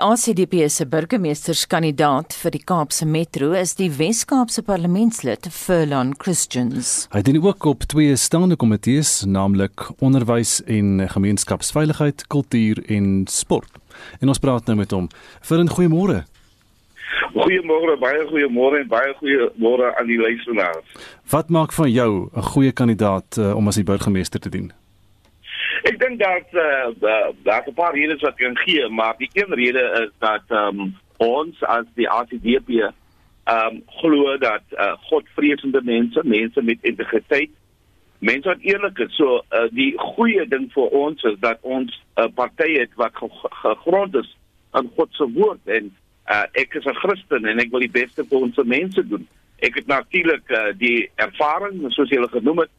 Die 0.00 0.06
ACDP 0.06 0.62
se 0.72 0.86
burgemeesterskandidaat 0.88 2.32
vir 2.32 2.54
die 2.54 2.62
Kaapse 2.64 3.04
Metro 3.04 3.50
is 3.52 3.74
die 3.76 3.90
Wes-Kaapse 3.92 4.62
parlementslid 4.64 5.50
Furlan 5.52 6.14
Christians. 6.16 7.04
Hy 7.12 7.20
dien 7.26 7.36
ook 7.44 7.66
op 7.68 7.84
twee 7.84 8.14
staande 8.16 8.56
komitees, 8.56 9.26
naamlik 9.28 9.90
onderwys 10.00 10.62
en 10.64 11.04
gemeenskapsveiligheid, 11.04 12.24
kultuur 12.32 12.80
en 12.88 13.26
sport. 13.28 13.76
En 14.24 14.32
ons 14.32 14.40
praat 14.40 14.72
nou 14.72 14.78
met 14.80 14.96
hom. 14.96 15.12
Furlan, 15.44 15.68
goeiemôre. 15.68 16.22
Goeiemôre, 17.36 18.00
baie 18.00 18.24
goeiemôre 18.32 18.80
en 18.80 18.88
baie 18.96 19.12
goeiemôre 19.20 19.92
aan 20.00 20.08
die 20.08 20.20
luisteraars. 20.22 21.00
Wat 21.28 21.52
maak 21.52 21.76
van 21.76 21.92
jou 21.92 22.30
'n 22.32 22.48
goeie 22.56 22.72
kandidaat 22.72 23.36
uh, 23.36 23.52
om 23.52 23.68
as 23.68 23.76
die 23.76 23.84
burgemeester 23.84 24.40
te 24.40 24.48
dien? 24.48 24.72
Dink 26.10 26.22
dat 26.22 26.62
uh, 27.02 27.26
daar 27.42 27.62
'n 27.66 27.74
paar 27.74 27.94
redes 27.94 28.20
wat 28.20 28.34
kan 28.34 28.56
gee, 28.56 28.88
maar 28.88 29.14
die 29.18 29.30
een 29.32 29.54
rede 29.54 30.08
is 30.08 30.10
dat 30.18 30.42
um, 30.48 30.96
ons 31.16 31.62
as 31.62 31.84
die 31.94 32.08
ACDP 32.08 32.68
ehm 32.68 32.92
um, 33.66 33.82
glo 33.86 34.38
dat 34.38 34.62
uh, 34.70 34.92
Godvreesende 34.92 35.80
mense, 35.84 36.20
mense 36.24 36.62
met 36.62 36.78
integriteit, 36.80 37.50
mense 38.18 38.48
wat 38.48 38.58
eerlik 38.60 38.98
is, 38.98 39.16
so 39.16 39.42
uh, 39.50 39.68
die 39.70 39.98
goeie 39.98 40.48
ding 40.48 40.72
vir 40.72 40.88
ons 40.88 41.22
is 41.22 41.38
dat 41.38 41.58
ons 41.60 42.02
'n 42.16 42.22
uh, 42.22 42.28
party 42.34 42.72
het 42.78 42.90
wat 42.94 43.12
gegrond 43.50 44.14
is 44.14 44.36
aan 44.70 44.90
God 44.96 45.08
se 45.10 45.32
woord 45.32 45.64
en 45.64 45.96
uh, 46.26 46.42
ek 46.52 46.74
is 46.74 46.84
'n 46.84 47.00
Christen 47.02 47.44
en 47.44 47.58
ek 47.58 47.70
wil 47.70 47.86
die 47.86 47.96
beste 48.00 48.24
vir 48.24 48.38
ons 48.38 48.56
mense 48.64 49.08
doen. 49.08 49.28
Ek 49.58 49.74
het 49.74 49.86
natuurlik 49.86 50.50
uh, 50.50 50.72
die 50.74 51.10
ervaring, 51.14 51.92
soos 51.92 52.08
jy 52.08 52.16
gele 52.16 52.28
genoem 52.28 52.58
het, 52.58 52.70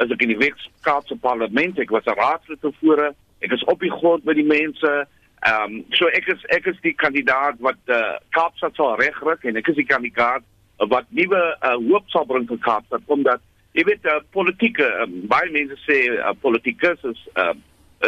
as 0.00 0.12
ek 0.14 0.22
in 0.24 0.32
die 0.32 0.40
Weskaapse 0.40 1.16
parlement, 1.20 1.78
ek 1.78 1.92
was 1.94 2.06
'n 2.06 2.16
raadslid 2.18 2.60
tevore, 2.60 3.14
ek 3.40 3.52
is 3.52 3.64
op 3.64 3.80
die 3.80 3.92
grond 3.92 4.24
met 4.24 4.36
die 4.36 4.46
mense. 4.46 5.06
Ehm 5.40 5.64
um, 5.64 5.84
so 5.96 6.06
ek 6.06 6.26
is 6.28 6.40
ek 6.56 6.66
is 6.66 6.80
die 6.82 6.92
kandidaat 6.92 7.60
wat 7.60 7.80
uh, 7.88 8.16
Kaapstad 8.36 8.74
sal 8.76 8.96
regryk 9.00 9.44
en 9.44 9.56
ek 9.56 9.68
is 9.72 9.76
die 9.76 9.88
kandidaat 9.88 10.44
wat 10.88 11.06
nuwe 11.16 11.40
uh, 11.60 11.76
hoop 11.88 12.08
sal 12.12 12.26
bring 12.28 12.48
vir 12.48 12.60
Kaapstad 12.60 13.02
omdat 13.06 13.40
jy 13.72 13.84
weet 13.88 14.04
uh, 14.04 14.20
politieke 14.36 14.84
um, 15.00 15.22
baie 15.32 15.48
mense 15.52 15.76
sê 15.86 15.96
uh, 16.12 16.34
politikus 16.44 17.00
is 17.08 17.20
uh, 17.36 17.54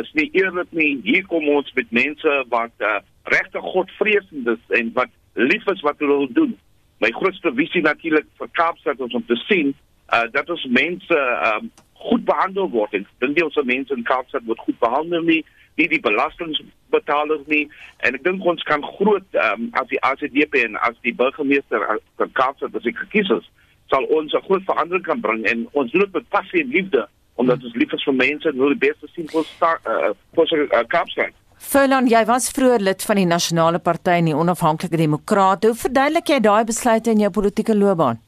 is 0.01 0.13
nie 0.17 0.29
eerlik 0.33 0.71
nie. 0.73 1.01
Hier 1.05 1.25
kom 1.29 1.49
ons 1.53 1.73
met 1.77 1.91
mense 1.93 2.37
wat 2.53 2.85
uh, 2.85 3.01
regte 3.33 3.61
Godvreesend 3.61 4.49
is 4.49 4.77
en 4.79 4.93
wat 4.97 5.13
lief 5.35 5.67
is 5.73 5.81
wat 5.85 6.01
hulle 6.01 6.25
wil 6.25 6.33
doen. 6.33 6.55
My 7.01 7.11
grootste 7.17 7.53
visie 7.57 7.83
natuurlik 7.85 8.29
vir 8.39 8.53
Kaapstad 8.57 9.01
is 9.01 9.17
om 9.17 9.25
te 9.27 9.37
sien 9.49 9.73
uh, 10.13 10.27
dat 10.33 10.51
ons 10.51 10.65
mense 10.71 11.19
um, 11.49 11.71
goed 12.03 12.25
behandel 12.25 12.71
word. 12.71 12.95
En 12.99 13.07
dink 13.25 13.39
jy 13.39 13.47
ons 13.47 13.59
mense 13.69 13.95
in 13.95 14.07
Kaapstad 14.07 14.47
word 14.49 14.63
goed 14.67 14.79
behandel 14.83 15.25
nie, 15.27 15.41
nie 15.81 15.89
die 15.89 16.01
belastingbetalers 16.05 17.45
nie. 17.51 17.65
En 18.07 18.19
ek 18.19 18.25
dink 18.27 18.45
ons 18.45 18.63
kan 18.69 18.85
groot 18.99 19.41
um, 19.47 19.69
as 19.81 19.89
die 19.93 20.01
ACDP 20.09 20.63
en 20.67 20.79
as 20.89 20.99
die 21.07 21.15
burgemeester 21.17 21.87
van 22.21 22.33
Kaapstad 22.39 22.77
as 22.79 22.89
ek 22.89 23.01
gekies 23.07 23.33
is, 23.39 23.51
sal 23.93 24.09
ons 24.17 24.33
'n 24.33 24.47
groot 24.49 24.65
verandering 24.69 25.05
kan 25.05 25.21
bring 25.21 25.45
en 25.47 25.67
ons 25.73 25.91
doen 25.93 26.05
dit 26.05 26.15
met 26.15 26.33
passie 26.33 26.63
en 26.63 26.73
liefde 26.73 27.07
omdat 27.41 27.65
ons 27.65 27.75
lief 27.75 27.93
is 27.93 28.05
vir 28.05 28.15
mense 28.15 28.49
en 28.49 28.59
wil 28.61 28.75
die 28.75 28.85
beste 28.89 29.09
sien 29.15 29.29
vir 29.29 29.45
uh, 29.65 30.13
vir 30.37 30.53
uh, 30.69 30.83
Kaapstad. 30.89 31.33
Furlan, 31.63 32.09
jy 32.11 32.25
was 32.27 32.51
vroeër 32.51 32.83
lid 32.83 33.05
van 33.07 33.17
die 33.17 33.29
Nasionale 33.31 33.79
Party 33.79 34.19
en 34.19 34.29
die 34.33 34.37
Onafhanklike 34.37 34.99
Demokrate. 34.99 35.71
Hoe 35.71 35.79
verduidelik 35.79 36.29
jy 36.29 36.41
daai 36.43 36.65
besluite 36.69 37.15
in 37.15 37.23
jou 37.23 37.31
politieke 37.31 37.77
loopbaan? 37.77 38.19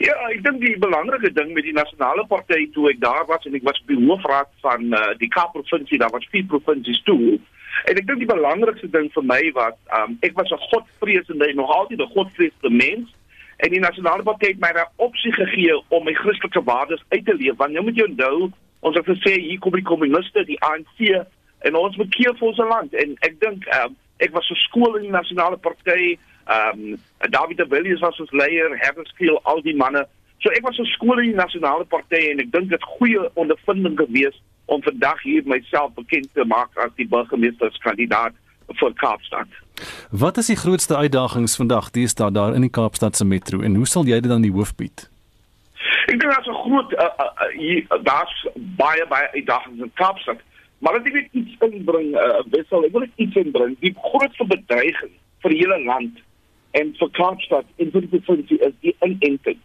Ja, 0.00 0.14
ek 0.28 0.42
dink 0.44 0.60
die 0.60 0.76
belangrike 0.80 1.30
ding 1.32 1.52
met 1.56 1.64
die 1.64 1.76
Nasionale 1.76 2.24
Party 2.28 2.66
toe 2.74 2.90
ek 2.90 3.00
daar 3.00 3.24
was 3.28 3.46
en 3.48 3.56
ek 3.56 3.64
was 3.68 3.80
by 3.88 3.96
hoofraad 4.00 4.50
van 4.64 4.92
uh, 4.96 5.12
die 5.20 5.30
Kaap 5.32 5.54
provinsie, 5.56 5.98
daar 6.00 6.12
was 6.12 6.26
vier 6.32 6.44
provinsies 6.50 7.00
toe. 7.08 7.38
En 7.88 7.96
ek 7.96 8.06
dink 8.08 8.20
die 8.22 8.28
belangrikste 8.28 8.90
ding 8.92 9.08
vir 9.14 9.26
my 9.26 9.40
was 9.56 9.76
um, 9.96 10.18
ek 10.26 10.36
was 10.36 10.52
'n 10.52 10.60
godvreesende 10.72 11.48
en 11.48 11.56
nog 11.62 11.72
altyd 11.76 12.00
'n 12.00 12.14
godvreesende 12.16 12.72
mens 12.76 13.08
en 13.60 13.70
die 13.70 13.80
Nasionale 13.80 14.22
Party 14.22 14.52
het 14.52 14.60
my 14.60 14.72
'n 14.72 14.88
opsie 14.96 15.32
gegee 15.32 15.76
om 15.88 16.04
my 16.04 16.14
Christelike 16.14 16.62
waardes 16.64 17.04
uit 17.08 17.24
te 17.24 17.34
leef. 17.34 17.56
Want 17.56 17.72
nou 17.72 17.84
moet 17.84 17.96
jy 17.96 18.04
onthou, 18.04 18.50
ons 18.80 18.96
het 18.96 19.06
gesê 19.06 19.40
hier 19.40 19.58
kom 19.58 19.72
die 19.72 19.90
kommuniste, 19.92 20.44
die 20.44 20.60
ANC 20.60 21.24
en 21.58 21.74
ons 21.76 21.96
moet 21.96 22.14
keer 22.14 22.36
vir 22.36 22.48
ons 22.48 22.56
land 22.56 22.94
en 22.94 23.16
ek 23.20 23.40
dink 23.40 23.64
um, 23.80 23.96
ek 24.18 24.32
was 24.32 24.46
so 24.46 24.54
skool 24.54 24.96
in 24.96 25.02
die 25.02 25.16
nasionale 25.16 25.56
party 25.56 26.18
ehm 26.44 26.80
um, 26.92 26.98
David 27.30 27.56
de 27.56 27.66
Villiers 27.68 28.00
was 28.00 28.20
ons 28.20 28.30
leier 28.30 28.78
Herskiel 28.78 29.40
al 29.42 29.62
die 29.62 29.76
manne. 29.76 30.06
So 30.38 30.50
ek 30.50 30.64
was 30.64 30.76
so 30.76 30.84
skool 30.84 31.18
in 31.20 31.32
die 31.32 31.40
nasionale 31.40 31.84
party 31.84 32.30
en 32.30 32.40
ek 32.40 32.52
dink 32.52 32.70
dit 32.70 32.86
goeie 32.96 33.26
ondervinding 33.34 33.98
gewees 33.98 34.36
om 34.66 34.82
vandag 34.82 35.22
hier 35.22 35.42
myself 35.44 35.92
bekend 35.94 36.28
te 36.34 36.44
maak 36.44 36.76
as 36.80 36.94
die 36.96 37.08
burgemeesterskandidaat 37.08 38.36
vir 38.80 38.92
Kaapstad. 39.02 39.48
Wat 40.10 40.38
is 40.38 40.46
die 40.46 40.56
grootste 40.56 40.96
uitdagings 40.96 41.56
vandag 41.56 41.90
die 41.90 42.06
staan 42.08 42.32
daar 42.32 42.54
in 42.54 42.64
die 42.64 42.72
Kaapstad 42.72 43.16
se 43.16 43.24
metro 43.24 43.60
en 43.60 43.74
hoe 43.74 43.86
sal 43.86 44.06
jy 44.06 44.20
dit 44.20 44.30
dan 44.30 44.46
die 44.46 44.54
hoof 44.54 44.74
bied? 44.78 45.08
Ek 46.06 46.16
dink 46.18 46.30
daar's 46.32 46.46
'n 46.46 46.62
groot 46.64 46.92
uh, 46.92 47.10
uh, 47.24 47.32
uh, 47.54 48.04
daar's 48.04 48.46
baie 48.54 49.06
baie 49.08 49.28
uitdagings 49.34 49.82
in 49.82 49.92
Kaapstad 49.94 50.40
Maar 50.80 50.96
as 50.96 51.04
ek 51.04 51.12
net 51.12 51.28
iets 51.36 51.56
inbring, 51.66 52.14
uh, 52.16 52.40
wissel, 52.54 52.84
ek 52.88 52.94
wil 52.94 53.04
net 53.04 53.20
iets 53.20 53.36
inbring. 53.36 53.74
Die 53.84 53.92
grootste 54.00 54.46
bedreiging 54.48 55.12
vir 55.44 55.52
die 55.52 55.60
hele 55.60 55.76
land 55.84 56.22
en 56.78 56.94
vir 56.98 57.10
Kaapstad 57.18 57.66
die 57.76 57.90
provinsie 57.90 58.58
is 58.66 58.74
die 58.84 58.94
inenting. 59.06 59.58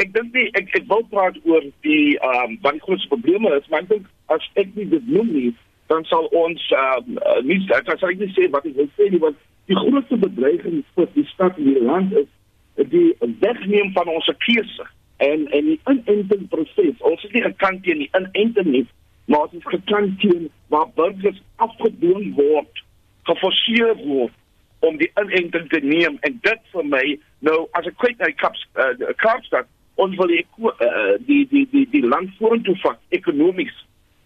Ek 0.00 0.12
dink 0.14 0.34
nie 0.34 0.46
ek 0.58 0.70
ek 0.78 0.86
wil 0.90 1.02
praat 1.12 1.38
oor 1.48 1.64
die 1.86 2.16
ehm 2.18 2.44
um, 2.44 2.58
wat 2.64 2.78
die 2.78 2.84
grootste 2.86 3.10
probleme 3.12 3.52
is, 3.56 3.66
maar 3.70 3.84
ek 3.84 3.90
dink 3.94 4.06
as 4.34 4.46
ek 4.60 4.70
nie 4.76 4.86
dit 4.92 5.08
noem 5.08 5.32
nie, 5.34 5.50
dan 5.92 6.06
sal 6.12 6.28
ons 6.42 6.68
ehm 6.70 7.16
um, 7.16 7.48
nie 7.48 7.60
ek 7.76 7.90
sal 7.96 8.14
nie 8.14 8.30
sê 8.36 8.50
wat 8.54 8.68
ek 8.68 8.78
wil 8.78 8.90
sê 8.98 9.10
nie, 9.10 9.22
want 9.24 9.40
die 9.70 9.78
grootste 9.78 10.20
bedreiging 10.20 10.80
vir 10.94 11.10
die 11.16 11.26
stad 11.32 11.58
en 11.58 11.72
die 11.72 11.84
land 11.90 12.16
is 12.22 12.30
die 12.90 13.10
wegneem 13.42 13.92
van 13.96 14.08
ons 14.08 14.30
keuse 14.46 14.88
en 15.20 15.44
en 15.56 15.74
die 15.74 15.80
inenting 15.90 16.48
proses. 16.52 16.96
Ons 17.00 17.26
is 17.28 17.34
nie 17.34 17.44
gekant 17.44 17.84
teen 17.84 18.04
die 18.06 18.12
inenting 18.16 18.74
nie 18.76 18.86
maar 19.30 19.46
dit 19.50 19.60
is 19.60 19.66
gekant 19.70 20.20
teen 20.20 20.50
waar 20.66 20.88
burgers 20.94 21.42
afgedwing 21.56 22.34
word, 22.34 22.84
geforseer 23.22 23.94
word 23.96 24.34
om 24.80 24.96
die 24.96 25.10
inenting 25.20 25.68
te 25.68 25.80
neem 25.84 26.16
en 26.26 26.38
dit 26.42 26.72
vir 26.72 26.86
my 26.94 27.04
nou 27.46 27.58
as 27.78 27.86
ek 27.90 27.98
kyk 28.00 28.18
na 28.18 28.30
die 28.30 28.40
kaps 28.40 28.64
uh, 28.80 29.12
Kaapstad 29.20 29.68
ons 30.00 30.16
wil 30.16 30.32
die, 30.32 30.44
uh, 30.64 31.16
die 31.28 31.42
die 31.50 31.66
die 31.72 31.86
die 31.92 32.04
land 32.06 32.32
vorentoe 32.38 32.76
vat 32.80 33.00
ekonomies. 33.16 33.74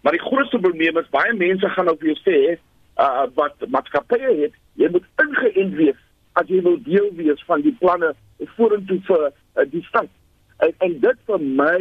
Maar 0.03 0.15
die 0.15 0.23
grootste 0.23 0.59
probleem 0.63 0.97
is 1.01 1.11
baie 1.11 1.33
mense 1.35 1.69
gaan 1.75 1.91
op 1.91 2.03
jou 2.05 2.15
sê 2.21 2.37
uh, 2.55 3.25
wat 3.39 3.67
maatskappye 3.73 4.35
het 4.43 4.55
jy 4.79 4.91
moet 4.93 5.07
ingeënt 5.23 5.75
wees 5.79 5.99
as 6.39 6.47
jy 6.51 6.61
wil 6.63 6.77
deel 6.87 7.09
wees 7.19 7.43
van 7.49 7.63
die 7.65 7.75
planne 7.81 8.13
vorentoe 8.55 8.99
vir 9.07 9.25
uh, 9.27 9.65
die 9.71 9.83
stad. 9.87 10.11
En, 10.63 10.71
en 10.83 10.99
dit 11.03 11.21
vir 11.27 11.47
my 11.61 11.79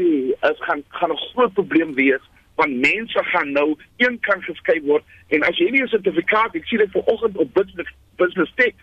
is 0.50 0.62
gaan 0.66 0.82
gaan 0.98 1.14
'n 1.14 1.22
groot 1.30 1.54
probleem 1.54 1.94
wees 1.94 2.22
want 2.54 2.76
mense 2.80 3.24
gaan 3.24 3.52
nou 3.52 3.76
een 3.96 4.20
kant 4.20 4.44
geskei 4.44 4.80
word. 4.82 5.04
En 5.28 5.42
as 5.42 5.58
jy 5.58 5.70
nie 5.70 5.82
'n 5.82 5.88
sertifikaat 5.88 6.54
ek 6.54 6.66
sien 6.66 6.78
dit 6.78 6.90
vanoggend 6.90 7.36
op 7.36 7.54
business 7.54 7.90
business 8.16 8.52
tech. 8.54 8.74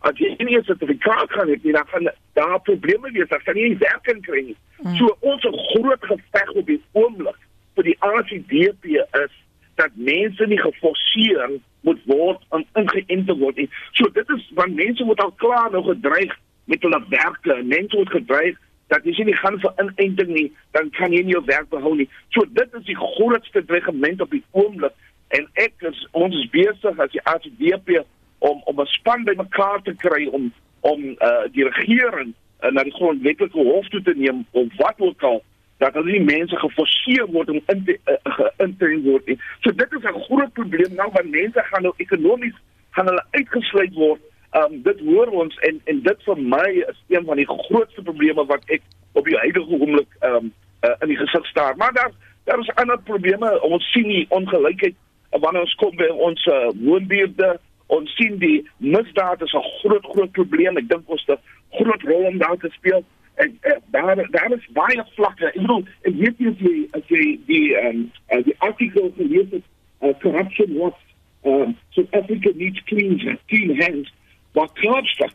As 0.00 0.18
jy 0.18 0.34
nie 0.38 0.58
'n 0.58 0.64
sertifikaat 0.64 1.30
gaan 1.32 1.48
hê 1.48 1.72
dan 1.72 1.86
gaan 1.86 2.10
daar 2.32 2.60
probleme 2.60 3.10
wees. 3.10 3.28
Dan 3.28 3.42
kan 3.42 3.56
jy 3.56 3.68
nie 3.68 3.78
werk 3.78 4.22
kry 4.22 4.40
nie. 4.44 4.56
Hmm. 4.82 4.96
so 4.96 5.16
ons 5.20 5.42
groot 5.42 6.04
geveg 6.04 6.50
op 6.50 6.66
die 6.66 6.82
oomblik 6.92 7.36
vir 7.74 7.84
die 7.84 7.96
RCDP 8.00 8.84
is 9.24 9.32
dat 9.74 9.90
mense 9.94 10.46
nie 10.46 10.60
geforseer 10.60 11.50
moet 11.80 12.00
word 12.04 12.42
om 12.48 12.64
ingeënt 12.74 13.26
te 13.26 13.36
word 13.36 13.56
nie. 13.56 13.68
So 13.92 14.08
dit 14.16 14.28
is 14.28 14.50
want 14.54 14.74
mense 14.74 15.04
word 15.04 15.20
al 15.20 15.32
klaar 15.42 15.70
nou 15.70 15.82
gedreig 15.84 16.34
met 16.64 16.82
hulle 16.82 17.04
werke. 17.08 17.62
Mense 17.62 17.96
word 17.96 18.10
gedreig 18.10 18.58
dat 18.90 19.06
as 19.06 19.18
jy 19.18 19.28
nie 19.28 19.38
gaan 19.38 19.58
vir 19.62 19.74
inenting 19.82 20.32
nie, 20.34 20.48
dan 20.74 20.90
kan 20.98 21.14
jy 21.14 21.22
nie 21.22 21.36
jou 21.36 21.44
werk 21.46 21.68
behou 21.70 21.94
nie. 21.98 22.08
So 22.34 22.46
dit 22.58 22.78
is 22.78 22.86
die 22.88 22.98
grootste 22.98 23.62
dreigement 23.64 24.20
op 24.24 24.34
die 24.34 24.42
oomblik 24.50 24.96
en 25.36 25.46
ek 25.62 25.86
is 25.86 26.00
ons 26.18 26.34
is 26.34 26.48
besig 26.50 26.98
as 27.04 27.12
die 27.14 27.22
ACDP 27.32 28.02
om 28.38 28.62
om 28.70 28.80
'n 28.80 28.90
span 28.96 29.24
bymekaar 29.24 29.82
te 29.82 29.94
kry 29.94 30.26
om 30.26 30.52
om 30.80 31.04
uh, 31.04 31.44
die 31.52 31.68
regering 31.68 32.32
uh, 32.62 32.70
na 32.70 32.82
die 32.82 32.96
grondwetlike 32.98 33.58
hof 33.58 33.88
toe 33.88 34.02
te 34.02 34.14
neem 34.16 34.46
of 34.50 34.66
wat 34.76 34.98
ook 34.98 35.22
al 35.22 35.42
dat 35.78 35.94
hulle 35.94 36.12
nie 36.12 36.24
mense 36.24 36.56
geforseer 36.56 37.26
word 37.32 37.50
om 37.50 37.60
in 37.66 37.84
te 37.84 37.98
uh, 38.08 38.48
in 38.64 38.76
te 38.76 38.90
word 39.04 39.26
nie. 39.26 39.38
So 39.60 39.70
dit 39.72 39.92
is 39.92 40.02
'n 40.02 40.24
groot 40.26 40.52
probleem 40.52 40.94
nou 40.94 41.10
want 41.12 41.30
mense 41.30 41.62
gaan 41.70 41.82
nou 41.82 41.94
ekonomies 41.96 42.58
gaan 42.90 43.06
hulle 43.06 43.24
uitgesluit 43.30 43.94
word 43.94 44.20
um, 44.52 44.82
dit 44.82 45.00
hoor 45.00 45.30
ons 45.42 45.58
en 45.68 45.80
en 45.84 46.02
dit 46.02 46.24
vir 46.24 46.40
my 46.54 46.68
is 46.88 46.98
een 47.08 47.24
van 47.24 47.36
die 47.36 47.46
grootste 47.46 48.02
probleme 48.02 48.44
wat 48.46 48.64
ek 48.66 48.82
op 49.12 49.24
die 49.24 49.38
huidige 49.38 49.78
oomblik 49.78 50.16
um, 50.26 50.52
uh, 50.84 50.94
in 51.00 51.12
die 51.12 51.16
gesig 51.20 51.46
staar. 51.46 51.76
Maar 51.76 51.92
daar 51.92 52.12
daar 52.44 52.58
is 52.58 52.74
ander 52.74 52.98
probleme. 52.98 53.60
Ons 53.62 53.90
sien 53.92 54.08
die 54.08 54.26
ongelykheid 54.28 54.94
wanneer 55.30 55.62
ons 55.62 55.74
kom 55.74 55.96
by 55.96 56.08
ons 56.08 56.46
uh, 56.46 56.70
woonbuurte. 56.82 57.58
Ons 57.86 58.14
sien 58.16 58.38
die 58.38 58.68
misdaad 58.76 59.42
is 59.42 59.54
'n 59.54 59.66
groot 59.80 60.04
groot 60.04 60.32
probleem. 60.32 60.76
Ek 60.76 60.88
dink 60.88 61.02
ons 61.06 61.24
het 61.26 61.38
'n 61.38 61.76
groot 61.82 62.02
rol 62.02 62.24
om 62.32 62.38
daar 62.38 62.56
te 62.56 62.70
speel. 62.70 63.04
En 63.34 63.58
uh, 63.62 63.76
daar 63.90 64.16
daar 64.30 64.52
is 64.52 64.66
baie 64.72 65.04
vlakke. 65.14 65.46
Ek 65.46 65.60
bedoel, 65.60 65.84
ek 66.02 66.14
weet 66.14 66.38
nie 66.38 66.48
as 66.48 66.58
jy 66.58 66.88
as 66.90 67.06
jy 67.06 67.40
die 67.46 67.76
ehm 67.76 67.86
um, 67.86 68.10
uh, 68.32 68.42
die 68.44 68.56
artikel 68.58 69.12
gelees 69.16 69.50
het, 69.50 69.66
uh, 70.02 70.14
corruption 70.20 70.74
was 70.74 70.98
um, 71.44 71.76
South 71.90 72.14
Africa 72.14 72.50
needs 72.54 72.82
clean, 72.84 73.38
clean 73.46 73.80
hands. 73.80 74.12
Wat 74.52 74.72
Kaapstad 74.72 75.34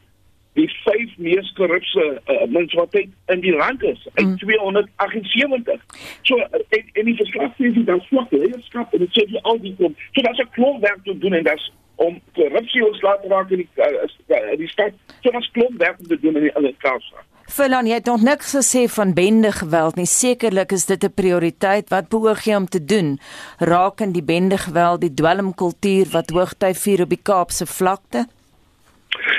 die 0.55 0.67
vyf 0.85 1.15
mees 1.19 1.47
korrupte 1.57 2.05
uh, 2.15 2.45
munisipaliteit 2.47 3.11
in 3.33 3.41
die 3.43 3.53
land 3.55 3.83
is 3.83 3.99
in 4.15 4.29
mm. 4.29 4.37
278. 4.37 5.81
So 6.27 6.39
en, 6.47 6.85
en 6.93 7.09
die 7.09 7.17
verslag 7.19 7.51
sê 7.59 7.71
dit 7.75 7.87
dan 7.89 7.99
swak 8.07 8.31
leierskap 8.31 8.95
en 8.95 9.03
dit 9.03 9.17
sê 9.17 9.25
jy 9.27 9.41
al 9.43 9.59
die 9.63 9.75
kom. 9.79 9.97
So 10.13 10.23
daar's 10.23 10.39
'n 10.39 10.53
klomp 10.55 10.81
werk 10.87 11.03
te 11.03 11.17
doen 11.17 11.35
en 11.39 11.43
daar's 11.43 11.71
om 11.95 12.19
korrupsie 12.35 12.83
ontslae 12.87 13.19
te 13.21 13.31
raak 13.31 13.51
in 13.51 13.63
die 13.63 13.69
uh, 13.83 14.57
die 14.57 14.71
stad. 14.71 14.95
So 15.23 15.31
daar's 15.31 15.51
klomp 15.51 15.79
werk 15.79 15.99
te 15.99 16.19
doen 16.19 16.35
in 16.39 16.47
die 16.47 16.55
ander 16.55 16.75
Kaapstad. 16.79 17.27
Verlan, 17.55 17.85
jy 17.85 17.99
het 17.99 18.07
nog 18.09 18.23
niks 18.25 18.55
gesê 18.55 18.87
van 18.89 19.13
bende 19.13 19.51
geweld 19.53 19.99
nie. 19.99 20.07
Sekerlik 20.09 20.71
is 20.71 20.85
dit 20.85 21.03
'n 21.03 21.13
prioriteit. 21.13 21.89
Wat 21.89 22.09
beoog 22.09 22.45
jy 22.45 22.55
om 22.55 22.65
te 22.67 22.85
doen 22.85 23.19
rakend 23.59 24.13
die 24.13 24.23
bende 24.23 24.57
geweld, 24.57 25.01
die 25.01 25.13
dwelmkultuur 25.13 26.07
wat 26.11 26.29
hoogtyd 26.29 26.77
vier 26.77 27.01
op 27.01 27.09
die 27.09 27.21
Kaapse 27.21 27.65
vlakte? 27.65 28.25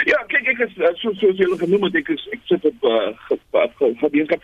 Ja, 0.04 0.18
kyk 0.28 0.48
ek 0.52 0.62
is 0.66 0.76
eh, 0.78 0.92
so 1.00 1.12
so 1.14 1.30
so 1.32 1.42
hulle 1.42 1.58
genoem 1.58 1.88
het 1.88 1.98
ek 2.02 2.08
is 2.14 2.28
ek 2.34 2.44
sit 2.50 2.64
op 2.64 2.86
uh 2.90 3.12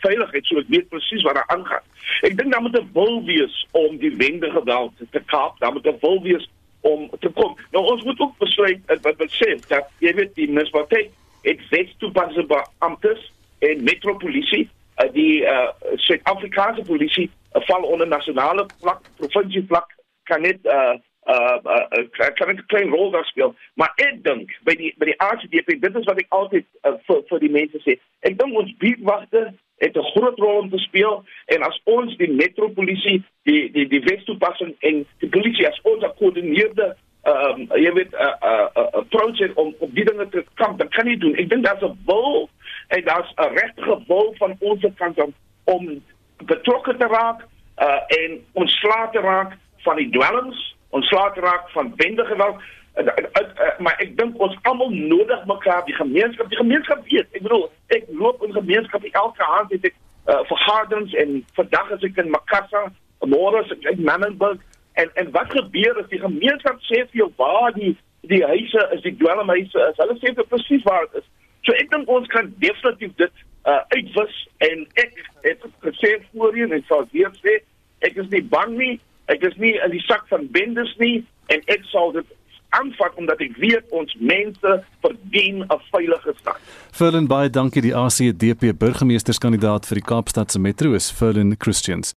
veiligheid 0.02 0.46
so 0.46 0.58
ek 0.58 0.70
weet 0.75 0.88
presies 0.88 1.25
wat 1.26 1.38
daar 1.38 1.55
aangaan. 1.55 1.84
Ek 2.26 2.37
dink 2.38 2.52
dan 2.52 2.62
moet 2.62 2.79
'n 2.79 2.90
wil 2.93 3.23
wees 3.25 3.67
om 3.73 3.96
die 3.96 4.14
wende 4.17 4.50
geweld 4.50 4.93
te 5.11 5.23
kaap, 5.32 5.58
dan 5.58 5.73
moet 5.73 5.87
'n 5.87 5.99
wil 6.00 6.23
wees 6.23 6.49
om 6.81 7.11
te 7.20 7.29
kom. 7.29 7.56
Nou 7.70 7.84
ons 7.93 8.05
moet 8.05 8.20
ook 8.20 8.38
besluit 8.38 8.81
wat 8.87 9.17
wat 9.17 9.32
sê 9.32 9.56
dat 9.69 9.88
jy 9.99 10.14
weet 10.14 10.34
die 10.34 10.49
munisipaliteit 10.50 11.11
het 11.43 11.61
wet 11.70 11.94
toepassende 11.99 12.67
amptes 12.78 13.31
en 13.58 13.85
metropolisie 13.85 14.69
uh, 14.99 15.08
die 15.12 15.43
uh 15.43 15.70
Suid-Afrikaanse 15.94 16.82
polisie 16.82 17.31
uh, 17.55 17.62
val 17.67 17.82
onder 17.82 18.08
nasionale 18.08 18.67
vlak, 18.81 19.00
provinsie 19.17 19.64
vlak 19.69 19.94
kan 20.31 20.43
net 20.43 20.58
uh 20.64 20.99
uh, 21.26 21.58
uh, 21.64 22.30
kan 22.34 22.48
'n 22.48 22.66
klein 22.66 22.90
rol 22.90 23.10
daar 23.10 23.24
speel. 23.24 23.54
Maar 23.74 23.92
ek 23.96 24.22
dink 24.22 24.50
by 24.64 24.74
die 24.74 24.94
by 24.98 25.04
die 25.04 25.19
RCDP, 25.19 25.80
dit 25.80 25.96
is 25.96 26.04
wat 26.04 26.19
ek 26.19 26.26
altyd 26.28 26.66
uh, 26.82 26.96
vir 27.06 27.22
vir 27.28 27.38
die 27.38 27.50
mense 27.50 27.78
sê. 27.84 27.98
Ek 28.20 28.38
dink 28.38 28.56
ons 28.58 28.76
buurtwagte 28.78 29.54
het 29.78 29.96
'n 29.96 30.10
groot 30.14 30.38
rol 30.38 30.58
om 30.58 30.70
te 30.70 30.78
speel 30.78 31.24
en 31.46 31.62
as 31.62 31.80
ons 31.84 32.16
die 32.16 32.32
metropolisie, 32.32 33.22
die 33.42 33.70
die 33.72 33.86
die 33.88 34.02
wetstoepassing 34.02 34.74
en 34.78 35.06
die 35.19 35.28
polisie 35.28 35.69
as 35.69 35.80
ons 35.82 36.04
gekoördineerde 36.04 36.96
ehm 37.22 37.60
um, 37.70 37.78
jy 37.78 37.92
weet 37.92 38.10
'n 38.10 38.14
uh, 38.14 38.34
'n 38.42 38.46
uh, 38.46 38.68
uh, 38.75 38.92
approach 38.92 39.54
om 39.54 39.75
op 39.78 39.94
die 39.94 40.04
dinge 40.04 40.28
te 40.28 40.44
kamp, 40.54 40.78
dan 40.78 40.88
kan 40.88 41.06
jy 41.06 41.16
doen. 41.16 41.34
Ek 41.34 41.48
dink 41.48 41.64
daar's 41.64 41.82
'n 41.82 41.98
wil 42.06 42.50
en 42.88 43.04
daar's 43.04 43.32
'n 43.36 43.54
regte 43.54 44.02
wil 44.06 44.34
van 44.38 44.56
ons 44.58 44.84
kant 44.96 45.22
om 45.22 45.34
om 45.64 46.02
betrokke 46.36 46.96
te 46.96 47.06
raak 47.06 47.46
uh 47.78 48.00
en 48.22 48.44
ontslae 48.52 49.08
te 49.12 49.20
raak 49.20 49.56
van 49.76 49.96
die 49.96 50.10
dwelms 50.10 50.71
ontslae 50.98 51.40
raak 51.40 51.68
van 51.74 51.92
bende 51.96 52.24
geweld. 52.24 52.56
Uh, 52.96 53.04
uh, 53.06 53.78
maar 53.78 53.96
ek 54.04 54.16
dink 54.16 54.40
ons 54.44 54.56
almal 54.68 54.90
nodig 54.92 55.44
mekaar 55.48 55.84
die 55.88 55.96
gemeenskap 55.96 56.48
die 56.52 56.60
gemeenskap 56.60 57.04
weet. 57.08 57.28
Ek 57.32 57.44
bedoel 57.46 57.70
ek 57.96 58.10
loop 58.20 58.42
in 58.44 58.52
gemeenskap 58.52 59.06
elke 59.10 59.46
aand 59.46 59.72
het 59.72 59.86
ek 59.88 59.96
uh, 60.26 60.42
vergaderings 60.50 61.14
en 61.22 61.38
vandag 61.56 61.94
as 61.96 62.04
ek 62.08 62.20
in 62.20 62.28
Makassar 62.34 62.90
môre 63.24 63.62
as 63.62 63.72
ek 63.72 63.86
in 63.94 64.04
Mannenberg 64.04 64.60
en 65.00 65.12
en 65.20 65.30
wat 65.36 65.54
gebeur 65.56 66.00
as 66.02 66.10
die 66.10 66.20
gemeenskap 66.20 66.82
sê 66.88 67.04
vir 67.06 67.22
jou 67.22 67.30
waar 67.40 67.72
die 67.78 67.94
die 68.28 68.42
huise 68.44 68.84
is 68.94 69.00
die 69.06 69.16
dwelmhuise 69.18 69.86
is. 69.88 69.96
Hulle 70.02 70.18
sê 70.20 70.34
dit 70.36 70.52
presies 70.52 70.84
waar 70.86 71.08
dit 71.08 71.22
is. 71.22 71.30
So 71.66 71.74
ek 71.78 71.88
dink 71.94 72.10
ons 72.12 72.28
kan 72.34 72.52
definitief 72.62 73.16
dit 73.22 73.42
uh, 73.64 73.80
uitwis. 73.96 74.36
En 74.68 74.84
ek 75.00 75.16
het 75.46 75.64
gesê 75.86 76.12
voorheen 76.30 76.76
en 76.76 76.84
sal 76.90 77.08
weer 77.14 77.32
sê 77.40 77.62
ek 78.04 78.20
is 78.20 78.28
nie 78.34 78.44
bang 78.52 78.76
nie 78.76 78.94
Ek 79.32 79.44
is 79.49 79.56
nie 79.56 79.73
in 79.81 79.93
die 79.94 80.05
sak 80.05 80.26
van 80.29 80.49
bendes 80.52 80.93
nie 81.00 81.23
en 81.52 81.62
ek 81.73 81.87
sal 81.88 82.12
dit 82.12 82.29
aanvat 82.76 83.17
omdat 83.20 83.40
ek 83.44 83.56
weet 83.61 83.96
ons 83.96 84.12
mense 84.20 84.76
verdien 85.05 85.64
'n 85.64 85.81
veilige 85.90 86.34
stad. 86.40 86.61
Ferlin 86.93 87.29
baie 87.29 87.50
dankie 87.50 87.82
die 87.82 87.96
ACDP 87.96 88.73
burgemeesterskandidaat 88.79 89.87
vir 89.87 90.00
die 90.00 90.08
Kaapstadse 90.12 90.58
Metro 90.58 90.94
is 90.94 91.11
Ferlin 91.11 91.56
Christians. 91.58 92.14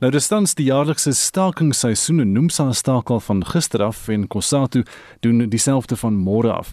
Nou 0.00 0.08
dis 0.08 0.30
tans 0.32 0.54
die 0.56 0.64
jaarlikse 0.64 1.12
stakingsseisoen 1.12 2.22
en 2.22 2.30
Nomsa 2.32 2.70
staak 2.72 3.10
al 3.12 3.18
van 3.20 3.42
gister 3.44 3.82
af 3.84 4.06
en 4.08 4.22
Kosatu 4.32 4.80
doen 5.20 5.42
dieselfde 5.52 5.98
van 6.00 6.16
môre 6.16 6.54
af. 6.54 6.70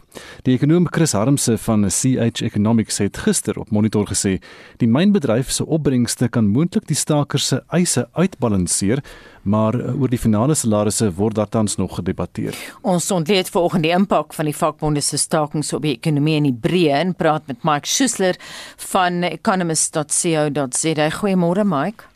Die 0.48 0.54
ekonom 0.56 0.88
Chris 0.96 1.12
Harmse 1.12 1.58
van 1.60 1.84
CH 1.92 2.46
Economics 2.48 3.02
het 3.04 3.20
gister 3.26 3.60
op 3.60 3.76
Monitor 3.76 4.08
gesê 4.08 4.38
die 4.80 4.88
mynbedryf 4.88 5.52
se 5.52 5.68
opbrengste 5.68 6.32
kan 6.32 6.48
moontlik 6.48 6.88
die 6.88 6.96
stakers 6.96 7.52
se 7.52 7.62
eise 7.68 8.08
uitbalanseer 8.16 9.04
maar 9.44 9.76
oor 9.76 10.08
die 10.08 10.24
finale 10.24 10.56
salarisse 10.56 11.12
word 11.20 11.36
daar 11.36 11.52
tans 11.52 11.76
nog 11.76 12.00
gedebatteer. 12.00 12.56
Ons 12.82 13.12
ontleed 13.12 13.52
vanoggend 13.52 13.84
die 13.84 13.96
impak 13.96 14.32
van 14.40 14.48
die 14.48 14.56
vakbonde 14.56 15.04
se 15.04 15.20
stakings 15.20 15.76
op 15.76 15.84
die 15.84 15.98
ekonomie 16.00 16.40
in 16.40 16.54
die 16.54 16.60
breë 16.68 17.02
en 17.04 17.16
praat 17.16 17.52
met 17.52 17.68
Mike 17.68 17.92
Schuessler 17.92 18.40
van 18.94 19.24
economist.co.za. 19.28 21.16
Goeiemôre 21.20 21.68
Mike. 21.68 22.16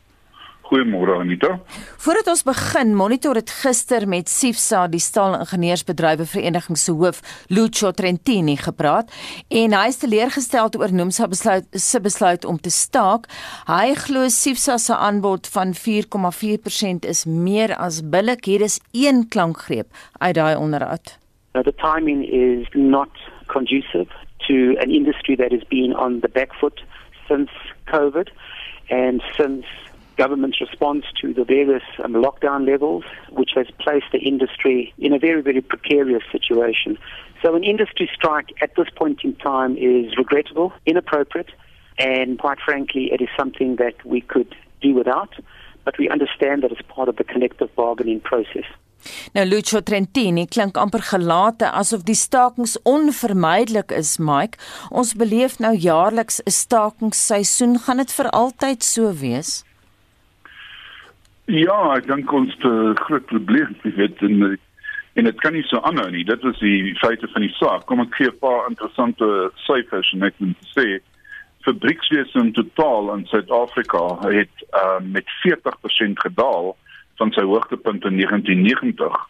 Goeiemôre 0.72 1.18
Anita. 1.20 1.60
Voordat 2.00 2.28
ons 2.32 2.44
begin, 2.48 2.94
monitor 2.96 3.36
het 3.36 3.50
gister 3.52 4.06
met 4.08 4.30
Sifsa, 4.32 4.86
die 4.88 5.02
staalingenieursbedrywe 5.04 6.24
vereniging 6.32 6.80
se 6.80 6.94
hoof, 6.96 7.20
Lucio 7.52 7.92
Trentini 7.92 8.56
gepraat 8.56 9.12
en 9.52 9.76
hy 9.76 9.90
is 9.92 10.00
teleurgestel 10.00 10.72
oor 10.80 10.96
Nomsa 10.96 11.28
besluit 11.28 11.68
se 11.76 12.00
besluit 12.00 12.48
om 12.48 12.56
te 12.56 12.72
staak. 12.72 13.28
Hy 13.68 13.98
glo 14.06 14.32
Sifsa 14.32 14.78
se 14.80 14.96
aanbod 14.96 15.52
van 15.52 15.76
4,4% 15.76 17.04
is 17.04 17.26
meer 17.28 17.76
as 17.76 18.00
billik. 18.08 18.48
Hier 18.48 18.64
is 18.64 18.80
een 18.96 19.26
klankgreep 19.28 19.92
uit 20.24 20.40
daai 20.40 20.56
onderhoud. 20.56 21.18
Now 21.52 21.68
the 21.68 21.76
timing 21.76 22.24
is 22.24 22.64
not 22.72 23.12
conducive 23.52 24.08
to 24.48 24.80
an 24.80 24.88
industry 24.88 25.36
that 25.36 25.52
has 25.52 25.68
been 25.68 25.92
on 25.92 26.22
the 26.24 26.32
back 26.32 26.56
foot 26.56 26.80
since 27.28 27.52
COVID 27.92 28.32
and 28.88 29.20
since 29.36 29.68
government's 30.24 30.60
response 30.68 31.06
to 31.22 31.34
the 31.34 31.46
various 31.58 31.88
um, 32.04 32.14
lockdown 32.26 32.62
levels, 32.72 33.04
which 33.40 33.52
has 33.60 33.68
placed 33.86 34.10
the 34.16 34.22
industry 34.32 34.94
in 35.06 35.12
a 35.18 35.20
very, 35.28 35.42
very 35.50 35.62
precarious 35.74 36.26
situation. 36.36 36.92
So, 37.42 37.48
an 37.60 37.64
industry 37.74 38.08
strike 38.18 38.50
at 38.66 38.72
this 38.78 38.90
point 39.02 39.20
in 39.24 39.34
time 39.52 39.74
is 39.78 40.06
regrettable, 40.24 40.70
inappropriate, 40.92 41.52
and 41.98 42.30
quite 42.44 42.60
frankly, 42.68 43.04
it 43.16 43.22
is 43.26 43.32
something 43.42 43.72
that 43.84 43.96
we 44.14 44.22
could 44.34 44.52
do 44.86 44.94
without, 45.02 45.34
but 45.86 45.94
we 45.98 46.06
understand 46.16 46.58
that 46.64 46.72
it's 46.74 46.88
part 46.98 47.10
of 47.10 47.16
the 47.20 47.28
collective 47.34 47.70
bargaining 47.76 48.22
process. 48.32 48.68
Nou 49.34 49.46
Lucio 49.46 49.82
Trentini 49.82 50.46
klink 50.46 50.78
amper 50.78 51.02
gelate 51.12 51.72
asof 51.82 52.04
die 52.06 52.18
stakings 52.20 52.76
onvermydelik 52.86 53.90
is, 53.98 54.12
Mike. 54.30 54.62
Ons 54.92 55.16
beleef 55.18 55.58
nou 55.66 55.74
jaarliks 55.88 56.38
'n 56.46 56.56
stakingsseisoen. 56.62 57.80
Gaan 57.86 57.98
dit 58.04 58.12
vir 58.20 58.30
altyd 58.30 58.84
so 58.84 59.14
wees? 59.26 59.64
Ja, 61.46 61.96
ek 61.96 62.08
dink 62.08 62.32
ons 62.32 62.54
het 62.54 62.66
'n 62.66 62.96
groot 62.96 63.26
probleem, 63.26 63.76
jy 63.84 63.94
weet, 63.96 64.22
en 64.22 64.60
en 65.14 65.24
dit 65.24 65.42
kan 65.42 65.54
nie 65.54 65.64
so 65.64 65.80
aanhou 65.80 66.10
nie. 66.12 66.24
Dit 66.24 66.44
is 66.44 66.60
die 66.60 66.96
feite 66.96 67.28
van 67.28 67.42
die 67.42 67.56
saak. 67.60 67.86
Kom 67.86 68.00
ek 68.00 68.16
gee 68.16 68.28
'n 68.28 68.40
paar 68.40 68.70
interessante 68.70 69.52
syfers 69.56 70.14
en 70.14 70.24
ek 70.24 70.34
moet 70.38 70.58
sê 70.78 71.02
fabriekswese 71.66 72.40
in 72.40 72.54
totaal 72.54 73.14
in 73.14 73.26
Suid-Afrika 73.26 74.18
het 74.30 74.56
uh, 74.74 75.00
met 75.02 75.26
40% 75.46 76.24
gedaal 76.26 76.78
van 77.16 77.32
sy 77.32 77.44
hoogtepunt 77.44 78.06
in 78.06 78.18
1990. 78.18 79.30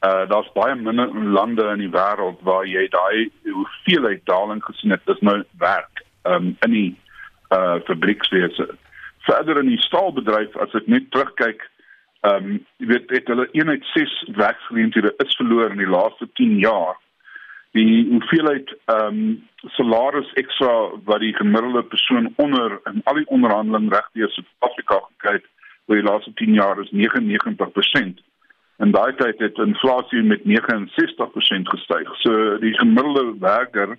Uh 0.00 0.28
daar's 0.30 0.52
baie 0.54 0.74
minder 0.74 1.10
lande 1.14 1.64
in 1.74 1.78
die 1.78 1.90
wêreld 1.90 2.40
waar 2.46 2.66
jy 2.66 2.88
daai 2.88 3.30
hoeveelheid 3.42 4.24
daling 4.24 4.64
gesien 4.64 4.90
het. 4.90 5.02
Dis 5.06 5.20
nou 5.20 5.42
werk 5.58 6.04
um, 6.22 6.56
in 6.66 6.70
die 6.70 6.96
uh 7.50 7.78
fabriekswese 7.84 8.68
verder 9.30 9.60
in 9.62 9.72
die 9.72 9.82
staalbedryf 9.86 10.56
as 10.64 10.74
ek 10.78 10.86
net 10.94 11.10
terugkyk 11.14 11.64
ehm 12.26 12.48
um, 12.48 12.54
jy 12.82 12.88
weet 12.92 13.12
het 13.14 13.28
hulle 13.30 13.46
eenheid 13.54 13.84
6 13.94 14.14
werksgeleenthede 14.40 15.12
is 15.24 15.36
verloor 15.38 15.70
in 15.70 15.82
die 15.82 15.92
laaste 15.96 16.26
10 16.40 16.56
jaar. 16.64 16.96
Die 17.78 18.06
hoeveelheid 18.10 18.72
ehm 18.94 19.20
um, 19.20 19.20
salaris 19.76 20.32
ekstra 20.42 20.72
wat 21.10 21.22
die 21.22 21.34
gemiddelde 21.36 21.84
persoon 21.92 22.32
onder 22.36 22.80
in 22.90 23.04
al 23.04 23.20
die 23.20 23.28
onderhandeling 23.36 23.92
regdeur 23.94 24.32
Suid-Afrika 24.34 25.00
gekry 25.04 25.36
het 25.38 25.46
oor 25.86 26.00
die 26.00 26.08
laaste 26.10 26.34
10 26.42 26.58
jaar 26.58 26.80
is 26.82 26.90
99% 27.04 28.24
en 28.78 28.92
daai 28.94 29.12
tyd 29.18 29.40
het 29.42 29.58
inflasie 29.58 30.22
met 30.22 30.44
69% 30.46 31.70
gestyg. 31.72 32.10
So 32.22 32.58
die 32.62 32.74
gemiddelde 32.78 33.34
werker 33.42 33.96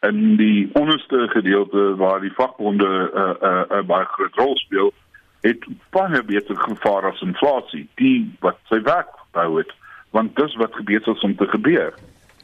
in 0.00 0.36
die 0.36 0.70
onderste 0.72 1.28
gedeelte 1.28 1.96
waar 1.96 2.20
die 2.20 2.32
vakbonde 2.32 2.88
'n 2.88 3.18
uh, 3.18 3.30
'n 3.30 3.46
uh, 3.46 3.78
uh, 3.78 3.86
baie 3.86 4.04
groot 4.04 4.34
rol 4.34 4.56
speel, 4.56 4.92
het 5.40 5.64
baie 5.90 6.22
beter 6.24 6.56
gevaar 6.56 7.10
as 7.12 7.20
inflasie, 7.20 7.88
die 7.94 8.34
wat 8.40 8.58
sy 8.68 8.82
werk 8.82 9.12
behou 9.32 9.58
het, 9.58 9.72
want 10.10 10.36
dis 10.36 10.54
wat 10.54 10.74
gebeur 10.74 11.00
het 11.04 11.22
om 11.22 11.36
te 11.36 11.48
gebeur. 11.48 11.94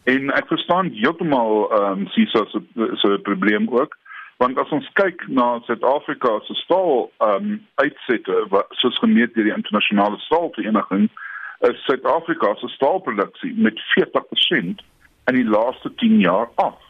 En 0.05 0.31
ek 0.31 0.47
verstaan 0.47 0.91
heeltemal 0.95 1.73
ehm 1.73 2.01
um, 2.01 2.07
SISA 2.07 2.45
se 2.45 2.61
se 2.95 3.19
probleem 3.23 3.69
ook. 3.69 3.97
Want 4.37 4.59
as 4.59 4.71
ons 4.71 4.89
kyk 4.93 5.25
na 5.29 5.61
Suid-Afrika 5.65 6.41
se 6.45 6.55
staal 6.55 7.11
ehm 7.19 7.35
um, 7.35 7.67
uitsette 7.75 8.45
wat 8.49 8.67
soos 8.71 8.99
gemeet 8.99 9.35
deur 9.35 9.45
die 9.45 9.57
internasionale 9.57 10.19
staalvereniging 10.19 11.11
is 11.59 11.85
Suid-Afrika 11.85 12.55
se 12.55 12.69
staalproduksie 12.69 13.55
met 13.57 13.81
40% 13.99 14.85
in 15.27 15.35
die 15.35 15.49
laaste 15.49 15.95
10 15.95 16.21
jaar 16.21 16.49
af. 16.55 16.86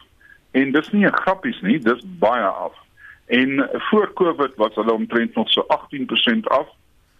En 0.57 0.71
dis 0.71 0.91
nie 0.91 1.05
'n 1.05 1.17
grappies 1.21 1.61
nie, 1.61 1.79
dis 1.79 2.03
baie 2.19 2.49
af. 2.65 2.75
En 3.25 3.69
voor 3.71 4.13
Covid 4.13 4.55
was 4.55 4.75
hulle 4.75 4.93
omtrent 4.93 5.35
nog 5.35 5.49
so 5.49 5.65
18% 5.67 6.47
af. 6.47 6.67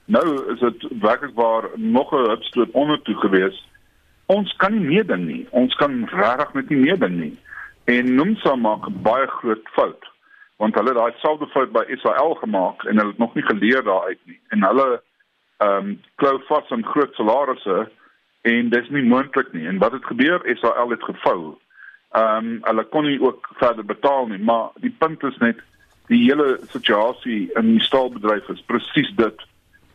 Nou 0.06 0.54
is 0.54 0.60
dit 0.60 0.88
werklik 1.00 1.36
waar 1.36 1.64
nog 1.76 2.12
'n 2.12 2.30
hupstoot 2.30 2.72
onder 2.72 3.02
toe 3.02 3.16
gewees. 3.16 3.68
Ons 4.26 4.56
kan 4.56 4.72
nie 4.72 4.88
meer 4.88 5.08
ding 5.08 5.26
nie. 5.26 5.48
Ons 5.50 5.76
kan 5.76 6.06
regtig 6.06 6.54
net 6.54 6.70
nie 6.70 6.80
meer 6.80 7.00
ding 7.00 7.16
nie. 7.20 7.40
En 7.84 8.16
Nomsa 8.16 8.56
maak 8.56 8.88
baie 9.02 9.28
groot 9.28 9.68
fout 9.72 10.16
want 10.58 10.76
hulle 10.76 10.90
het 10.90 10.98
daai 10.98 11.14
selfde 11.22 11.48
fout 11.54 11.72
by 11.72 11.84
Israel 11.94 12.34
gemaak 12.42 12.84
en 12.84 12.98
hulle 12.98 13.14
het 13.14 13.22
nog 13.22 13.34
nie 13.34 13.46
geleer 13.46 13.84
daaruit 13.84 14.20
nie. 14.24 14.40
En 14.50 14.64
hulle 14.64 15.02
ehm 15.58 15.86
um, 15.86 16.02
klou 16.16 16.42
vas 16.48 16.70
aan 16.70 16.86
groot 16.86 17.14
salarisse 17.14 17.90
en 18.42 18.70
dis 18.70 18.90
nie 18.90 19.04
moontlik 19.04 19.54
nie. 19.54 19.68
En 19.68 19.78
wat 19.78 19.92
het 19.92 20.06
gebeur? 20.06 20.46
Israel 20.46 20.90
het 20.90 21.04
gevou. 21.04 21.58
Ehm 22.16 22.46
um, 22.46 22.60
hulle 22.64 22.84
kon 22.84 23.06
nie 23.06 23.20
ook 23.22 23.50
verder 23.60 23.86
betaal 23.86 24.28
nie, 24.28 24.40
maar 24.40 24.70
die 24.84 24.94
punt 25.00 25.24
is 25.24 25.38
net 25.38 25.60
die 26.08 26.24
hele 26.24 26.60
situasie 26.72 27.50
in 27.60 27.74
die 27.74 27.84
staalbedryf 27.84 28.48
is 28.50 28.64
presies 28.72 29.12
dit 29.20 29.44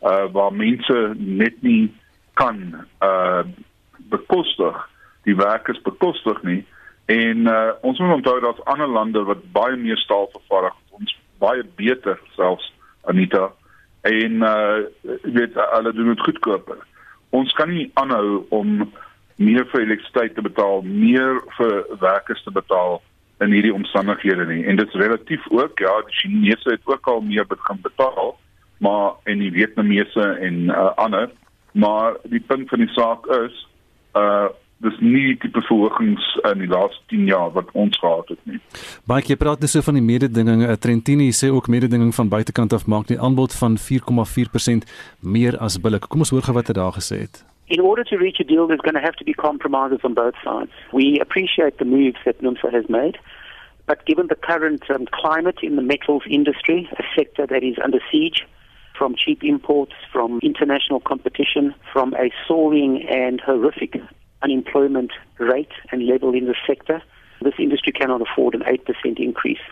uh 0.03 0.25
waar 0.35 0.53
mense 0.53 0.97
net 1.17 1.61
nie 1.61 1.93
kan 2.33 2.85
uh 3.01 3.41
bekostig 4.13 4.77
die 5.23 5.35
werkers 5.35 5.81
bekostig 5.81 6.43
nie. 6.43 6.61
En 7.05 7.47
uh 7.49 7.71
ons 7.81 7.99
moet 7.99 8.19
onthou 8.19 8.39
dat 8.45 8.65
ander 8.65 8.87
lande 8.87 9.23
wat 9.23 9.51
baie 9.51 9.75
meer 9.75 9.97
staal 9.97 10.29
vervaardig 10.35 10.77
ons 10.99 11.17
baie 11.39 11.65
beter 11.75 12.19
selfs 12.35 12.73
Anita. 13.09 13.49
En 14.01 14.41
uh 14.41 14.85
weet 15.23 15.57
hulle 15.57 15.93
doen 15.93 16.13
dit 16.13 16.25
goedkoper. 16.27 16.77
Ons 17.29 17.53
kan 17.57 17.73
nie 17.73 17.89
aanhou 17.93 18.45
om 18.49 18.91
meer 19.35 19.65
vir 19.71 19.81
elektrisiteit 19.81 20.35
te 20.35 20.45
betaal 20.45 20.81
meer 20.85 21.41
vir 21.57 21.83
werkers 21.99 22.43
te 22.43 22.51
betaal 22.51 23.01
in 23.41 23.53
hierdie 23.55 23.73
omstandighede 23.73 24.45
nie 24.49 24.63
en 24.65 24.79
dit 24.79 24.87
is 24.87 25.01
relatief 25.01 25.45
ook 25.51 25.79
ja 25.79 25.93
die 26.07 26.17
Chinese 26.21 26.69
het 26.69 26.81
ook 26.85 27.07
al 27.07 27.21
meer 27.21 27.47
begin 27.47 27.81
betaal 27.81 28.35
maar 28.83 29.13
en 29.23 29.39
die 29.39 29.51
Vietnamese 29.51 30.27
en 30.47 30.67
uh, 30.69 30.91
ander 30.95 31.31
maar 31.71 32.19
die 32.23 32.43
punt 32.47 32.69
van 32.69 32.85
die 32.85 32.93
saak 32.97 33.29
is 33.43 33.63
uh 34.17 34.49
dis 34.83 34.99
nie 34.99 35.37
die 35.39 35.51
verhogings 35.53 36.25
in 36.49 36.63
die 36.63 36.67
laaste 36.67 36.99
10 37.13 37.29
jaar 37.29 37.53
wat 37.55 37.69
ons 37.71 37.95
gehad 37.99 38.33
het 38.33 38.41
nie. 38.49 38.59
Baie 39.07 39.23
jy 39.23 39.37
praat 39.39 39.63
net 39.63 39.71
so 39.71 39.85
van 39.85 39.95
die 39.95 40.03
mededinging. 40.03 40.65
Uh, 40.65 40.75
Trentini 40.75 41.29
sê 41.31 41.51
ook 41.53 41.71
mededinging 41.71 42.11
van 42.15 42.31
buitekant 42.33 42.75
af 42.75 42.83
maak 42.91 43.07
die 43.07 43.19
aanbod 43.19 43.55
van 43.55 43.77
4,4% 43.79 44.91
meer 45.21 45.57
as 45.63 45.79
billik. 45.79 46.09
Kom 46.09 46.25
ons 46.25 46.35
hoor 46.35 46.43
gou 46.43 46.57
wat 46.59 46.71
hy 46.71 46.77
daar 46.81 46.99
gesê 46.99 47.23
het. 47.23 47.43
In 47.73 47.79
order 47.79 48.03
to 48.03 48.17
reach 48.17 48.37
a 48.39 48.43
deal, 48.43 48.67
there's 48.67 48.81
going 48.81 48.93
to 48.93 49.01
have 49.01 49.15
to 49.15 49.23
be 49.23 49.33
compromises 49.33 50.01
on 50.03 50.13
both 50.13 50.35
sides. 50.43 50.69
We 50.93 51.19
appreciate 51.19 51.79
the 51.79 51.85
moves 51.85 52.17
that 52.23 52.39
NUMSA 52.39 52.71
has 52.71 52.87
made, 52.87 53.17
but 53.87 54.05
given 54.05 54.27
the 54.27 54.35
current 54.35 54.83
um, 54.91 55.07
climate 55.11 55.57
in 55.63 55.75
the 55.75 55.81
metals 55.81 56.21
industry, 56.29 56.87
a 56.99 57.03
sector 57.17 57.47
that 57.47 57.63
is 57.63 57.77
under 57.83 57.97
siege 58.11 58.45
from 58.95 59.15
cheap 59.17 59.43
imports, 59.43 59.93
from 60.11 60.39
international 60.43 60.99
competition, 60.99 61.73
from 61.91 62.13
a 62.13 62.29
soaring 62.47 63.07
and 63.09 63.41
horrific 63.41 63.99
unemployment 64.43 65.09
rate 65.39 65.73
and 65.91 66.05
level 66.05 66.35
in 66.35 66.45
the 66.45 66.55
sector, 66.67 67.01
this 67.41 67.55
industry 67.57 67.91
cannot 67.91 68.21
afford 68.21 68.53
an 68.53 68.61
8% 68.61 69.17
increase. 69.17 69.65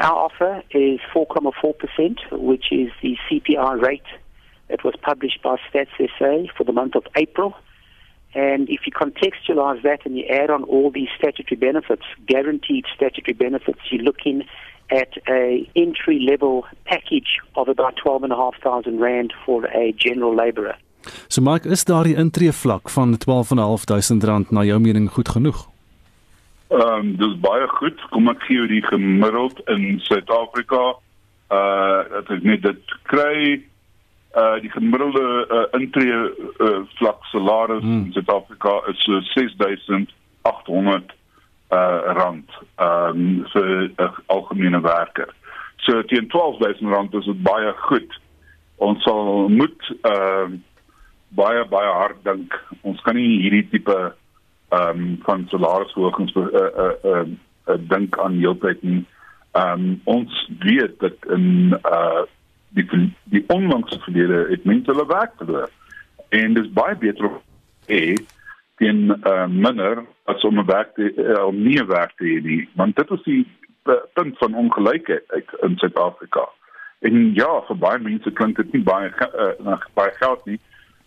Our 0.00 0.12
offer 0.12 0.62
is 0.72 1.00
4.4%, 1.14 2.30
which 2.30 2.66
is 2.70 2.90
the 3.00 3.16
CPR 3.30 3.80
rate 3.80 4.02
It 4.68 4.84
was 4.84 4.94
published 5.02 5.42
by 5.42 5.56
Stats 5.70 5.96
SA 6.18 6.52
for 6.56 6.64
the 6.64 6.72
month 6.72 6.94
of 6.94 7.06
April. 7.16 7.54
And 8.34 8.68
if 8.68 8.80
you 8.86 8.92
contextualize 8.92 9.82
that 9.82 10.04
and 10.04 10.16
you 10.16 10.24
add 10.26 10.50
on 10.50 10.64
all 10.64 10.90
these 10.90 11.08
statutory 11.16 11.56
benefits, 11.56 12.04
guaranteed 12.26 12.84
statutory 12.94 13.32
benefits, 13.32 13.80
you're 13.90 14.02
looking 14.02 14.44
at 14.90 15.12
a 15.28 15.68
entry 15.76 16.18
level 16.20 16.66
package 16.84 17.38
of 17.56 17.68
about 17.68 17.96
12,500 17.96 18.98
rand 19.00 19.32
for 19.44 19.66
a 19.66 19.92
general 19.92 20.34
laborer. 20.34 20.76
So 21.28 21.40
Mike, 21.40 21.66
is 21.68 21.84
daardie 21.84 22.16
intree 22.16 22.52
vlak 22.52 22.90
van 22.90 23.16
12,500 23.16 24.24
rand 24.28 24.50
na 24.50 24.64
jou 24.64 24.78
mening 24.80 25.10
goed 25.10 25.28
genoeg? 25.28 25.66
Ehm 26.68 26.82
um, 26.82 27.16
dis 27.16 27.36
baie 27.40 27.68
goed. 27.78 28.00
Kom 28.12 28.28
ek 28.28 28.42
gee 28.44 28.58
jou 28.58 28.66
die 28.68 28.82
gemiddeld 28.84 29.60
in 29.72 30.00
Suid-Afrika. 30.04 30.98
Uh 31.48 32.04
dat 32.12 32.32
ek 32.36 32.44
net 32.44 32.62
dit 32.62 32.96
kry 33.08 33.62
uh 34.36 34.60
die 34.60 34.70
gemiddelde 34.70 35.46
uh, 35.48 35.80
intree 35.80 36.12
uh, 36.12 36.84
vlak 37.00 37.24
salaris 37.32 37.82
hmm. 37.82 38.04
in 38.04 38.12
Suid-Afrika 38.12 38.82
is 38.88 39.00
so 39.04 39.20
6800 39.20 41.16
uh 41.70 42.00
rand 42.18 42.50
um 42.76 43.44
vir 43.52 43.68
'n 43.88 43.94
uh, 43.98 44.12
algemene 44.26 44.80
werker. 44.80 45.28
So 45.76 46.02
teen 46.02 46.28
12000 46.28 46.88
rand 46.88 47.14
is 47.14 47.24
dit 47.24 47.42
baie 47.42 47.72
goed. 47.88 48.20
Ons 48.76 49.02
sal 49.02 49.48
moet 49.48 49.96
uh 50.02 50.48
baie 51.28 51.64
baie 51.68 51.92
hard 51.92 52.24
dink. 52.24 52.54
Ons 52.82 53.00
kan 53.00 53.14
nie 53.16 53.40
hierdie 53.42 53.68
tipe 53.70 53.98
um 54.68 55.18
van 55.24 55.46
salarisverhogings 55.48 56.36
uh 56.36 56.48
uh, 56.62 56.94
uh, 57.04 57.26
uh 57.68 57.78
dink 57.88 58.18
aan 58.18 58.40
heeltyd 58.40 58.82
nie. 58.82 59.04
Um 59.52 60.00
ons 60.04 60.48
weet 60.60 61.00
dat 61.00 61.16
in 61.32 61.76
uh 61.82 62.24
die 62.68 63.14
die 63.24 63.44
onlangse 63.46 63.98
verlede 64.00 64.46
het 64.50 64.64
mense 64.64 64.90
hulle 64.90 65.06
werk 65.06 65.32
verloor. 65.36 65.70
En 66.28 66.54
dis 66.54 66.72
baie 66.72 66.96
beter 66.96 67.24
om 67.24 67.40
e 67.86 68.16
teen 68.76 69.08
uh, 69.26 69.46
minder 69.46 70.04
as 70.24 70.44
om 70.44 70.58
'n 70.58 70.66
werk 70.66 70.94
te, 70.94 71.12
uh, 71.14 71.44
om 71.46 71.62
nie 71.62 71.78
'n 71.80 71.86
werk 71.86 72.12
te 72.16 72.24
hê 72.24 72.42
nie. 72.42 72.68
Want 72.74 72.96
dit 72.96 73.10
is 73.10 73.22
die 73.22 73.46
punt 74.12 74.38
van 74.38 74.54
ongelykheid 74.54 75.22
in 75.60 75.76
Suid-Afrika. 75.76 76.48
En 77.00 77.34
ja, 77.34 77.62
vir 77.66 77.76
baie 77.76 77.98
mense 77.98 78.30
klink 78.30 78.56
dit 78.56 78.72
nie 78.72 78.82
baie 78.82 79.10
uh, 79.34 79.78
baie 79.94 80.12
geld 80.12 80.44
nie. 80.44 80.60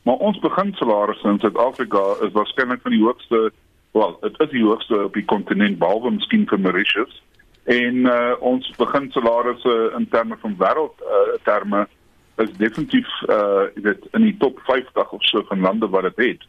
Maar 0.04 0.16
ons 0.16 0.40
beginsalarisse 0.40 1.28
in 1.28 1.40
Suid-Afrika 1.40 2.16
is 2.22 2.32
waarskynlik 2.32 2.82
van 2.82 2.92
die 2.92 3.04
hoogste, 3.04 3.52
wel, 3.92 4.18
dit 4.22 4.40
is 4.40 4.50
die 4.50 4.64
hoogste 4.64 5.04
op 5.04 5.14
die 5.14 5.26
kontinent 5.26 5.78
behalwe 5.78 6.12
miskien 6.12 6.48
vir 6.48 6.60
Mauritius 6.60 7.22
en 7.64 7.96
uh, 7.96 8.34
ons 8.40 8.74
beginsalarisse 8.78 9.94
in 9.98 10.08
terme 10.10 10.38
van 10.42 10.56
wêreld 10.58 11.02
uh, 11.02 11.36
terme 11.44 11.88
is 12.36 12.52
definitief 12.58 13.10
uh 13.30 13.68
jy 13.76 13.84
weet 13.86 14.08
in 14.18 14.26
die 14.26 14.38
top 14.42 14.60
50 14.66 15.12
of 15.14 15.26
so 15.30 15.44
van 15.50 15.62
lande 15.62 15.90
wat 15.90 16.08
dit 16.10 16.24
het. 16.26 16.48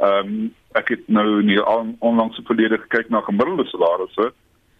Ehm 0.00 0.30
um, 0.30 0.54
ek 0.74 0.88
het 0.88 1.04
nou 1.06 1.40
in 1.40 1.46
die 1.52 1.60
on, 1.60 1.94
onlangse 2.00 2.42
verlede 2.48 2.78
gekyk 2.78 3.08
na 3.12 3.20
gemiddelde 3.20 3.66
salarisse 3.68 4.30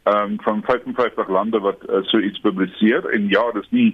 ehm 0.05 0.33
um, 0.33 0.41
van 0.47 0.62
55 0.62 1.29
lande 1.29 1.61
wat 1.61 1.85
uh, 1.88 2.00
so 2.03 2.19
iets 2.19 2.41
publiseer 2.41 3.05
en 3.12 3.29
ja, 3.29 3.45
dis 3.53 3.71
nie 3.71 3.91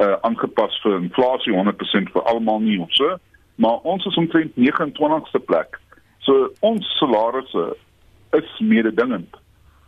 uh 0.00 0.16
aangepas 0.26 0.80
vir 0.82 0.96
inflasie 0.98 1.52
100% 1.54 2.10
vir 2.16 2.22
almal 2.32 2.60
nie 2.60 2.80
of 2.80 2.92
so, 2.96 3.16
maar 3.54 3.84
ons 3.84 4.06
is 4.06 4.16
omtrent 4.16 4.56
29ste 4.56 5.38
plek. 5.44 5.78
So 6.18 6.50
ons 6.60 6.96
salarisse 6.98 7.76
is 8.32 8.58
mededingend 8.58 9.43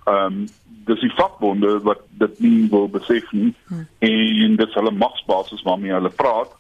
ehm 0.07 0.41
um, 0.41 0.47
dis 0.87 1.01
die 1.03 1.15
vakbonde 1.19 1.81
wat 1.83 2.05
dit 2.21 2.41
nie 2.41 2.69
wil 2.71 2.87
besef 2.89 3.33
nie 3.33 3.51
hmm. 3.67 3.87
en 3.99 4.57
dis 4.57 4.75
hulle 4.79 4.93
magsbasis 4.95 5.65
waarmee 5.67 5.93
hulle 5.93 6.13
praat 6.15 6.53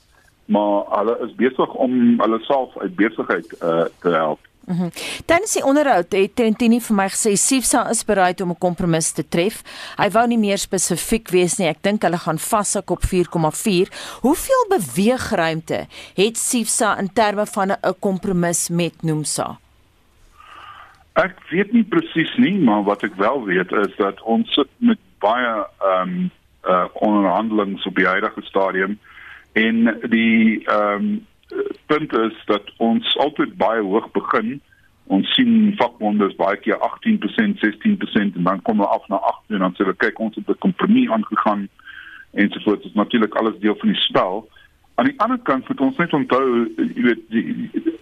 maar 0.46 0.84
hulle 0.98 1.18
is 1.26 1.34
besig 1.34 1.74
om 1.74 2.20
hulle 2.20 2.38
self 2.46 2.78
uit 2.78 2.94
besigheid 2.94 3.56
uh, 3.62 3.86
te 4.02 4.08
help. 4.14 4.42
Mm 4.66 4.90
Tensy 5.30 5.60
die 5.60 5.66
onderhoud 5.66 6.14
het 6.14 6.32
Trentini 6.34 6.80
vir 6.82 6.96
my 6.98 7.06
gesê 7.10 7.36
Sifsa 7.38 7.84
is 7.90 8.02
bereid 8.06 8.40
om 8.42 8.50
'n 8.50 8.58
kompromis 8.58 9.12
te 9.12 9.22
tref. 9.28 9.62
Hy 9.96 10.10
wou 10.10 10.26
nie 10.26 10.38
meer 10.38 10.58
spesifiek 10.58 11.30
wees 11.30 11.58
nie. 11.58 11.68
Ek 11.68 11.82
dink 11.82 12.02
hulle 12.02 12.18
gaan 12.18 12.38
vashou 12.38 12.82
op 12.86 13.02
4,4. 13.02 13.90
Hoeveel 14.22 14.66
beweegruimte 14.68 15.86
het 16.14 16.36
Sifsa 16.36 16.98
in 16.98 17.12
terme 17.12 17.46
van 17.46 17.70
'n 17.70 17.94
kompromis 18.00 18.68
met 18.68 19.02
Nomsa? 19.02 19.58
Ek 21.16 21.38
weet 21.48 21.72
nie 21.72 21.84
presies 21.88 22.32
nie, 22.36 22.58
maar 22.60 22.82
wat 22.84 23.02
ek 23.06 23.14
wel 23.16 23.44
weet 23.46 23.72
is 23.72 23.94
dat 23.96 24.20
ons 24.22 24.52
sit 24.52 24.68
met 24.84 25.00
baie 25.24 25.52
ehm 25.80 26.02
um, 26.02 26.30
uh 26.66 26.84
onderhandelings 27.06 27.84
op 27.86 27.94
die 27.94 28.06
huidige 28.06 28.42
stadium 28.42 28.98
en 29.52 29.86
die 30.12 30.64
ehm 30.66 31.06
um, 31.06 31.26
punt 31.86 32.12
is 32.12 32.36
dat 32.50 32.72
ons 32.76 33.16
altyd 33.22 33.56
baie 33.56 33.82
hoog 33.82 34.10
begin. 34.10 34.60
Ons 35.06 35.30
sien 35.38 35.72
vakbonde 35.78 36.26
is 36.26 36.36
baie 36.36 36.56
keer 36.56 36.76
18%, 36.82 37.60
16% 37.62 38.36
en 38.40 38.48
dan 38.48 38.62
kom 38.62 38.82
hulle 38.82 38.90
af 38.90 39.08
na 39.08 39.16
8 39.16 39.54
en 39.54 39.64
dan 39.64 39.76
sê 39.76 39.84
hulle 39.84 39.96
kyk 40.02 40.18
ons 40.20 40.34
het 40.36 40.50
'n 40.50 40.64
kompromie 40.66 41.10
aangegaan 41.12 41.68
en 42.34 42.50
so 42.50 42.60
voort. 42.60 42.82
Dit 42.82 42.90
is 42.90 43.00
natuurlik 43.00 43.34
alles 43.34 43.58
deel 43.60 43.76
van 43.78 43.88
die 43.88 44.00
spel. 44.00 44.48
Aan 44.94 45.04
die 45.04 45.20
ander 45.20 45.38
kant 45.38 45.68
moet 45.68 45.80
ons 45.80 45.96
net 45.96 46.12
onthou, 46.12 46.68
jy 46.76 47.02
weet, 47.02 47.22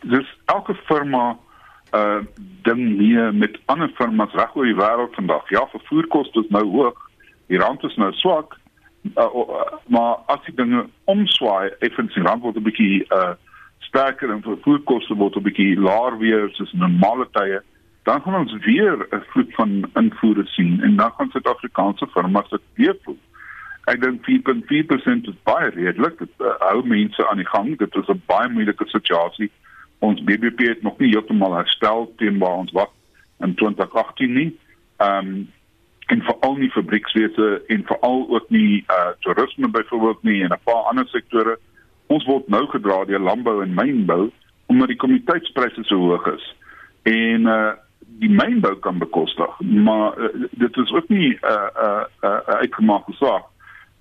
dis 0.02 0.36
elke 0.44 0.74
firma 0.74 1.36
uh 1.94 2.20
ding 2.64 2.98
hier 2.98 3.34
met 3.34 3.58
ander 3.66 3.90
firmas 3.94 4.32
reg 4.32 4.54
oor 4.56 4.64
die 4.64 4.76
wêreld 4.78 5.14
vandag. 5.14 5.50
Ja, 5.50 5.66
vervoerkoste 5.68 6.40
is 6.40 6.48
nou 6.48 6.64
hoog, 6.64 7.04
Die 7.46 7.58
rand 7.58 7.82
is 7.84 7.96
nou 7.96 8.12
swak. 8.12 8.56
Uh, 9.14 9.24
uh, 9.24 9.62
maar 9.86 10.16
as 10.26 10.40
die 10.46 10.54
dinge 10.54 10.86
omswaai, 11.04 11.70
effens 11.84 12.14
die 12.14 12.24
rand 12.24 12.42
word 12.42 12.56
'n 12.56 12.64
bietjie 12.64 13.04
uh 13.12 13.34
sterker 13.84 14.30
en 14.32 14.40
vervoerkoste 14.42 15.14
word 15.14 15.36
'n 15.36 15.44
bietjie 15.44 15.76
laer 15.76 16.16
weer 16.18 16.48
soos 16.52 16.72
normale 16.72 17.28
tye, 17.32 17.60
dan 18.08 18.22
gaan 18.22 18.34
ons 18.34 18.56
weer 18.64 18.96
'n 19.12 19.22
vloed 19.32 19.54
van 19.54 19.84
invoere 19.94 20.46
sien 20.46 20.80
en 20.82 20.96
dan 20.96 21.12
gaan 21.16 21.30
Suid-Afrikaanse 21.30 22.06
firmas 22.06 22.48
dit 22.48 22.64
weer 22.74 22.96
voel. 23.04 23.18
Ek 23.84 24.00
dink 24.00 24.24
4.4% 24.24 25.28
is 25.28 25.42
baie 25.44 25.68
redelik. 25.68 26.18
Dit 26.18 26.32
uh, 26.40 26.56
hou 26.58 26.86
mense 26.86 27.28
aan 27.28 27.36
die 27.36 27.52
gang. 27.52 27.76
Dit 27.78 27.94
is 27.94 28.08
'n 28.08 28.22
baie 28.26 28.48
moeilike 28.48 28.88
situasie. 28.88 29.50
Ons 29.98 30.22
BBP 30.22 30.58
het 30.58 30.82
nog 30.82 30.98
nie 30.98 31.10
heeltemal 31.10 31.54
herstel 31.54 32.12
teen 32.16 32.38
waar 32.38 32.56
ons 32.64 32.72
was 32.72 32.92
in 33.38 33.54
2018 33.54 34.32
nie. 34.32 34.58
Ehm 34.96 35.26
um, 35.26 35.52
en 36.04 36.20
veral 36.22 36.56
nie 36.56 36.70
fabriekswese 36.70 37.62
en 37.66 37.84
veral 37.88 38.26
ook 38.28 38.50
nie 38.52 38.84
uh 38.92 39.12
toerisme 39.24 39.68
byvoorbeeld 39.68 40.22
nie 40.22 40.42
en 40.42 40.52
'n 40.52 40.64
paar 40.64 40.84
ander 40.90 41.06
sektore. 41.08 41.58
Ons 42.06 42.24
word 42.24 42.48
nou 42.48 42.66
gedra 42.66 43.04
deur 43.04 43.20
landbou 43.20 43.62
en 43.62 43.74
mynbou 43.74 44.30
omdat 44.66 44.88
die 44.88 44.96
kommoditeitspryse 44.96 45.84
so 45.84 45.96
hoog 45.96 46.26
is. 46.26 46.54
En 47.02 47.40
uh 47.46 47.72
die 48.18 48.30
mynbou 48.30 48.76
kan 48.78 48.98
bekostig, 48.98 49.60
maar 49.60 50.18
uh, 50.18 50.28
dit 50.50 50.76
is 50.76 50.92
ook 50.92 51.08
nie 51.08 51.32
'n 51.32 51.38
uh, 51.42 51.68
'n 51.82 52.26
uh, 52.26 52.30
uh, 52.30 52.54
uitgemaakte 52.60 53.12
saak 53.12 53.44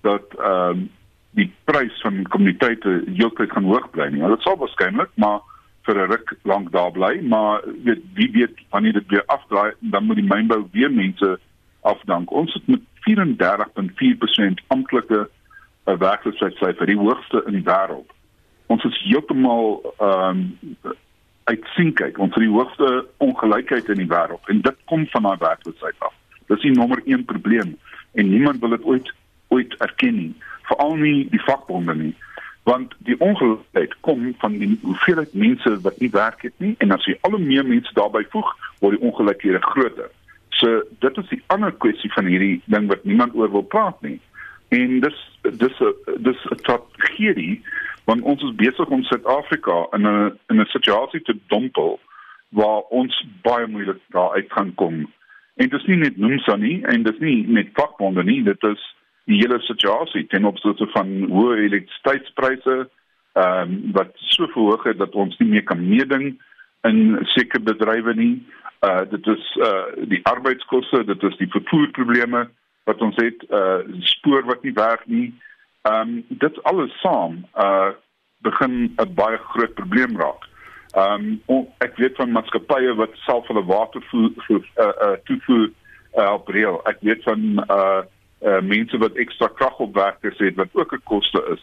dat 0.00 0.24
ehm 0.38 0.70
um, 0.70 0.90
die 1.30 1.52
prys 1.64 2.00
van 2.00 2.22
kommoditeite 2.22 3.02
heeltyd 3.14 3.50
gaan 3.50 3.64
hoog 3.64 3.90
bly 3.90 4.06
nie. 4.06 4.28
Dit 4.28 4.42
sal 4.42 4.56
waarskynlik, 4.56 5.10
maar 5.14 5.40
vir 5.84 5.96
'n 6.00 6.10
ruk 6.10 6.34
lank 6.42 6.72
daar 6.72 6.92
bly, 6.92 7.20
maar 7.20 7.60
weet 7.84 8.02
wie 8.14 8.30
weet 8.32 8.58
wanneer 8.70 8.92
dit 8.92 9.08
weer 9.08 9.22
afdraai, 9.26 9.72
dan 9.80 10.04
moet 10.04 10.16
die 10.16 10.32
mynbou 10.34 10.66
weer 10.72 10.92
mense 10.92 11.38
afdank. 11.80 12.30
Ons 12.30 12.52
het 12.52 12.66
met 12.66 12.80
34.4% 13.04 14.66
amptelike 14.66 15.28
uh, 15.86 15.96
werkloosheidsyfer, 15.98 16.86
die 16.86 16.98
hoogste 16.98 17.42
in 17.46 17.52
die 17.52 17.66
wêreld. 17.68 18.10
Ons 18.66 18.84
is 18.84 19.02
heeltemal 19.04 19.94
ehm 19.98 20.44
um, 20.82 20.94
uitsien 21.44 21.92
kyk. 21.92 22.18
Ons 22.18 22.32
het 22.34 22.40
die 22.40 22.52
hoogste 22.52 23.06
ongelykheid 23.20 23.88
in 23.88 24.00
die 24.00 24.08
wêreld 24.08 24.48
en 24.48 24.62
dit 24.64 24.76
kom 24.84 25.06
van 25.12 25.22
daai 25.22 25.36
werkloosheid 25.38 25.98
af. 25.98 26.14
Dis 26.48 26.64
die 26.64 26.72
nommer 26.72 27.02
1 27.04 27.24
probleem 27.24 27.76
en 28.12 28.28
niemand 28.28 28.60
wil 28.60 28.72
dit 28.76 28.84
ooit 28.84 29.12
ooit 29.48 29.74
erken 29.84 30.16
nie, 30.16 30.34
veral 30.62 30.96
nie 30.96 31.28
die 31.30 31.42
vakbonde 31.44 31.94
nie 31.94 32.14
want 32.64 32.94
die 32.98 33.16
ongelykheid 33.20 33.94
kom 34.00 34.34
van 34.38 34.58
die 34.58 34.78
hoeveelheid 34.82 35.34
mense 35.34 35.80
wat 35.80 35.98
nie 36.00 36.10
werk 36.10 36.42
het 36.42 36.54
nie 36.64 36.74
en 36.78 36.96
as 36.96 37.04
jy 37.04 37.16
al 37.20 37.38
meer 37.38 37.66
mense 37.66 37.92
daarbey 37.96 38.24
voeg 38.32 38.52
word 38.80 38.96
die 38.96 39.08
ongelykhede 39.08 39.60
groter. 39.60 40.08
So 40.60 40.80
dit 41.04 41.18
is 41.20 41.28
die 41.28 41.42
ander 41.52 41.72
kwessie 41.84 42.12
van 42.14 42.30
hierdie 42.30 42.62
ding 42.72 42.88
wat 42.88 43.04
niemand 43.04 43.36
oor 43.36 43.52
wil 43.52 43.66
praat 43.74 44.00
nie. 44.06 44.20
En 44.72 45.00
dis 45.04 45.18
dis 45.42 45.82
dis 46.28 46.46
'n 46.50 46.62
tragedie 46.64 47.60
want 48.04 48.22
ons 48.22 48.42
is 48.42 48.56
besig 48.56 48.88
om 48.88 49.02
Suid-Afrika 49.02 49.86
in 49.92 50.06
'n 50.08 50.38
in 50.48 50.60
'n 50.60 50.72
situasie 50.72 51.22
te 51.22 51.36
dompel 51.48 52.00
waar 52.48 52.80
ons 52.88 53.26
baie 53.42 53.66
moeilik 53.66 54.00
daar 54.08 54.32
uit 54.32 54.52
gaan 54.52 54.74
kom. 54.74 55.12
En 55.54 55.68
dit 55.68 55.80
is 55.80 55.86
nie 55.86 55.96
net 55.96 56.16
Nomsa 56.16 56.56
nie 56.56 56.84
en 56.84 57.02
dit 57.02 57.14
is 57.14 57.20
nie 57.20 57.46
net 57.46 57.68
vakbonde 57.72 58.24
nie, 58.24 58.42
dit 58.42 58.62
is 58.62 58.94
die 59.24 59.38
hele 59.40 59.60
situasie 59.64 60.26
ten 60.26 60.44
opsigte 60.44 60.86
van 60.92 61.12
hoë 61.30 61.64
elektrisiteitspryse 61.68 62.84
ehm 63.34 63.70
um, 63.70 63.78
wat 63.96 64.12
so 64.30 64.46
verhoog 64.52 64.84
het 64.86 64.98
dat 64.98 65.14
ons 65.18 65.38
nie 65.38 65.48
meer 65.48 65.64
kan 65.66 65.80
meeding 65.82 66.36
in 66.86 67.18
sekere 67.32 67.62
bedrywe 67.66 68.14
nie. 68.14 68.34
Uh 68.86 69.02
dit 69.10 69.26
is 69.26 69.56
uh 69.56 70.06
die 70.12 70.20
arbeidskoste, 70.30 71.04
dit 71.04 71.22
is 71.22 71.36
die 71.40 71.50
vervoerprobleme 71.50 72.44
wat 72.84 73.02
ons 73.02 73.18
het, 73.18 73.42
uh 73.50 73.82
spoor 74.14 74.46
wat 74.46 74.62
nie 74.62 74.76
werk 74.76 75.06
nie. 75.06 75.32
Ehm 75.82 76.00
um, 76.00 76.24
dit 76.28 76.62
alles 76.70 76.94
saam 77.02 77.42
uh 77.58 77.90
begin 78.46 78.94
'n 79.02 79.14
baie 79.14 79.38
groot 79.50 79.74
probleem 79.74 80.20
raak. 80.20 80.46
Ehm 80.94 81.38
um, 81.48 81.66
ek 81.78 81.96
weet 81.96 82.16
van 82.16 82.30
maatskappye 82.30 82.94
wat 82.94 83.16
self 83.26 83.48
hulle 83.50 83.64
watervoer 83.64 84.30
uh 84.52 84.92
uh 85.08 85.16
toevoer 85.24 85.70
uh, 86.14 86.32
op 86.32 86.48
reël. 86.48 86.80
Ek 86.86 86.98
weet 87.00 87.22
van 87.22 87.64
uh 87.68 88.02
uh 88.44 88.60
mense 88.60 88.98
wat 88.98 89.16
ekstra 89.16 89.48
kragopwerkers 89.48 90.38
het 90.38 90.54
wat 90.54 90.68
ook 90.72 90.92
'n 90.92 91.02
koste 91.04 91.44
is. 91.54 91.62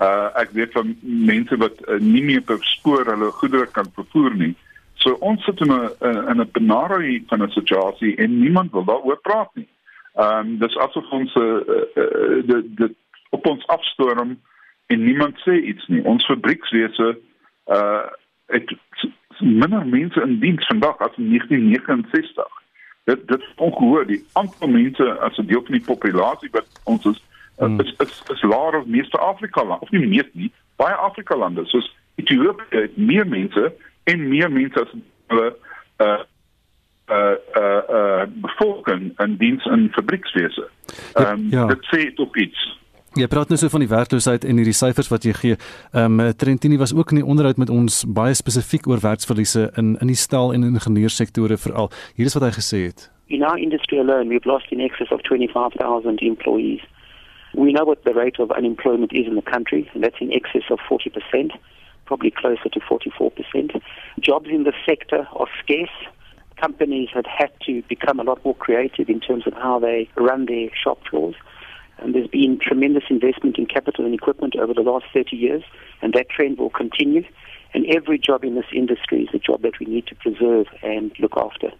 Uh 0.00 0.28
ek 0.34 0.50
weet 0.50 0.72
van 0.72 0.96
mense 1.00 1.56
wat 1.56 1.76
uh, 1.88 2.00
nie 2.00 2.22
meer 2.22 2.40
per 2.40 2.58
spoor 2.60 3.04
hulle 3.04 3.30
goedere 3.30 3.66
kan 3.66 3.90
vervoer 3.94 4.34
nie. 4.34 4.54
So 4.94 5.12
ons 5.20 5.44
sit 5.44 5.60
in 5.60 5.72
'n 5.72 5.90
in 6.30 6.40
'n 6.40 6.50
benarde 6.52 7.22
van 7.26 7.42
'n 7.42 7.50
situasie 7.50 8.16
en 8.16 8.38
niemand 8.38 8.72
wil 8.72 8.84
daaroor 8.84 9.20
praat 9.20 9.50
nie. 9.54 9.68
Ehm 10.14 10.38
um, 10.38 10.58
dis 10.58 10.76
asof 10.76 11.10
ons 11.10 11.34
uh, 11.34 11.42
uh, 11.42 12.46
de 12.48 12.70
de 12.74 12.94
op 13.30 13.46
ons 13.46 13.66
afstorm 13.66 14.40
en 14.86 15.04
niemand 15.04 15.38
sê 15.38 15.52
iets 15.52 15.86
nie. 15.86 16.04
Ons 16.04 16.24
fabriekswese 16.24 17.18
uh 17.66 18.06
het 18.46 18.76
minder 19.38 19.86
mense 19.86 20.20
in 20.20 20.38
diens 20.38 20.66
vandag 20.66 20.98
as 20.98 21.16
in 21.16 21.28
1969 21.28 22.61
dit 23.04 23.28
dit 23.28 23.44
ongehoor 23.56 24.06
die 24.06 24.24
aantal 24.32 24.68
mense 24.68 25.18
as 25.20 25.38
'n 25.38 25.46
deel 25.46 25.62
van 25.62 25.78
die 25.78 25.84
populasie 25.84 26.50
wat 26.50 26.66
ons 26.84 27.04
is 27.04 27.22
hmm. 27.58 27.80
is 27.80 27.94
is, 27.98 28.22
is 28.32 28.42
laer 28.42 28.76
as 28.80 28.86
meeste 28.86 29.18
Afrika 29.18 29.64
lande 29.64 29.84
of 29.84 29.90
nie 29.90 30.06
meer 30.06 30.28
nie 30.32 30.52
baie 30.76 30.94
Afrika 30.94 31.36
lande 31.36 31.64
soos 31.64 31.96
Ethiopië 32.14 32.64
het 32.68 32.96
meer 32.96 33.26
mense 33.26 33.72
en 34.04 34.28
meer 34.28 34.50
mense 34.52 34.80
as 34.80 34.92
hulle 35.26 35.56
uh 35.98 36.22
uh 37.08 37.36
uh 37.56 37.82
uh 37.88 38.22
bevolking 38.26 39.12
in 39.20 39.36
diens 39.36 39.64
in 39.64 39.90
fabriekswese. 39.92 40.68
Ehm 41.12 41.32
um, 41.32 41.46
ja. 41.50 41.66
dit 41.66 41.84
sê 41.90 42.14
tot 42.14 42.36
iets. 42.36 42.80
Jy 43.12 43.26
praat 43.28 43.50
nou 43.52 43.58
so 43.60 43.68
van 43.68 43.82
die 43.82 43.90
werkloosheid 43.90 44.44
en 44.48 44.56
hierdie 44.56 44.72
syfers 44.72 45.10
wat 45.12 45.26
jy 45.28 45.34
gee. 45.36 45.56
Ehm 45.92 46.20
um, 46.20 46.30
Trentini 46.32 46.78
was 46.80 46.94
ook 46.96 47.10
in 47.12 47.18
die 47.20 47.26
onderhoud 47.28 47.58
met 47.60 47.68
ons 47.68 48.06
baie 48.08 48.32
spesifiek 48.32 48.88
oor 48.88 49.02
werksverliese 49.04 49.66
in 49.76 49.98
in 50.00 50.08
die 50.08 50.16
stal 50.16 50.54
en 50.56 50.64
ingenieurssektore 50.64 51.58
veral. 51.60 51.90
Hier 52.16 52.30
is 52.30 52.38
wat 52.38 52.46
hy 52.46 52.50
gesê 52.56 52.80
het. 52.86 53.10
In 53.28 53.44
our 53.44 53.58
industry 53.60 53.98
alone, 54.00 54.32
we've 54.32 54.48
lost 54.48 54.72
in 54.72 54.80
excess 54.80 55.12
of 55.12 55.20
25,000 55.28 56.22
employees. 56.22 56.80
We 57.52 57.72
know 57.72 57.84
what 57.84 58.02
the 58.04 58.14
rate 58.14 58.40
of 58.40 58.50
unemployment 58.50 59.12
is 59.12 59.26
in 59.26 59.34
the 59.34 59.50
country, 59.50 59.90
and 59.92 60.02
that's 60.02 60.20
in 60.20 60.32
excess 60.32 60.70
of 60.70 60.80
40%, 60.88 61.52
probably 62.06 62.30
closer 62.30 62.70
to 62.70 62.80
44%. 62.80 63.82
Jobs 64.20 64.48
in 64.48 64.64
the 64.64 64.72
sector 64.88 65.28
are 65.36 65.48
scarce. 65.62 65.96
Companies 66.56 67.10
have 67.12 67.26
had 67.26 67.52
to 67.66 67.82
become 67.88 68.20
a 68.20 68.24
lot 68.24 68.42
more 68.42 68.56
creative 68.56 69.10
in 69.10 69.20
terms 69.20 69.46
of 69.46 69.52
how 69.52 69.78
they 69.78 70.08
run 70.16 70.46
their 70.46 70.70
shop 70.74 70.98
floors. 71.10 71.36
And 72.02 72.14
there's 72.14 72.26
been 72.28 72.58
tremendous 72.58 73.04
investment 73.10 73.58
in 73.58 73.66
capital 73.66 74.04
and 74.04 74.12
equipment 74.12 74.56
over 74.56 74.74
the 74.74 74.80
last 74.80 75.04
30 75.14 75.36
years, 75.36 75.62
and 76.02 76.12
that 76.14 76.28
trend 76.28 76.58
will 76.58 76.70
continue. 76.70 77.22
And 77.74 77.86
every 77.86 78.18
job 78.18 78.44
in 78.44 78.56
this 78.56 78.66
industry 78.74 79.22
is 79.22 79.28
a 79.32 79.38
job 79.38 79.62
that 79.62 79.78
we 79.78 79.86
need 79.86 80.08
to 80.08 80.16
preserve 80.16 80.66
and 80.82 81.12
look 81.20 81.36
after. 81.36 81.70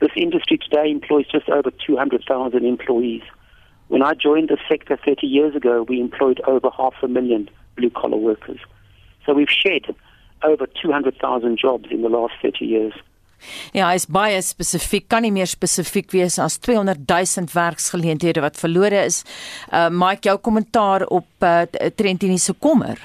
This 0.00 0.10
industry 0.16 0.58
today 0.58 0.90
employs 0.90 1.26
just 1.30 1.48
over 1.50 1.70
200,000 1.86 2.64
employees. 2.64 3.22
When 3.88 4.02
I 4.02 4.14
joined 4.14 4.48
the 4.48 4.58
sector 4.68 4.98
30 5.04 5.26
years 5.26 5.54
ago, 5.54 5.82
we 5.82 6.00
employed 6.00 6.40
over 6.46 6.70
half 6.76 6.94
a 7.02 7.08
million 7.08 7.50
blue 7.76 7.90
collar 7.90 8.16
workers. 8.16 8.60
So 9.26 9.34
we've 9.34 9.50
shed 9.50 9.94
over 10.42 10.66
200,000 10.80 11.58
jobs 11.58 11.88
in 11.90 12.02
the 12.02 12.08
last 12.08 12.34
30 12.40 12.64
years. 12.64 12.94
Ja, 13.76 13.90
is 13.96 14.06
baie 14.06 14.40
spesifiek, 14.42 15.08
kan 15.08 15.22
nie 15.22 15.32
meer 15.34 15.48
spesifiek 15.50 16.10
wees 16.12 16.38
as 16.38 16.58
200 16.64 17.04
000 17.08 17.52
werksgeleenthede 17.54 18.42
wat 18.44 18.58
verlore 18.60 19.04
is. 19.04 19.22
Uh 19.72 19.88
Mike, 19.90 20.28
jou 20.28 20.38
kommentaar 20.38 21.06
op 21.06 21.28
uh 21.42 21.64
Trentini 21.96 22.38
se 22.38 22.54
kommer. 22.58 22.98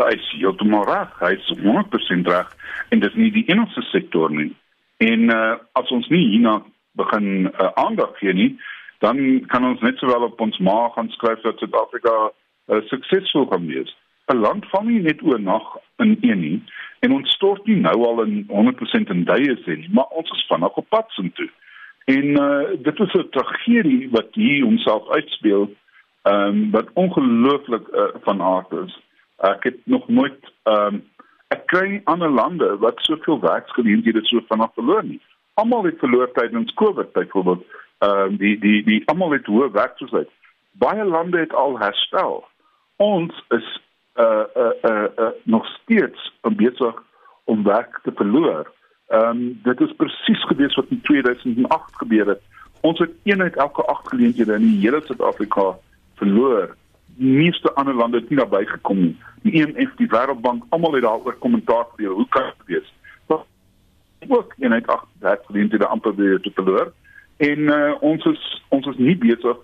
Hy 0.00 0.14
is 0.16 0.28
heeltemal 0.38 0.86
reg, 0.88 1.12
hy 1.20 1.34
is 1.36 1.48
100% 1.60 2.28
reg 2.30 2.56
en 2.90 3.00
dit 3.00 3.10
is 3.10 3.18
nie 3.18 3.30
die 3.34 3.46
enigste 3.52 3.82
sektor 3.92 4.30
nie. 4.30 4.50
En 4.98 5.30
uh 5.30 5.56
as 5.78 5.90
ons 5.94 6.08
nie 6.08 6.26
hierna 6.34 6.60
begin 6.98 7.46
uh, 7.46 7.70
aandag 7.74 8.18
gee 8.18 8.32
nie, 8.34 8.50
dan 8.98 9.44
kan 9.46 9.64
ons 9.64 9.80
net 9.80 9.98
sowel 9.98 10.26
op 10.28 10.40
ons 10.40 10.58
maag 10.58 10.94
gaan 10.96 11.08
skryf 11.14 11.42
dat 11.46 11.58
Suid-Afrika 11.58 12.14
uh, 12.28 12.80
suksesvol 12.90 13.46
gaan 13.52 13.68
wees. 13.70 13.92
'n 14.32 14.40
Land 14.40 14.66
van 14.70 14.86
nie 14.86 15.00
net 15.00 15.22
oornag 15.22 15.76
in 15.96 16.18
een 16.20 16.40
nie 16.40 16.62
en 17.00 17.12
ons 17.12 17.30
stort 17.30 17.66
nie 17.66 17.76
nou 17.80 17.96
al 18.06 18.22
in 18.22 18.44
100% 18.48 19.10
in 19.10 19.24
duie 19.24 19.56
sê 19.64 19.76
nie, 19.76 19.90
maar 19.92 20.08
ons 20.20 20.30
is 20.30 20.46
vanaand 20.48 20.74
op 20.74 20.88
pad 20.88 21.10
sin 21.16 21.32
toe. 21.32 21.48
En 22.04 22.26
uh 22.40 22.82
dit 22.86 23.00
is 23.00 23.14
'n 23.14 23.28
tragedie 23.30 24.10
wat 24.10 24.28
hier 24.32 24.64
homself 24.64 25.08
uitspeel, 25.08 25.70
ehm 26.22 26.46
um, 26.46 26.70
wat 26.70 26.88
ongelooflik 26.92 27.88
uh, 27.88 28.04
van 28.22 28.42
aard 28.42 28.72
is. 28.72 29.00
Ek 29.36 29.62
het 29.62 29.78
nog 29.84 30.08
nooit 30.08 30.52
ehm 30.62 30.94
um, 30.94 31.02
ek 31.48 31.66
kry 31.66 32.00
ander 32.04 32.30
lande 32.30 32.76
wat 32.78 33.00
soveel 33.00 33.40
werksgeleenthede 33.40 34.20
so 34.22 34.40
vanaand 34.48 34.74
verloor 34.74 35.04
nie. 35.04 35.20
Almal 35.54 35.84
het 35.84 35.98
verloor 35.98 36.32
tydens 36.32 36.74
Covid 36.74 37.12
byvoorbeeld. 37.12 37.64
Ehm 37.98 38.20
um, 38.20 38.36
die 38.36 38.58
die 38.58 38.82
die 38.84 39.02
almal 39.06 39.30
het 39.30 39.46
hoë 39.46 39.70
werkloosheid. 39.70 40.28
Baie 40.72 41.04
lande 41.04 41.38
het 41.38 41.54
al 41.54 41.78
herstel. 41.78 42.44
Ons 42.96 43.44
is 43.48 43.80
uh 44.14 44.44
uh 44.56 44.72
uh, 44.82 45.04
uh 45.16 45.28
nog 45.42 45.66
steeds 45.66 46.38
besig 46.56 47.02
om 47.44 47.62
werk 47.62 48.00
te 48.02 48.12
verloor. 48.14 48.72
Ehm 49.08 49.28
um, 49.28 49.60
dit 49.62 49.80
is 49.80 49.96
presies 49.96 50.46
gewees 50.46 50.74
wat 50.74 50.86
in 50.88 51.00
2008 51.00 51.96
gebeur 51.96 52.26
het 52.26 52.40
Ons 52.80 52.98
het 52.98 53.10
een 53.22 53.42
uit 53.42 53.56
elke 53.56 53.84
8 53.84 54.08
geleenthede 54.08 54.54
in 54.54 54.60
die 54.60 54.78
hele 54.78 55.02
Suid-Afrika 55.04 55.78
verloor. 56.14 56.76
Die 57.16 57.32
meeste 57.36 57.72
ander 57.72 57.94
lande 57.94 58.16
het 58.16 58.28
nie 58.28 58.38
daarbey 58.38 58.64
gekom 58.64 59.00
nie. 59.00 59.16
Die 59.42 59.52
IMF, 59.52 59.92
die 59.96 60.08
Wêreldbank, 60.08 60.64
almal 60.68 60.92
het 60.92 61.02
daaroor 61.02 61.36
kommentaar 61.38 61.84
gegee. 61.90 62.08
Hoe 62.08 62.28
kan 62.28 62.42
dit 62.42 62.66
wees? 62.66 62.94
ook 64.28 64.54
een 64.58 64.72
uit 64.72 64.86
8 64.86 65.06
geleenthede 65.44 65.86
amper 65.86 66.14
weer 66.14 66.40
te 66.40 66.50
verloor. 66.54 66.92
En 67.36 67.58
uh, 67.58 67.94
ons 68.00 68.24
is 68.24 68.64
ons 68.68 68.86
is 68.86 68.96
nie 68.96 69.16
besig 69.16 69.56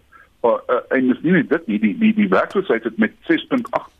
uh, 0.42 0.50
uh, 0.50 0.78
en 0.88 1.08
dis 1.08 1.20
nie 1.20 1.32
net 1.32 1.48
dit 1.48 1.66
nie, 1.66 1.78
die 1.78 1.98
die 1.98 2.14
die 2.14 2.28
werkloosheid 2.28 2.84
het 2.84 2.96
met 2.96 3.12
6.8% 3.28 3.95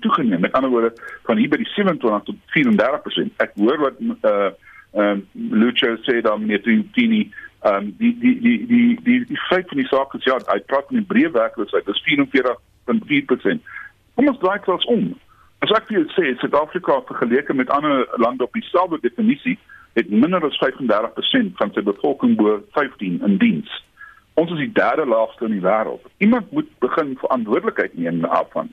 toegeneem. 0.00 0.40
Met 0.40 0.52
ander 0.52 0.70
woorde 0.70 0.92
van 1.24 1.36
hier 1.36 1.48
by 1.48 1.56
die 1.56 1.70
27 1.74 2.22
tot 2.24 2.36
34%. 2.54 3.36
Ek 3.36 3.52
hoor 3.54 3.78
wat 3.88 4.00
uh 4.22 4.50
ehm 4.96 5.18
um, 5.34 5.50
Lucio 5.60 5.96
sê 6.06 6.22
dan 6.24 6.46
met 6.46 6.64
die 6.64 6.90
tini 6.92 7.30
ehm 7.60 7.74
um, 7.74 7.94
die 7.98 8.14
die 8.18 8.40
die 8.40 8.66
die 8.66 8.98
die 9.04 9.24
die 9.28 9.40
feit 9.48 9.68
van 9.68 9.76
die 9.82 9.88
saak 9.90 10.14
is 10.14 10.24
ja, 10.24 10.38
hy 10.46 10.60
praat 10.70 10.88
van 10.88 11.02
die 11.02 11.08
breë 11.10 11.32
werkloosheid, 11.34 11.84
dis 11.84 12.02
44.4%. 12.06 13.72
Kom 14.14 14.28
ons 14.28 14.38
draai 14.40 14.60
dit 14.64 14.86
om. 14.94 15.10
As 15.64 15.72
ek 15.76 15.88
vir 15.88 15.98
julle 15.98 16.14
sê, 16.14 16.32
Suid-Afrika 16.40 17.00
vergeleke 17.08 17.54
met 17.54 17.70
ander 17.70 18.06
lande 18.22 18.44
op 18.44 18.56
dieselfde 18.56 19.00
definisie 19.02 19.58
het 19.96 20.10
minder 20.10 20.44
as 20.44 20.56
35% 20.60 21.56
van 21.60 21.72
sy 21.72 21.82
bevolking 21.84 22.36
bo 22.36 22.58
15 22.76 23.20
in 23.24 23.36
diens. 23.40 23.70
Ons 24.36 24.52
is 24.52 24.60
die 24.66 24.72
derde 24.76 25.06
laagste 25.08 25.48
in 25.48 25.54
die 25.56 25.64
wêreld. 25.64 26.04
Iemand 26.24 26.50
moet 26.52 26.68
begin 26.84 27.14
verantwoordelikheid 27.20 27.96
neem 27.96 28.20
daarvan. 28.20 28.68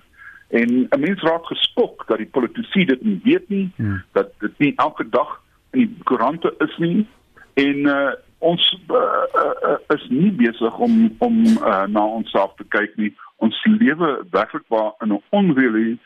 En 0.53 0.69
'n 0.89 0.99
mens 0.99 1.21
raak 1.21 1.45
geskok 1.45 2.03
dat 2.07 2.17
die 2.17 2.29
politici 2.29 2.85
dit 2.85 3.01
nie 3.01 3.19
weet 3.23 3.49
nie, 3.49 3.71
hmm. 3.75 4.03
dat 4.11 4.29
dit 4.39 4.57
nie 4.57 4.73
elke 4.75 5.09
dag 5.09 5.41
in 5.71 5.79
die 5.79 6.03
koerante 6.03 6.53
is 6.57 6.77
nie 6.77 7.07
en 7.53 7.75
uh, 7.75 8.11
ons 8.37 8.79
uh, 8.89 8.97
uh, 8.97 9.77
is 9.87 10.05
nie 10.09 10.31
besig 10.31 10.77
om 10.77 11.15
om 11.17 11.45
uh, 11.45 11.85
na 11.85 12.05
onsself 12.05 12.53
te 12.55 12.65
kyk 12.67 12.95
nie. 12.95 13.13
Ons 13.35 13.63
lewe 13.63 14.25
werklik 14.29 14.65
waar 14.67 14.93
in 15.01 15.13
'n 15.13 15.21
onreële 15.29 15.97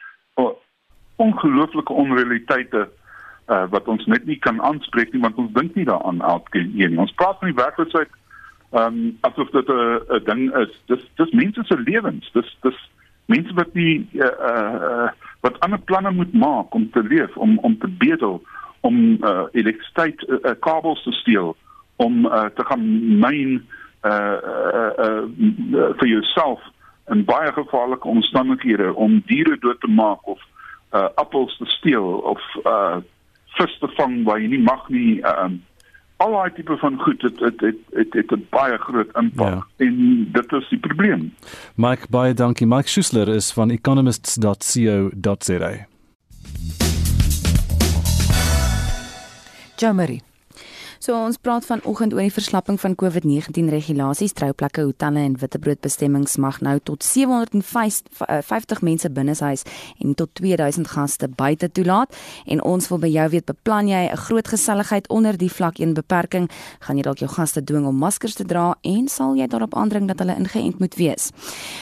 ongelooflike 1.16 1.94
onrealiteite 1.94 2.90
uh, 3.48 3.64
wat 3.70 3.88
ons 3.88 4.06
net 4.06 4.26
nie 4.26 4.40
kan 4.40 4.62
aanspreek 4.62 5.14
nie 5.14 5.22
want 5.22 5.36
ons 5.36 5.54
dink 5.54 5.76
nie 5.76 5.86
daaraan 5.86 6.22
elke 6.22 6.52
keer 6.52 6.90
nie. 6.90 7.00
Ons 7.00 7.16
praat 7.20 7.40
van 7.40 7.52
die 7.52 7.62
werkloosheid 7.64 8.14
ehm 8.76 8.84
um, 8.84 9.18
asof 9.22 9.50
dit 9.50 9.70
'n 9.70 10.00
'n 10.16 10.24
ding 10.24 10.56
is. 10.56 10.72
Dis 10.86 11.04
dis 11.16 11.32
mense 11.32 11.64
se 11.64 11.78
lewens. 11.80 12.32
Dis 12.34 12.58
dis 12.62 12.80
mense 13.28 13.54
wat 13.54 13.74
die 13.76 14.08
uh, 14.20 14.34
uh, 14.50 15.10
wat 15.46 15.60
ander 15.66 15.80
planne 15.80 16.12
moet 16.12 16.34
maak 16.34 16.74
om 16.74 16.90
te 16.92 17.04
leef, 17.04 17.36
om 17.38 17.58
om 17.68 17.78
te 17.80 17.88
bedel, 17.88 18.42
om 18.88 18.98
uh, 19.24 19.46
elektrisiteit 19.52 20.24
uh, 20.28 20.40
uh, 20.42 20.56
kabels 20.60 21.04
te 21.04 21.12
steel, 21.22 21.56
om 21.96 22.26
uh, 22.26 22.48
te 22.56 22.66
gaan 22.66 22.86
myn 23.20 23.60
uh, 24.06 24.12
uh, 24.12 24.92
uh, 25.06 25.24
uh, 25.74 25.92
vir 26.00 26.08
jouself 26.08 26.64
in 27.12 27.24
baie 27.28 27.52
gevaarlike 27.54 28.08
omstandighede 28.08 28.94
om 28.94 29.22
diere 29.26 29.58
dood 29.60 29.80
te 29.80 29.92
maak 29.92 30.28
of 30.28 30.42
uh, 30.92 31.08
appels 31.16 31.58
te 31.58 31.66
steel 31.66 32.18
of 32.34 32.42
uh, 32.64 32.98
vis 33.58 33.78
te 33.80 33.90
vang 33.96 34.22
waar 34.28 34.42
jy 34.42 34.52
nie 34.56 34.64
mag 34.64 34.84
nie 34.94 35.18
um, 35.32 35.62
al 36.18 36.32
daai 36.32 36.54
tipe 36.54 36.78
van 36.78 37.02
goed 37.02 37.22
het 37.22 37.40
het 37.40 37.62
het 37.62 37.76
het, 37.94 38.14
het 38.14 38.32
'n 38.32 38.48
baie 38.50 38.78
groot 38.78 39.16
impak 39.16 39.54
ja. 39.54 39.66
en 39.86 40.28
dit 40.32 40.52
is 40.52 40.70
die 40.70 40.80
probleem. 40.80 41.34
Mike 41.76 42.08
baie 42.10 42.34
dankie. 42.34 42.68
Mike 42.68 42.88
Schuessler 42.88 43.28
is 43.28 43.52
van 43.52 43.70
economists.co.za. 43.70 45.88
Jamari. 49.76 50.22
So 51.00 51.14
ons 51.14 51.38
praat 51.38 51.66
vanoggend 51.66 52.14
oor 52.16 52.26
die 52.26 52.34
verslapping 52.34 52.80
van 52.82 52.96
COVID-19 52.98 53.70
regulasies. 53.70 54.34
Trouplekke, 54.34 54.82
hotelle 54.88 55.22
en 55.22 55.36
witbroodbestemmings 55.38 56.38
mag 56.42 56.58
nou 56.66 56.80
tot 56.84 57.04
750 57.06 57.62
eh, 58.26 58.82
mense 58.82 59.12
binneshuis 59.14 59.64
en 60.02 60.16
tot 60.18 60.32
2000 60.42 60.90
gaste 60.90 61.30
buite 61.30 61.70
toelaat. 61.72 62.16
En 62.46 62.64
ons 62.66 62.90
wil 62.90 63.02
by 63.04 63.12
jou 63.14 63.28
weet, 63.36 63.46
beplan 63.46 63.88
jy 63.88 64.10
'n 64.10 64.18
groot 64.18 64.48
geselligheid 64.48 65.08
onder 65.10 65.38
die 65.38 65.52
vlak 65.52 65.78
1 65.78 65.94
beperking? 65.94 66.50
Gaan 66.80 66.98
jy 66.98 67.04
dalk 67.04 67.20
jou 67.20 67.30
gaste 67.30 67.64
dwing 67.64 67.86
om 67.86 67.96
maskers 67.96 68.34
te 68.34 68.46
dra 68.46 68.76
en 68.82 69.08
sal 69.08 69.36
jy 69.36 69.48
daarop 69.48 69.76
aandring 69.76 70.08
dat 70.08 70.20
hulle 70.20 70.36
ingeënt 70.36 70.80
moet 70.80 70.96
wees? 70.96 71.32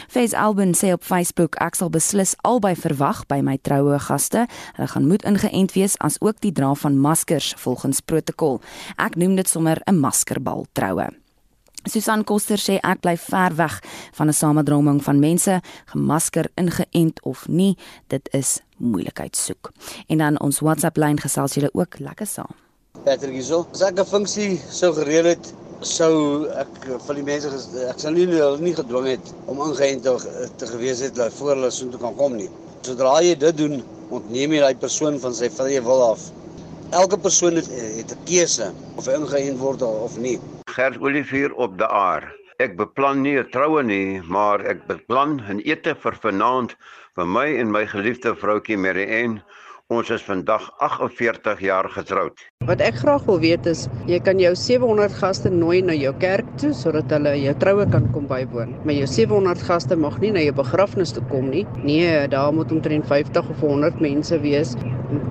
Face 0.09 0.37
Albin 0.37 0.73
sê 0.73 0.91
op 0.91 1.03
Facebook 1.03 1.55
ek 1.55 1.75
sal 1.75 1.89
beslis 1.89 2.35
albei 2.41 2.75
verwag 2.75 3.25
by 3.27 3.41
my 3.41 3.57
troue 3.61 3.99
gaste. 3.99 4.47
Hulle 4.75 4.87
gaan 4.87 5.07
moet 5.07 5.23
ingeënt 5.23 5.71
wees 5.73 5.97
as 5.97 6.17
ook 6.19 6.41
die 6.41 6.51
dra 6.51 6.73
van 6.73 6.99
maskers 6.99 7.53
volgens 7.57 8.01
protokol. 8.01 8.61
Ek 8.97 9.04
noem 9.13 9.35
dit 9.35 9.47
sommer 9.47 9.77
'n 9.85 9.99
maskerbal 9.99 10.65
troue. 10.73 11.07
Susan 11.85 12.23
Koster 12.23 12.57
sê 12.57 12.79
ek 12.81 13.01
bly 13.01 13.13
ver 13.17 13.53
weg 13.55 13.75
van 14.17 14.27
'n 14.27 14.33
samedroming 14.33 15.03
van 15.03 15.19
mense, 15.19 15.61
gemasker, 15.93 16.49
ingeënt 16.57 17.21
of 17.23 17.47
nie, 17.47 17.77
dit 18.07 18.29
is 18.33 18.61
moeilikheid 18.77 19.35
soek. 19.35 19.71
En 20.07 20.17
dan 20.17 20.39
ons 20.41 20.59
WhatsApp 20.59 20.97
lyn 20.97 21.19
gesels 21.19 21.53
julle 21.53 21.69
ook 21.73 21.99
lekker 21.99 22.25
saam. 22.25 22.55
Patrick 23.03 23.33
hierso. 23.33 23.67
As 23.73 23.81
ek 23.81 23.99
'n 23.99 24.05
funksie 24.05 24.59
sou 24.69 24.93
gereël 24.93 25.25
het, 25.25 25.53
sou 25.81 26.47
ek 26.47 26.67
vir 27.05 27.15
die 27.15 27.23
mense 27.23 27.47
ek 27.89 27.99
sou 27.99 28.11
nie 28.11 28.25
hulle 28.25 28.59
nie 28.59 28.73
gedwing 28.73 29.07
het 29.07 29.33
om 29.45 29.57
ingeënt 29.57 30.03
te, 30.03 30.49
te 30.57 30.65
gewees 30.65 30.99
het 30.99 31.19
voor 31.37 31.55
hulle 31.55 31.71
so 31.71 31.89
toe 31.91 31.99
kan 31.99 32.15
kom 32.15 32.35
nie. 32.35 32.49
Sodra 32.81 33.21
jy 33.21 33.35
dit 33.35 33.57
doen, 33.57 33.83
ontneem 34.09 34.53
jy 34.53 34.59
daai 34.59 34.75
persoon 34.75 35.19
van 35.19 35.33
sy 35.33 35.49
vrye 35.49 35.81
wil 35.81 36.01
af. 36.11 36.31
Elke 36.91 37.17
persoon 37.17 37.55
het, 37.55 37.67
het 37.67 38.11
'n 38.11 38.23
keuse 38.23 38.73
of 38.95 39.05
hy 39.05 39.13
ingeënt 39.19 39.59
word 39.59 39.81
of 39.81 40.17
nie. 40.17 40.39
Gert 40.75 40.97
Olivier 40.99 41.53
op 41.53 41.77
die 41.77 41.87
aar. 41.87 42.33
Ek 42.57 42.77
beplan 42.77 43.21
nie 43.21 43.37
'n 43.39 43.49
troue 43.51 43.83
nie, 43.83 44.21
maar 44.21 44.61
ek 44.61 44.87
beplan 44.87 45.41
'n 45.49 45.61
ete 45.65 45.95
vir 45.95 46.15
vanaand 46.23 46.75
vir 47.15 47.25
my 47.25 47.47
en 47.57 47.71
my 47.71 47.85
geliefde 47.87 48.35
vroutjie 48.35 48.77
Marie-Anne 48.77 49.43
Ons 49.93 50.09
is 50.09 50.23
vandag 50.25 50.63
48 50.81 51.59
jaar 51.61 51.85
getroud. 51.93 52.39
Wat 52.65 52.79
ek 52.81 52.95
graag 53.03 53.27
wil 53.27 53.37
weet 53.43 53.67
is, 53.69 53.83
jy 54.09 54.17
kan 54.25 54.39
jou 54.41 54.49
700 54.57 55.13
gaste 55.19 55.51
nooi 55.53 55.83
na 55.85 55.93
jou 55.93 56.09
kerk 56.23 56.47
toe 56.57 56.71
sodat 56.73 57.11
hulle 57.13 57.35
jou 57.37 57.51
troue 57.61 57.85
kan 57.93 58.07
kom 58.15 58.25
bywoon. 58.25 58.71
Maar 58.81 58.95
jou 58.97 59.09
700 59.11 59.61
gaste 59.67 59.93
mag 60.01 60.17
nie 60.23 60.31
na 60.33 60.41
jou 60.41 60.55
begrafnis 60.57 61.13
toe 61.13 61.21
kom 61.29 61.51
nie. 61.53 61.61
Nee, 61.83 62.25
daar 62.33 62.49
moet 62.57 62.73
omtrent 62.73 63.05
50 63.11 63.51
of 63.53 63.61
100 63.61 64.01
mense 64.01 64.39
wees. 64.41 64.73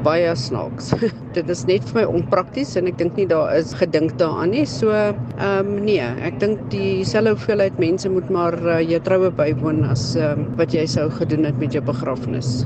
Baie 0.06 0.30
snaaks. 0.38 0.92
Dit 1.36 1.50
is 1.50 1.64
net 1.66 1.90
vir 1.90 2.04
my 2.04 2.06
onprakties 2.20 2.76
en 2.78 2.92
ek 2.92 3.02
dink 3.02 3.18
nie 3.18 3.26
daar 3.34 3.50
is 3.58 3.74
gedink 3.80 4.14
daaraan 4.22 4.54
nie. 4.54 4.62
So, 4.70 4.94
ehm 4.94 5.50
um, 5.50 5.74
nee, 5.82 6.06
ek 6.22 6.38
dink 6.44 6.62
dieselfde 6.70 7.34
hoeveelheid 7.34 7.82
mense 7.82 8.06
moet 8.06 8.30
maar 8.30 8.54
uh, 8.62 8.78
jou 8.78 9.02
troue 9.02 9.34
bywoon 9.34 9.82
as 9.90 10.12
um, 10.14 10.46
wat 10.62 10.78
jy 10.78 10.86
sou 10.94 11.10
gedoen 11.18 11.50
het 11.50 11.58
met 11.58 11.74
jou 11.74 11.82
begrafnis. 11.90 12.62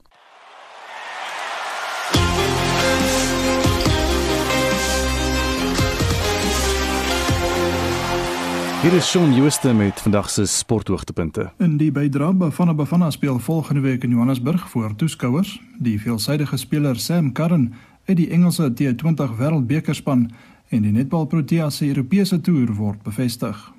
Hier 8.80 8.92
is 8.92 9.10
Shaun 9.10 9.34
Jooste 9.34 9.74
met 9.74 10.00
vandag 10.00 10.30
se 10.30 10.46
sporthoogtepunte. 10.46 11.50
In 11.58 11.76
die 11.76 11.90
bydra 11.92 12.32
Bafana 12.32 12.72
Bafana 12.74 13.10
speel 13.10 13.38
volgende 13.38 13.80
week 13.80 14.04
in 14.04 14.10
Johannesburg 14.10 14.70
voor 14.70 14.94
toeskouers. 14.96 15.60
Die 15.78 16.00
veelsidige 16.00 16.56
speler 16.56 16.96
Sam 16.96 17.32
Curran 17.32 17.72
uit 18.04 18.16
die 18.16 18.30
Engelse 18.30 18.72
T20 18.72 19.34
Wêreldbekerspan 19.38 20.30
en 20.68 20.82
die 20.82 20.92
Netball 20.92 21.26
Proteas 21.26 21.76
se 21.76 21.88
Europese 21.88 22.40
toer 22.40 22.72
word 22.74 23.02
bevestig. 23.02 23.72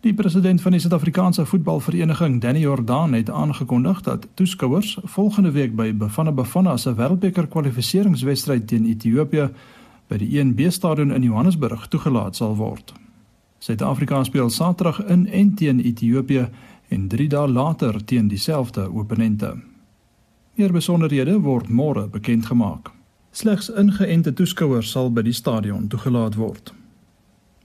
Die 0.00 0.14
president 0.14 0.62
van 0.62 0.72
die 0.72 0.80
Suid-Afrikaanse 0.80 1.46
Voetbalvereniging, 1.46 2.40
Danny 2.40 2.60
Jordaan, 2.60 3.12
het 3.12 3.30
aangekondig 3.30 4.00
dat 4.00 4.26
toeskouers 4.34 4.98
volgende 5.04 5.50
week 5.50 5.76
by 5.76 5.92
Bafana 5.92 6.32
Bafana 6.32 6.76
se 6.76 6.94
Wêreldbeker 6.94 7.48
kwalifikasiewedstryd 7.48 8.66
teen 8.66 8.88
Ethiopië 8.88 9.50
by 10.08 10.16
die 10.16 10.32
1B 10.40 10.72
stadion 10.72 11.12
in 11.12 11.22
Johannesburg 11.22 11.86
toegelaat 11.88 12.36
sal 12.36 12.56
word. 12.56 12.94
Suid-Afrika 13.60 14.24
speel 14.24 14.50
Saterdag 14.50 15.04
in 15.04 15.26
en 15.26 15.54
teen 15.54 15.80
Ethiopië 15.80 16.48
en 16.88 17.08
3 17.08 17.28
dae 17.28 17.48
later 17.48 18.04
teen 18.04 18.28
dieselfde 18.28 18.90
opponente. 18.90 19.50
Meer 20.54 20.72
besonderhede 20.72 21.40
word 21.44 21.68
môre 21.68 22.06
bekend 22.08 22.46
gemaak. 22.46 22.88
Slegs 23.30 23.68
ingeënte 23.68 24.32
toeskouers 24.32 24.90
sal 24.90 25.12
by 25.12 25.26
die 25.26 25.36
stadion 25.36 25.88
toegelaat 25.92 26.38
word. 26.40 26.72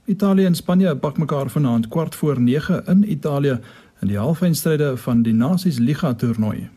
Italië 0.04 0.44
en 0.44 0.54
Spanje 0.54 0.92
pak 0.96 1.16
mekaar 1.18 1.48
vanaand 1.50 1.88
kwart 1.88 2.14
voor 2.14 2.40
9 2.40 2.82
in 2.86 3.10
Italië 3.10 3.56
in 4.02 4.08
die 4.12 4.18
halfeindstryde 4.18 4.96
van 4.96 5.22
die 5.22 5.34
Nasies 5.34 5.78
Liga 5.78 6.12
toernooi. 6.14 6.68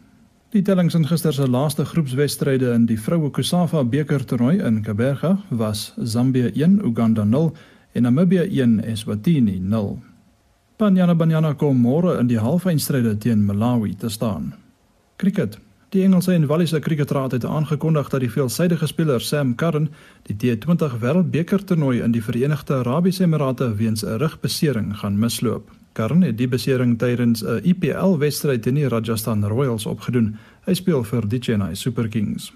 Die 0.50 0.62
tellings 0.62 0.96
in 0.96 1.08
gister 1.08 1.34
se 1.34 1.50
laaste 1.50 1.86
groepswedstryde 1.86 2.72
in 2.74 2.86
die 2.86 2.98
vroue 3.00 3.30
Kusafa 3.30 3.84
beker 3.84 4.26
toernooi 4.26 4.64
in 4.64 4.80
Kaberga 4.82 5.38
was 5.50 5.94
Zambië 5.98 6.52
1 6.56 6.80
Uganda 6.86 7.24
0 7.24 7.52
en 7.92 8.04
Namibië 8.04 8.62
1 8.62 8.84
Eswatini 8.84 9.60
0. 9.60 9.98
Banyana 10.78 11.16
Banyana 11.16 11.54
kom 11.54 11.82
môre 11.82 12.20
in 12.20 12.28
die 12.28 12.40
halfeindstryde 12.40 13.18
teen 13.20 13.46
Malawi 13.46 13.96
te 14.00 14.10
staan. 14.10 14.54
Cricket. 15.18 15.58
Die 15.90 16.04
Engelse 16.06 16.34
en 16.34 16.46
Walliese 16.48 16.80
Kriketraad 16.80 17.32
het 17.32 17.46
aangekondig 17.46 18.10
dat 18.10 18.22
die 18.22 18.30
veelsidige 18.30 18.88
speler 18.88 19.22
Sam 19.22 19.56
Curran 19.56 19.90
die 20.30 20.36
T20 20.38 21.00
Wêreldbeker 21.02 21.64
toernooi 21.66 22.04
in 22.06 22.14
die 22.14 22.22
Verenigde 22.24 22.78
Arabiese 22.78 23.24
Emirate 23.24 23.76
weens 23.76 24.06
'n 24.06 24.18
rugbesering 24.22 24.98
gaan 24.98 25.20
misloop. 25.20 25.72
Curran 25.94 26.22
het 26.22 26.38
die 26.38 26.48
besering 26.48 26.98
tydens 26.98 27.44
'n 27.44 27.60
IPL-wedstryd 27.64 28.62
teen 28.62 28.76
die 28.76 28.88
Rajasthan 28.88 29.46
Royals 29.46 29.86
opgedoen. 29.86 30.38
Hy 30.66 30.74
speel 30.74 31.04
vir 31.04 31.28
die 31.28 31.40
Chennai 31.40 31.76
Super 31.76 32.08
Kings. 32.08 32.54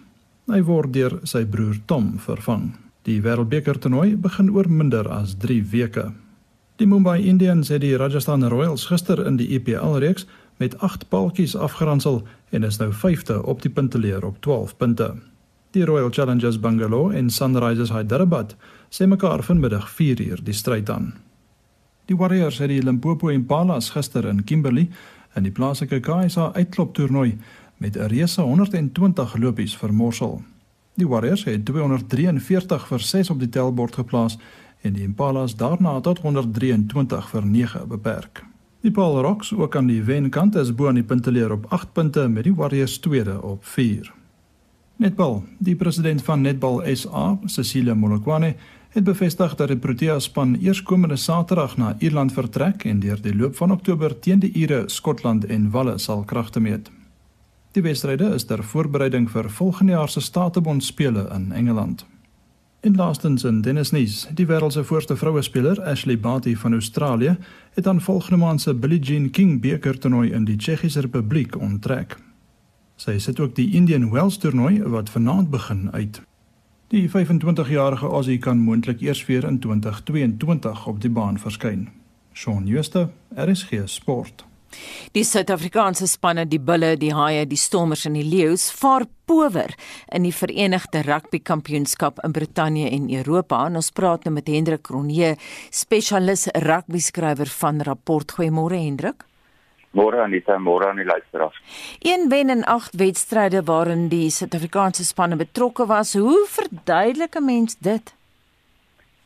Hy 0.48 0.62
word 0.64 0.94
deur 0.94 1.20
sy 1.24 1.46
broer 1.46 1.76
Tom 1.86 2.20
vervang. 2.20 2.83
Die 3.04 3.20
Wêreldbeker 3.20 3.76
toernooi 3.84 4.14
begin 4.16 4.48
oor 4.56 4.70
minder 4.72 5.10
as 5.12 5.34
3 5.36 5.58
weke. 5.72 6.06
Die 6.80 6.88
Mumbai 6.88 7.18
Indians 7.28 7.68
het 7.68 7.82
die 7.84 7.98
Rajasthan 8.00 8.46
Royals 8.48 8.86
gister 8.88 9.20
in 9.28 9.36
die 9.36 9.50
IPL-reeks 9.58 10.24
met 10.62 10.78
8 10.80 11.10
paaltjies 11.12 11.56
afgeronsel 11.56 12.22
en 12.56 12.64
is 12.64 12.80
nou 12.80 12.94
5de 13.02 13.42
op 13.44 13.62
die 13.62 13.72
punteleer 13.72 14.24
op 14.26 14.40
12 14.40 14.78
punte. 14.78 15.10
Die 15.76 15.84
Royal 15.86 16.10
Challengers 16.12 16.60
Bangalore 16.60 17.16
en 17.16 17.30
Sunrisers 17.30 17.92
Hyderabad 17.92 18.56
sê 18.90 19.10
mekaar 19.10 19.44
vanmiddag 19.44 19.90
4uur 19.92 20.40
die 20.44 20.56
stryd 20.56 20.90
aan. 20.90 21.12
Die 22.08 22.16
Warriors 22.16 22.62
het 22.64 22.72
die 22.72 22.84
Limpopo 22.84 23.28
Impalas 23.28 23.90
gister 23.90 24.26
in 24.32 24.44
Kimberley 24.44 24.88
in 25.36 25.44
die 25.44 25.52
plaaslike 25.52 26.00
KSA 26.00 26.54
uitkloptoernooi 26.56 27.36
met 27.78 27.98
'n 27.98 28.08
reuse 28.08 28.42
120 28.42 29.36
lopies 29.36 29.78
vermorsel. 29.78 30.44
Die 30.94 31.08
Warriors 31.08 31.44
het 31.44 31.66
243 31.66 32.88
vir 32.88 33.00
6 33.00 33.30
op 33.34 33.40
die 33.42 33.50
tellbord 33.50 33.96
geplaas 33.98 34.38
en 34.86 34.94
die 34.94 35.04
Impalas 35.04 35.56
daarna 35.58 35.96
tot 36.06 36.20
123 36.22 37.30
vir 37.30 37.46
9 37.46 37.88
beperk. 37.90 38.44
Die 38.84 38.92
Paul 38.92 39.22
Rocks 39.22 39.54
ook 39.54 39.76
aan 39.76 39.88
die 39.88 40.04
wenkant 40.04 40.56
is 40.56 40.74
bo 40.76 40.88
aan 40.88 41.00
die 41.00 41.08
punteleer 41.08 41.52
op 41.52 41.66
8 41.70 41.94
punte 41.94 42.28
met 42.28 42.44
die 42.44 42.54
Warriors 42.54 42.98
tweede 43.00 43.42
op 43.42 43.66
4. 43.66 44.14
Netbal, 44.96 45.44
die 45.58 45.76
president 45.76 46.22
van 46.22 46.42
Netbal 46.42 46.84
SA, 46.96 47.38
Cecilia 47.46 47.94
Molokwane, 47.94 48.54
het 48.94 49.04
bevestig 49.04 49.56
dat 49.56 49.68
die 49.68 49.78
Protea 49.78 50.20
span 50.20 50.56
eerskomende 50.56 51.16
Saterdag 51.16 51.78
na 51.78 51.96
Ierland 52.00 52.34
vertrek 52.34 52.86
en 52.86 53.00
deur 53.00 53.22
die 53.22 53.34
loop 53.36 53.56
van 53.56 53.72
Oktober 53.72 54.20
teen 54.20 54.40
die 54.40 54.52
Ire, 54.52 54.84
Skotland 54.88 55.46
en 55.46 55.72
Walle 55.72 55.98
sal 55.98 56.22
kragte 56.24 56.60
meet. 56.60 56.92
Die 57.74 57.82
wedstryde 57.82 58.28
is 58.34 58.44
ter 58.46 58.62
voorbereiding 58.64 59.32
vir 59.34 59.48
volgende 59.50 59.96
jaar 59.96 60.10
se 60.10 60.22
Statebond 60.22 60.84
spele 60.84 61.30
in 61.34 61.52
Engeland. 61.52 62.06
In 62.82 62.96
laastens 62.96 63.44
in 63.44 63.62
tennisnuus, 63.62 64.28
die 64.34 64.46
wêreld 64.46 64.76
se 64.76 64.84
voorste 64.84 65.16
vroue 65.18 65.42
speler, 65.42 65.82
Ashley 65.82 66.20
Barty 66.20 66.54
van 66.56 66.74
Australië, 66.74 67.38
het 67.74 67.88
aan 67.88 68.02
volgende 68.02 68.38
maand 68.38 68.62
se 68.62 68.74
Billie 68.74 69.00
Jean 69.00 69.30
King 69.30 69.62
beker 69.62 70.00
toernooi 70.00 70.32
in 70.32 70.46
die 70.46 70.56
Tsjechiese 70.56 71.02
Republiek 71.02 71.58
onttrek. 71.60 72.18
Sy 72.96 73.18
sit 73.18 73.40
ook 73.40 73.56
die 73.56 73.72
Indian 73.74 74.12
Wells 74.12 74.38
toernooi 74.38 74.84
wat 74.84 75.10
vanaand 75.10 75.50
begin 75.50 75.90
uit. 75.92 76.22
Die 76.88 77.10
25-jarige 77.10 78.06
Aussie 78.06 78.38
kan 78.38 78.62
moontlik 78.62 79.02
eers 79.02 79.26
weer 79.26 79.44
in 79.50 79.60
2022 79.60 80.88
op 80.88 81.02
die 81.02 81.10
baan 81.10 81.40
verskyn. 81.40 81.90
Shaun 82.34 82.68
Schuster, 82.68 83.10
RSG 83.34 83.82
Sport. 83.86 84.46
Die 85.14 85.24
Suid-Afrikaanse 85.24 86.08
spanne, 86.08 86.46
die 86.46 86.60
Bulle, 86.60 86.98
die 86.98 87.14
Haie, 87.14 87.46
die 87.46 87.58
Stormers 87.58 88.06
en 88.06 88.14
die 88.14 88.24
Leeu's 88.24 88.72
vaar 88.72 89.06
power 89.26 89.74
in 90.12 90.24
die 90.24 90.32
Verenigde 90.32 91.04
Rugby 91.08 91.40
Kampioenskap 91.40 92.20
in 92.24 92.32
Brittanje 92.32 92.90
en 92.90 93.10
Europa. 93.10 93.66
En 93.66 93.76
ons 93.76 93.92
praat 93.92 94.24
nou 94.26 94.34
met 94.34 94.48
Hendrik 94.48 94.84
Cronje, 94.84 95.36
spesialis 95.72 96.48
rugby 96.54 97.00
skrywer 97.00 97.52
van 97.60 97.82
Rapport. 97.82 98.32
Goeiemôre 98.38 98.82
Hendrik. 98.82 99.24
Môre 99.94 100.24
aan 100.24 100.34
die 100.34 100.42
môre 100.58 100.90
aan 100.90 100.98
die 100.98 101.06
luisteraars. 101.06 101.60
Een 102.02 102.30
wen 102.30 102.50
in 102.50 102.64
8 102.66 102.96
wedstryde 102.98 103.64
waarin 103.64 104.08
die 104.10 104.30
Suid-Afrikaanse 104.30 105.06
spanne 105.06 105.36
betrokke 105.36 105.86
was. 105.86 106.14
Hoe 106.14 106.48
verduidelik 106.50 107.36
'n 107.36 107.46
mens 107.46 107.78
dit? 107.78 108.14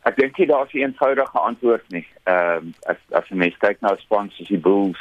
Ek 0.04 0.16
dink 0.16 0.36
jy 0.36 0.46
daar's 0.46 0.72
'n 0.72 0.78
eenvoudige 0.78 1.38
antwoord 1.38 1.88
nie. 1.88 2.06
Ehm 2.24 2.56
um, 2.56 2.74
as 2.86 2.96
as 3.10 3.30
'n 3.30 3.38
mens 3.38 3.56
kyk 3.58 3.80
na 3.80 3.96
spans 3.96 4.36
soos 4.36 4.48
die 4.48 4.60
Bulls, 4.60 5.00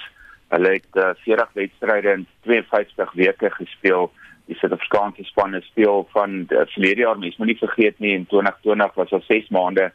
hulle 0.53 0.73
het 0.77 0.99
uh, 0.99 1.11
40 1.23 1.53
wedstryde 1.53 2.13
in 2.19 2.25
52 2.47 3.13
weke 3.13 3.49
gespeel. 3.51 4.11
Die 4.47 4.55
Suid-Afrikaanse 4.55 5.23
spanne 5.27 5.61
speel 5.61 6.05
van 6.13 6.45
die 6.47 6.65
verlede 6.73 7.03
jaar, 7.03 7.17
mens 7.19 7.35
moet 7.37 7.51
nie 7.51 7.59
vergeet 7.59 7.99
nie, 7.99 8.13
in 8.15 8.27
2020 8.31 8.93
was 8.95 9.11
al 9.11 9.23
6 9.27 9.49
maande 9.51 9.89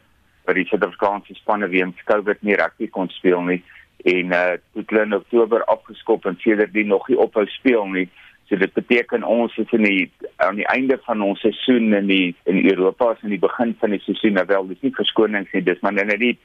wat 0.45 0.59
die 0.59 0.67
Suid-Afrikaanse 0.69 1.33
spanne 1.39 1.67
weens 1.71 2.03
COVID 2.05 2.41
nie 2.41 2.59
rugby 2.59 2.89
kon 2.91 3.09
speel 3.09 3.41
nie 3.47 3.63
en 4.03 4.33
uh 4.35 4.55
toe 4.73 4.83
hulle 4.85 5.05
in 5.07 5.15
Oktober 5.15 5.63
afgeskop 5.71 6.25
en 6.25 6.37
sedertdien 6.43 6.87
nog 6.87 7.07
nie 7.07 7.17
ophou 7.17 7.45
speel 7.47 7.85
nie. 7.87 8.07
So 8.49 8.59
dit 8.59 8.73
beteken 8.75 9.23
ons 9.23 9.55
is 9.57 9.71
in 9.71 9.85
die 9.87 10.11
aan 10.43 10.59
die 10.59 10.67
einde 10.67 10.97
van 11.05 11.21
ons 11.23 11.39
seisoen 11.39 11.93
in 11.95 12.09
die 12.11 12.35
in 12.51 12.59
Europa 12.65 13.13
is 13.13 13.23
in 13.23 13.31
die 13.31 13.39
begin 13.39 13.71
van 13.79 13.95
die 13.95 14.01
seisoen 14.03 14.35
nou 14.39 14.45
wel 14.49 14.67
dis 14.73 14.83
nie 14.83 14.95
verskonings 14.97 15.53
nie 15.55 15.63
dis 15.63 15.79
maar 15.81 15.95
net 15.95 16.11
die 16.19 16.35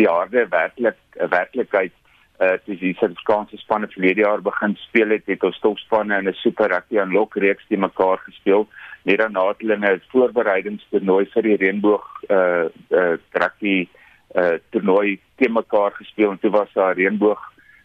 die 0.00 0.08
harde 0.08 0.46
werklik 0.48 0.96
werklikheid 1.34 1.92
uh 2.42 2.56
dis 2.66 2.80
die 2.80 2.94
Suid-Afrikaanse 2.98 3.58
spanne 3.60 3.88
verlede 3.92 4.24
jaar 4.24 4.42
begin 4.42 4.74
speel 4.82 5.14
het 5.14 5.26
het 5.30 5.44
ons 5.46 5.58
topspanne 5.62 6.18
in 6.18 6.28
'n 6.28 6.40
super 6.42 6.68
rugby 6.74 6.98
en 6.98 7.12
lok 7.12 7.36
reeks 7.36 7.66
te 7.68 7.76
mekaar 7.76 8.18
gespeel 8.26 8.66
net 9.04 9.18
daarna 9.18 9.48
het 9.48 9.60
hulle 9.60 9.76
'n 9.76 10.02
voorbereidingstoernooi 10.12 11.24
vir 11.34 11.42
die 11.42 11.56
reënboog 11.64 12.06
uh 12.28 12.66
uh 12.90 13.16
rugby 13.42 13.88
uh 14.34 14.56
toernooi 14.70 15.20
te 15.36 15.48
mekaar 15.48 15.92
gespeel 15.92 16.30
en 16.30 16.38
toe 16.38 16.50
was 16.50 16.72
daar 16.74 16.96
reënboog 16.96 17.40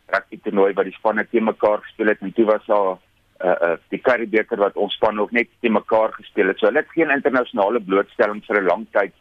rugby 0.08 0.40
toernooi 0.44 0.74
wat 0.74 0.86
die 0.86 0.98
spanne 1.00 1.28
te 1.32 1.42
mekaar 1.42 1.80
gespeel 1.82 2.08
het 2.08 2.22
en 2.22 2.34
toe 2.34 2.46
was 2.46 2.66
daar 2.66 2.98
uh 3.46 3.56
uh 3.68 3.78
die 3.90 4.02
Karibeker 4.02 4.58
wat 4.58 4.76
ons 4.76 4.94
span 4.94 5.20
ook 5.20 5.32
net 5.32 5.48
te 5.62 5.70
mekaar 5.70 6.14
gespeel 6.14 6.48
het. 6.48 6.58
So 6.58 6.66
hulle 6.66 6.80
het 6.80 6.92
geen 6.96 7.10
internasionale 7.10 7.80
blootstelling 7.80 8.44
vir 8.46 8.62
'n 8.62 8.66
lang 8.66 8.86
tyd 8.92 9.14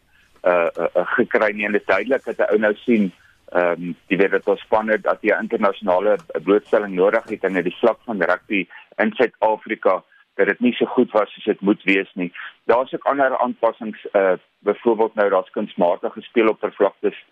uh, 0.45 0.69
uh, 0.79 0.89
uh 0.97 1.07
gekry 1.17 1.53
nie 1.53 1.67
en 1.67 1.73
dit 1.73 1.87
duidelik 1.87 2.25
dat 2.25 2.39
'n 2.39 2.53
ou 2.53 2.59
nou 2.59 2.75
sien 2.75 3.13
ehm 3.53 3.83
um, 3.83 3.97
die 4.07 4.19
weet 4.19 4.31
dat 4.31 4.47
ons 4.47 4.61
spanne 4.61 5.01
dat 5.01 5.21
die 5.21 5.35
internasionale 5.35 6.17
blootstelling 6.43 6.95
nodig 6.95 7.25
het 7.29 7.45
in 7.45 7.63
die 7.63 7.77
vlak 7.79 7.99
van 8.05 8.23
rugby 8.23 8.67
in 8.97 9.13
Suid-Afrika 9.13 10.03
dat 10.35 10.47
dit 10.47 10.61
nie 10.61 10.73
so 10.77 10.87
goed 10.87 11.11
was 11.11 11.33
soos 11.33 11.45
dit 11.45 11.61
moet 11.61 11.83
wees 11.83 12.11
nie. 12.15 12.33
Daar's 12.65 12.95
ook 12.95 13.05
ander 13.05 13.39
aanpassings 13.39 14.07
uh 14.13 14.37
byvoorbeeld 14.59 15.15
nou 15.15 15.29
daar's 15.31 15.51
kunsmatige 15.51 16.21
speeloppervlaktes 16.21 17.25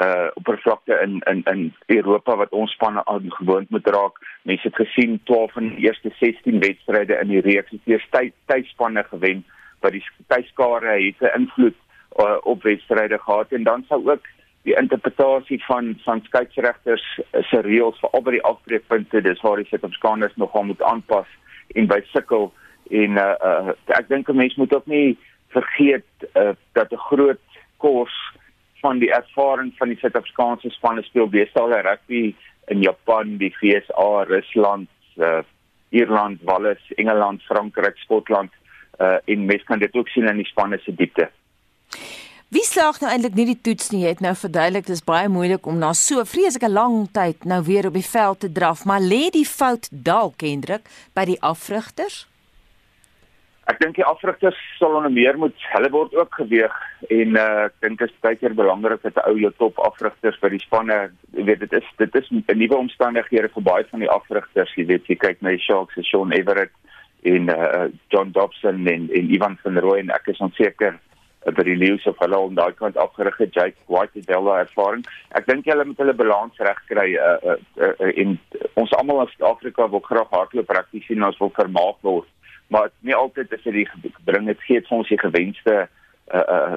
uh 0.00 0.26
oppervlakte 0.34 0.98
in 1.02 1.20
in 1.30 1.42
in 1.44 1.74
Europa 1.86 2.36
wat 2.36 2.52
ons 2.52 2.72
spanne 2.72 3.04
aan 3.04 3.32
gewoond 3.32 3.70
moet 3.70 3.86
raak. 3.86 4.18
Mense 4.42 4.66
het 4.66 4.76
gesien 4.76 5.20
12 5.24 5.52
van 5.52 5.68
die 5.68 5.86
eerste 5.86 6.10
16 6.18 6.58
wedstryde 6.58 7.18
in 7.22 7.28
die 7.28 7.40
reeks 7.40 7.70
het 7.70 7.80
eers 7.84 8.06
tyd 8.10 8.34
tydspanne 8.46 9.04
gewen 9.04 9.44
wat 9.80 9.92
die 9.92 10.04
tydskare 10.26 10.98
het 11.06 11.20
'n 11.20 11.40
invloed 11.40 11.76
uh, 12.16 12.36
op 12.42 12.62
wedstryde 12.62 13.18
gehad 13.18 13.52
en 13.52 13.62
dan 13.62 13.84
sou 13.88 14.10
ook 14.10 14.26
die 14.68 14.76
interpretasie 14.76 15.58
van 15.64 15.94
van 16.04 16.22
skeieregters 16.26 17.04
se 17.48 17.60
reëls 17.64 18.00
vir 18.02 18.10
al 18.16 18.24
die 18.28 18.42
afbreekpunte. 18.44 19.22
Dis 19.24 19.40
waar 19.44 19.60
die 19.60 19.68
Suid-Afrikaners 19.70 20.36
nogal 20.36 20.68
moet 20.68 20.82
aanpas 20.82 21.28
en 21.78 21.88
by 21.90 22.00
sukkel 22.12 22.50
en 22.90 23.18
uh, 23.22 23.34
uh 23.50 23.74
ek 23.98 24.08
dink 24.08 24.28
'n 24.28 24.36
mens 24.36 24.56
moet 24.56 24.74
ook 24.74 24.86
nie 24.86 25.18
vergeet 25.54 26.28
uh, 26.34 26.52
dat 26.72 26.92
'n 26.92 27.06
groot 27.08 27.46
kos 27.76 28.12
van 28.80 28.98
die 28.98 29.12
ervaring 29.12 29.72
van 29.78 29.88
die 29.88 29.98
Suid-Afrikaanse 29.98 30.70
spanne 30.70 31.02
speel. 31.02 31.28
Beestal 31.28 31.72
rugby 31.72 32.34
in 32.68 32.82
Japan, 32.82 33.36
die 33.36 33.54
VSA, 33.60 34.24
Rusland, 34.24 34.88
uh, 35.16 35.42
Ierland, 35.90 36.40
Wales, 36.42 36.92
Engeland, 36.96 37.42
Frankryk, 37.42 37.96
Skotland 37.96 38.50
uh 39.00 39.16
en 39.24 39.44
mens 39.44 39.62
kan 39.64 39.78
dit 39.78 39.94
ook 39.96 40.08
sien 40.08 40.28
in 40.28 40.36
die 40.36 40.46
spanne 40.46 40.78
se 40.78 40.94
diepte. 40.94 41.30
Wie 42.50 42.64
slaag 42.66 42.96
nou 42.98 43.06
eintlik 43.06 43.36
nie 43.38 43.44
die 43.52 43.60
toets 43.62 43.92
nie? 43.92 44.00
Jy 44.02 44.10
het 44.10 44.22
nou 44.24 44.32
verduidelik 44.34 44.88
dis 44.88 45.04
baie 45.06 45.28
moeilik 45.30 45.68
om 45.70 45.76
na 45.78 45.92
so 45.94 46.24
vreeslike 46.26 46.66
lang 46.66 47.04
tyd 47.14 47.44
nou 47.46 47.60
weer 47.62 47.86
op 47.86 47.94
die 47.94 48.02
veld 48.02 48.40
te 48.42 48.48
draf, 48.50 48.80
maar 48.90 48.98
lê 48.98 49.28
die 49.30 49.44
fout 49.46 49.86
dalk 49.92 50.42
Hendrik 50.42 50.88
by 51.14 51.28
die 51.28 51.36
afrigters? 51.46 52.24
Ek 53.70 53.78
dink 53.78 54.00
die 54.00 54.06
afrigters 54.08 54.58
sal 54.80 54.96
onder 54.98 55.14
meer 55.14 55.38
moet 55.38 55.54
hulle 55.76 55.92
word 55.94 56.16
ook 56.18 56.40
geweeg 56.40 56.74
en 57.06 57.38
uh, 57.38 57.44
ek 57.68 57.76
dink 57.86 58.02
dit 58.02 58.10
is 58.10 58.24
baie 58.26 58.38
keer 58.40 58.56
belangrik 58.58 59.04
dat 59.06 59.20
'n 59.22 59.30
ou 59.30 59.36
jou 59.38 59.52
top 59.62 59.78
afrigters 59.86 60.40
by 60.42 60.50
die 60.50 60.62
spanne, 60.64 60.96
jy 61.38 61.44
weet 61.46 61.62
dit 61.62 61.76
is 61.78 61.86
dit 62.02 62.18
is 62.18 62.30
'n 62.34 62.58
nuwe 62.58 62.76
omstandighede 62.76 63.52
vir 63.54 63.62
baie 63.62 63.86
van 63.92 64.02
die 64.02 64.10
afrigters, 64.10 64.74
jy 64.74 64.88
weet 64.90 65.06
jy 65.06 65.14
kyk 65.14 65.38
na 65.38 65.54
die 65.54 65.62
Sharks 65.62 65.94
se 65.94 66.02
Sean 66.02 66.34
Everett 66.34 66.74
en 67.22 67.46
uh, 67.46 67.86
John 68.10 68.34
Dobson 68.34 68.90
en 68.90 69.06
en 69.06 69.30
Ivan 69.30 69.56
van 69.62 69.78
Rooi 69.78 70.00
en 70.00 70.10
ek 70.10 70.34
is 70.34 70.42
onseker 70.42 70.98
by 71.44 71.64
die 71.64 71.76
Lions 71.76 72.04
of 72.06 72.18
hulle 72.20 72.36
om 72.36 72.54
daai 72.54 72.72
kant 72.76 72.98
afgerig 73.00 73.38
het 73.40 73.54
Jake 73.54 73.78
White 73.88 74.18
het 74.18 74.28
wel 74.28 74.50
ervaring. 74.56 75.06
Ek 75.38 75.46
dink 75.48 75.64
hulle 75.70 75.86
moet 75.88 76.02
hulle 76.02 76.16
balans 76.16 76.60
regkry 76.60 77.14
uh, 77.16 77.38
uh, 77.54 77.56
uh, 77.80 78.10
en 78.24 78.36
ons 78.74 78.92
almal 78.98 79.24
as 79.24 79.32
Afrika 79.52 79.88
wil 79.88 80.04
graag 80.04 80.28
hardloop 80.34 80.68
prakties 80.68 81.06
sien 81.08 81.24
ons 81.24 81.40
wil 81.40 81.52
vermaak 81.56 81.98
word 82.04 82.28
maar 82.70 82.90
nie 83.00 83.14
altyd 83.14 83.52
is 83.52 83.62
dit 83.62 84.18
bring 84.24 84.46
dit 84.46 84.60
gee 84.66 84.82
ons 84.94 85.08
die 85.08 85.18
gewenste 85.18 85.74
uh, 86.34 86.44
uh, 86.56 86.76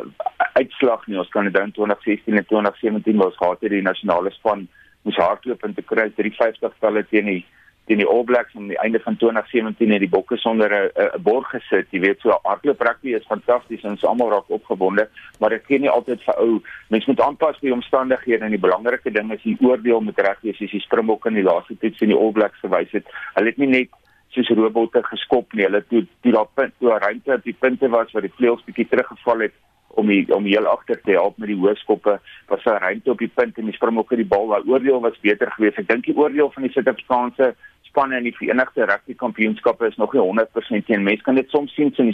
uitslag 0.58 1.06
nie 1.08 1.20
ons 1.22 1.30
kan 1.36 1.46
dit 1.46 1.54
dan 1.54 1.72
2016 1.72 2.40
en 2.40 2.48
2017 2.50 3.22
was 3.22 3.38
het 3.44 3.70
die 3.76 3.86
nasionale 3.86 4.32
span 4.34 4.66
moes 5.06 5.20
hardloop 5.22 5.64
en 5.68 5.76
te 5.78 5.86
kry 5.86 6.08
350 6.18 6.80
talle 6.82 7.06
teen 7.12 7.30
die 7.30 7.44
teen 7.86 8.00
die 8.00 8.08
All 8.08 8.24
Blacks 8.24 8.56
aan 8.56 8.68
die 8.68 8.80
einde 8.80 9.00
van 9.04 9.18
2017 9.18 9.92
het 9.92 10.00
die 10.00 10.10
Bokke 10.10 10.38
sonder 10.38 10.72
'n 10.72 11.22
borg 11.22 11.50
gesit. 11.50 11.88
Jy 11.92 12.00
weet 12.00 12.20
so 12.20 12.40
hardloop 12.44 12.82
rugby 12.82 13.14
is 13.14 13.26
fantasties 13.28 13.84
en 13.84 13.90
ons 13.90 14.06
almal 14.06 14.30
raak 14.30 14.50
opgewonde, 14.50 15.10
maar 15.40 15.50
dit 15.50 15.66
gee 15.66 15.80
nie 15.80 15.90
altyd 15.90 16.24
vir 16.24 16.38
ou. 16.38 16.62
Mens 16.90 17.06
moet 17.06 17.22
aanpas 17.22 17.60
by 17.60 17.70
omstandighede 17.70 18.46
en 18.46 18.52
die 18.52 18.60
belangrike 18.68 19.12
ding 19.12 19.32
is 19.32 19.42
die 19.42 19.58
oordeel 19.60 20.02
moet 20.02 20.20
reg 20.20 20.40
wees 20.42 20.62
as 20.62 20.72
die 20.72 20.80
Springbokke 20.80 21.30
in 21.30 21.36
die 21.36 21.44
laaste 21.44 21.78
toets 21.78 22.02
in 22.02 22.10
die 22.10 22.18
All 22.18 22.32
Blacks 22.32 22.60
gewys 22.60 22.92
het. 22.92 23.06
Hulle 23.34 23.50
het 23.50 23.58
nie 23.58 23.68
net 23.68 23.90
soos 24.30 24.50
robotte 24.50 25.04
geskop 25.04 25.54
nie. 25.54 25.66
Hulle 25.66 25.84
toe 25.90 26.06
toe 26.22 26.32
daar 26.32 26.48
punt 26.54 26.74
toe 26.80 26.94
'n 26.94 27.04
ruimte 27.04 27.34
op 27.34 27.44
die 27.44 27.58
punte 27.60 27.90
was 27.90 28.12
waar 28.12 28.22
die 28.22 28.36
vleuels 28.38 28.64
bietjie 28.64 28.88
teruggeval 28.88 29.40
het 29.40 29.54
om 29.96 30.08
die, 30.08 30.26
om 30.36 30.46
heel 30.46 30.66
agter 30.66 31.02
te 31.02 31.12
help 31.12 31.38
met 31.38 31.48
die 31.48 31.58
hoëskoppe 31.58 32.20
was 32.48 32.66
'n 32.66 32.82
ruimte 32.86 33.12
op 33.12 33.18
die 33.18 33.32
punt 33.34 33.58
en 33.58 33.66
die 33.66 33.74
Springbokke 33.74 34.16
die 34.16 34.26
bal. 34.26 34.48
Daai 34.48 34.64
oordeel 34.66 35.02
was 35.02 35.20
beter 35.20 35.52
geweest. 35.52 35.78
Ek 35.78 35.88
dink 35.88 36.06
die 36.06 36.18
oordeel 36.18 36.52
van 36.52 36.64
die 36.64 36.72
Suid-Afrikaanse 36.72 37.56
spanne 37.94 38.18
in 38.18 38.24
die 38.24 38.36
Verenigde 38.36 38.88
Rugby 38.90 39.14
Kampioenskappe 39.14 39.88
is 39.88 39.96
nog 40.02 40.14
nie 40.14 40.22
100% 40.22 40.86
teen. 40.86 41.04
Mense 41.04 41.24
kan 41.24 41.36
dit 41.36 41.50
soms 41.50 41.74
sien 41.74 41.94
die 41.96 42.14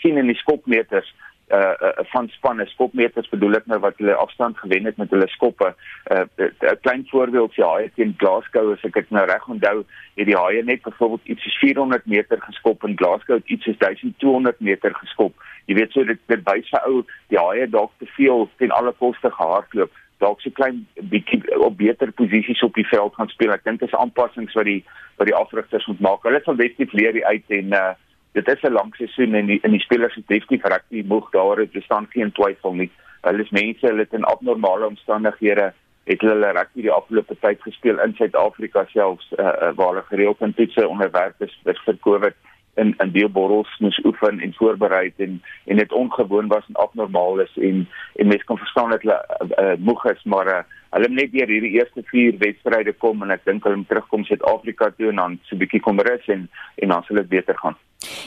sien 0.00 0.16
in 0.16 0.30
die 0.32 0.36
skopmeters 0.40 1.12
uh, 1.52 1.74
uh 1.80 2.04
van 2.12 2.28
spanne 2.32 2.66
skopmeters 2.72 3.28
bedoel 3.28 3.58
ek 3.58 3.68
nou 3.68 3.78
wat 3.84 4.00
hulle 4.00 4.16
afstand 4.16 4.58
gewen 4.62 4.88
het 4.88 4.96
met 4.96 5.12
hulle 5.12 5.28
skoppe. 5.28 5.74
'n 6.08 6.24
uh, 6.40 6.48
'n 6.72 6.80
klein 6.80 7.04
voorbeeld 7.10 7.54
vir 7.54 7.68
Haie 7.68 7.92
teen 7.94 8.14
Glasgow 8.16 8.72
as 8.72 8.84
ek 8.88 8.94
dit 8.94 9.10
nou 9.10 9.26
reg 9.26 9.48
onthou, 9.48 9.84
het 10.16 10.26
die 10.26 10.40
Haie 10.40 10.64
net 10.64 10.82
byvoorbeeld 10.82 11.28
iets 11.28 11.42
soos 11.42 11.58
400 11.58 12.06
meter 12.06 12.40
geskop 12.40 12.84
en 12.84 12.96
Glasgow 12.96 13.36
het 13.36 13.48
iets 13.48 13.64
soos 13.64 13.78
1200 13.78 14.60
meter 14.60 14.94
geskop. 14.94 15.34
Jy 15.66 15.74
weet 15.74 15.92
so 15.92 16.04
dit 16.04 16.20
dit 16.26 16.44
wys 16.48 16.68
vir 16.72 16.84
ou 16.88 17.04
die 17.28 17.40
Haie 17.40 17.68
dalk 17.68 17.92
te 17.98 18.06
veel 18.16 18.48
teen 18.56 18.72
alle 18.72 18.92
koste 18.92 19.30
gehardloop 19.30 19.92
dalk 20.22 20.40
so 20.40 20.50
klein 20.54 20.82
bietjie 21.12 21.40
op 21.58 21.76
beter 21.78 22.12
posisies 22.12 22.62
op 22.62 22.74
die 22.74 22.86
veld 22.86 23.14
gaan 23.14 23.30
speel. 23.32 23.52
Ek 23.54 23.64
dink 23.64 23.80
dit 23.80 23.88
is 23.88 23.98
aanpassings 23.98 24.54
wat 24.58 24.68
die 24.68 24.82
wat 25.18 25.26
die 25.26 25.34
afrigters 25.34 25.86
moet 25.90 26.00
maak. 26.00 26.26
Hulle 26.26 26.40
sal 26.44 26.58
definitief 26.58 26.94
leer 26.94 27.18
uit 27.24 27.58
en 27.60 27.74
uh 27.80 27.88
dit 28.36 28.48
is 28.48 28.62
'n 28.62 28.72
lang 28.72 28.94
seisoen 28.94 29.34
en 29.34 29.46
die 29.46 29.58
in 29.62 29.72
die 29.74 29.82
spelers 29.82 30.14
het 30.14 30.26
definitief 30.28 30.64
rugby 30.64 31.02
moeg 31.06 31.30
daar 31.30 31.58
het 31.58 31.72
bestaan 31.72 32.06
geen 32.10 32.32
twyfel 32.32 32.74
nie. 32.74 32.90
Hulle 33.22 33.42
is 33.42 33.50
mense, 33.50 33.86
hulle 33.86 34.04
het 34.06 34.12
in 34.12 34.24
abnormale 34.24 34.86
omstandighede 34.86 35.72
het 36.04 36.20
hulle 36.20 36.52
rugby 36.52 36.82
die 36.82 36.92
afgelope 36.92 37.36
tyd 37.40 37.62
gespeel 37.62 37.98
in 38.00 38.14
Suid-Afrika 38.14 38.84
selfs 38.92 39.32
uh, 39.32 39.72
waar 39.76 39.88
hulle 39.88 40.04
gereeld 40.08 40.40
in 40.40 40.54
toetse 40.54 40.88
onderwerp 40.88 41.42
is 41.42 41.56
vir 41.64 41.98
COVID 42.00 42.36
in 42.82 42.94
in 43.04 43.12
deelborrels 43.12 43.78
moes 43.84 43.98
oefen 44.04 44.40
en 44.40 44.54
voorberei 44.56 45.12
en 45.16 45.42
en 45.66 45.76
dit 45.76 45.92
ongewoon 45.92 46.48
was 46.48 46.66
en 46.68 46.80
abnormaal 46.84 47.40
is 47.46 47.54
en 47.56 47.86
en 48.16 48.26
mense 48.26 48.44
kan 48.44 48.58
verstaan 48.58 48.90
dat 48.90 49.02
hulle 49.02 49.20
uh, 49.62 49.76
moeg 49.78 50.04
is 50.12 50.22
maar 50.24 50.46
uh, 50.46 50.62
hulle 50.96 51.08
net 51.08 51.32
deur 51.32 51.50
hierdie 51.52 51.74
eerste 51.80 52.02
4 52.12 52.38
wedstryde 52.44 52.94
kom 53.04 53.22
en 53.22 53.34
ek 53.36 53.44
dink 53.48 53.66
hulle 53.68 53.84
terugkom 53.90 54.24
Suid-Afrika 54.24 54.90
toe 54.96 55.10
en 55.12 55.20
dan 55.22 55.36
so 55.42 55.56
'n 55.56 55.62
bietjie 55.64 55.84
kom 55.84 56.00
rus 56.00 56.26
en 56.28 56.48
en 56.82 56.88
dan 56.94 57.02
sal 57.02 57.22
dit 57.22 57.28
beter 57.28 57.58
gaan. 57.58 57.76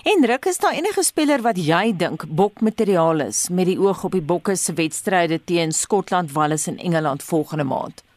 En 0.04 0.26
Ruk 0.26 0.46
is 0.46 0.58
daar 0.60 0.74
enige 0.74 1.04
speler 1.04 1.42
wat 1.42 1.58
jy 1.58 1.94
dink 1.98 2.26
bokmateriaal 2.28 3.20
is 3.28 3.50
met 3.50 3.66
die 3.66 3.80
oog 3.80 4.04
op 4.04 4.12
die 4.12 4.28
bokke 4.34 4.56
se 4.56 4.74
wedstryde 4.74 5.44
teen 5.44 5.72
Skotland, 5.72 6.32
Wales 6.32 6.68
en 6.68 6.78
Engeland 6.78 7.24
volgende 7.24 7.64
maand? 7.64 8.11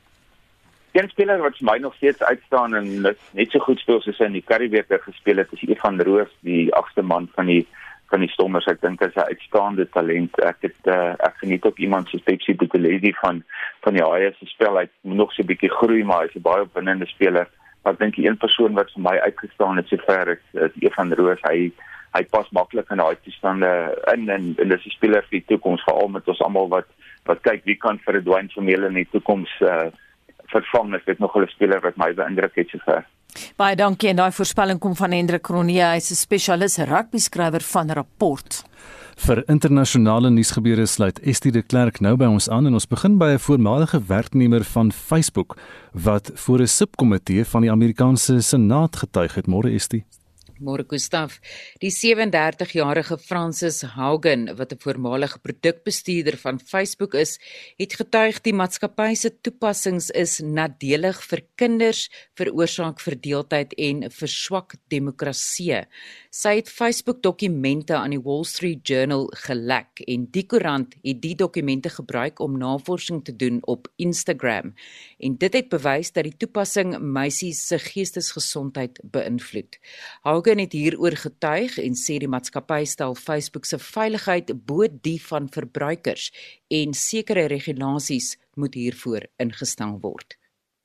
Een 0.94 1.09
speler 1.11 1.40
wat 1.42 1.57
vir 1.59 1.66
my 1.66 1.78
nog 1.83 1.94
steeds 1.98 2.22
uitstaan 2.22 2.74
en 2.78 2.85
net 3.02 3.50
so 3.50 3.59
goed 3.59 3.80
speel 3.83 3.96
soos 4.00 4.18
hy 4.22 4.28
in 4.30 4.37
die 4.37 4.44
Karibeker 4.46 5.00
gespeel 5.02 5.40
het, 5.42 5.50
is 5.57 5.64
Evan 5.66 5.98
Roos, 6.07 6.30
die 6.46 6.68
agste 6.78 7.02
man 7.02 7.26
van 7.35 7.50
die 7.50 7.64
van 8.12 8.22
die 8.22 8.28
Stormers. 8.30 8.68
Ek 8.70 8.78
dink 8.78 9.02
hy 9.02 9.09
is 9.11 9.16
'n 9.18 9.26
uitstaande 9.33 9.88
talent. 9.90 10.38
Ek 10.46 10.62
het 10.62 10.87
uh, 10.87 11.16
ek 11.18 11.40
geniet 11.42 11.66
ook 11.66 11.83
iemand 11.83 12.09
soos 12.09 12.22
Pepsi 12.22 12.54
Buthelezi 12.54 13.11
van 13.18 13.42
van 13.83 13.98
die 13.98 14.04
Haie 14.07 14.30
se 14.38 14.46
spel. 14.46 14.78
Hy 14.78 14.87
moet 15.02 15.16
nog 15.16 15.33
so 15.33 15.42
'n 15.42 15.50
bietjie 15.50 15.72
groei, 15.80 16.04
maar 16.04 16.22
hy's 16.22 16.37
'n 16.38 16.46
baie 16.46 16.62
opwindende 16.62 17.11
speler. 17.11 17.50
Maar 17.83 17.92
ek 17.92 17.98
dink 17.98 18.14
die 18.14 18.28
een 18.28 18.38
persoon 18.38 18.78
wat 18.78 18.92
vir 18.94 19.02
my 19.02 19.16
uitgestaan 19.18 19.76
het 19.76 19.88
sover 19.88 20.28
is, 20.28 20.44
is 20.52 20.78
Evan 20.78 21.12
Roos. 21.12 21.42
Hy 21.42 21.72
hy 22.14 22.22
pas 22.30 22.46
maklik 22.50 22.90
in 22.90 23.02
daai 23.02 23.16
toestande 23.24 23.98
in 24.14 24.28
en, 24.30 24.54
en 24.62 24.68
dis 24.68 24.87
'n 24.87 24.94
speler 24.94 25.26
vir 25.26 25.40
die 25.40 25.48
toekoms 25.50 25.83
veral 25.83 26.09
met 26.09 26.28
ons 26.28 26.40
almal 26.40 26.68
wat 26.68 26.87
wat 27.26 27.42
kyk 27.42 27.64
wie 27.64 27.76
kan 27.76 27.98
vir 27.98 28.14
'n 28.14 28.24
Dwayne 28.24 28.48
Vermeulen 28.54 28.94
in 28.94 29.02
die 29.02 29.11
toekoms 29.11 29.50
uh, 29.61 29.90
vervang 30.46 30.94
is 30.94 31.04
dit 31.04 31.18
nog 31.18 31.37
'n 31.37 31.46
speler 31.46 31.80
wat 31.80 31.96
my 31.96 32.14
beïndruk 32.14 32.54
het 32.54 32.68
sover. 32.68 33.04
Baie 33.57 33.76
dankie 33.76 34.09
en 34.09 34.16
daai 34.16 34.33
voorspelling 34.33 34.78
kom 34.78 34.94
van 34.96 35.12
Hendrik 35.12 35.42
Kronie, 35.42 35.83
hy's 35.83 36.11
'n 36.11 36.14
spesialis 36.14 36.78
rugby 36.78 37.18
skrywer 37.18 37.61
van 37.61 37.90
Rapport. 37.90 38.64
Vir 39.16 39.42
internasionale 39.46 40.30
nuusgebeure 40.30 40.87
sluit 40.87 41.20
Estie 41.20 41.52
de 41.52 41.62
Klerk 41.62 42.00
nou 42.00 42.16
by 42.16 42.24
ons 42.24 42.48
aan 42.50 42.66
en 42.66 42.74
ons 42.74 42.87
begin 42.87 43.18
by 43.18 43.35
'n 43.35 43.38
voormalige 43.38 44.00
werknemer 44.07 44.64
van 44.64 44.92
Facebook 44.92 45.57
wat 45.92 46.30
voor 46.35 46.61
'n 46.61 46.66
subkomitee 46.66 47.44
van 47.44 47.61
die 47.61 47.70
Amerikaanse 47.70 48.40
Senaat 48.40 48.96
getuig 48.96 49.35
het. 49.35 49.46
Môre 49.46 49.70
Estie. 49.70 50.04
Môre 50.62 50.84
Gustaf, 50.86 51.40
die 51.82 51.90
37-jarige 51.90 53.16
Francis 53.18 53.80
Haugen 53.96 54.46
wat 54.54 54.72
'n 54.72 54.78
voormalige 54.78 55.38
produkbestuurder 55.38 56.36
van 56.38 56.60
Facebook 56.60 57.14
is, 57.14 57.40
het 57.76 57.94
getuig 57.94 58.40
die 58.40 58.52
maatskappy 58.52 59.14
se 59.14 59.30
toepassings 59.40 60.10
is 60.10 60.38
nadelig 60.38 61.22
vir 61.22 61.42
kinders, 61.56 62.08
veroorsaak 62.34 63.00
verdeeldheid 63.00 63.74
en 63.74 64.10
verswak 64.10 64.74
demokrasie. 64.88 65.86
Sy 66.30 66.56
het 66.56 66.68
Facebook 66.68 67.22
dokumente 67.22 67.96
aan 67.96 68.10
die 68.10 68.22
Wall 68.22 68.44
Street 68.44 68.88
Journal 68.88 69.26
gelek 69.34 70.02
en 70.06 70.30
die 70.30 70.46
koerant 70.46 70.94
het 71.02 71.20
die 71.20 71.34
dokumente 71.34 71.88
gebruik 71.88 72.38
om 72.38 72.58
navorsing 72.58 73.24
te 73.24 73.36
doen 73.36 73.58
op 73.62 73.88
Instagram. 73.96 74.74
En 75.18 75.36
dit 75.36 75.52
het 75.52 75.68
bewys 75.68 76.12
dat 76.12 76.24
die 76.24 76.36
toepassing 76.36 76.98
meisies 76.98 77.66
se 77.66 77.78
geestesgesondheid 77.78 79.00
beïnvloed. 79.02 79.78
Haugen 80.22 80.43
Hogan 80.44 80.59
het 80.59 80.72
hieroor 80.76 81.14
getuig 81.16 81.78
en 81.80 81.94
sê 81.96 82.18
die 82.20 82.28
maatskappy 82.28 82.83
stel 82.85 83.14
Facebook 83.16 83.64
se 83.64 83.78
veiligheid 83.80 84.50
bo 84.68 84.85
die 85.07 85.16
van 85.24 85.46
verbruikers 85.48 86.26
en 86.68 86.92
sekere 86.92 87.46
regulasies 87.48 88.35
moet 88.61 88.76
hiervoor 88.76 89.24
ingestel 89.40 89.96
word. 90.02 90.37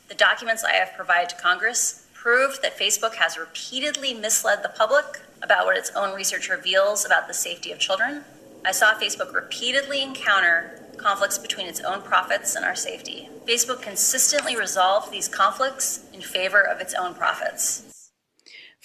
The 0.07 0.15
documents 0.15 0.63
I 0.63 0.77
have 0.79 0.95
provided 0.95 1.27
to 1.35 1.41
Congress 1.43 2.07
prove 2.13 2.61
that 2.61 2.79
Facebook 2.79 3.19
has 3.19 3.35
repeatedly 3.35 4.13
misled 4.13 4.63
the 4.63 4.71
public 4.79 5.19
about 5.43 5.65
what 5.65 5.75
its 5.75 5.91
own 5.93 6.15
research 6.15 6.47
reveals 6.47 7.03
about 7.05 7.27
the 7.27 7.35
safety 7.35 7.73
of 7.73 7.79
children. 7.79 8.23
I 8.63 8.71
saw 8.71 8.95
Facebook 8.95 9.33
repeatedly 9.33 10.01
encounter 10.01 10.79
conflicts 10.95 11.37
between 11.37 11.67
its 11.67 11.81
own 11.83 12.01
profits 12.01 12.55
and 12.55 12.63
our 12.63 12.75
safety. 12.75 13.27
Facebook 13.45 13.81
consistently 13.81 14.55
resolved 14.55 15.11
these 15.11 15.27
conflicts 15.27 16.07
in 16.13 16.21
favor 16.21 16.61
of 16.63 16.79
its 16.79 16.93
own 16.93 17.13
profits. 17.13 17.89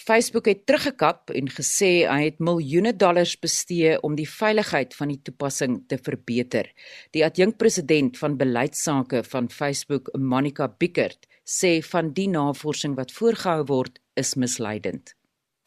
Facebook 0.05 0.47
het 0.51 0.67
teruggekap 0.69 1.31
en 1.33 1.47
gesê 1.49 2.05
hy 2.05 2.27
het 2.27 2.41
miljoene 2.45 2.93
dollars 3.01 3.39
bestee 3.41 3.95
om 4.05 4.19
die 4.19 4.29
veiligheid 4.29 4.93
van 4.99 5.09
die 5.09 5.21
toepassing 5.25 5.79
te 5.89 5.97
verbeter. 5.97 6.69
Die 7.17 7.25
adjunkpresident 7.25 8.19
van 8.21 8.37
beleidsake 8.37 9.23
van 9.33 9.49
Facebook, 9.49 10.11
Monica 10.13 10.69
Bickert, 10.69 11.25
sê 11.49 11.79
van 11.89 12.13
die 12.13 12.29
navorsing 12.29 12.99
wat 13.01 13.15
voorgehou 13.17 13.65
word, 13.71 13.97
is 14.21 14.35
misleidend. 14.37 15.15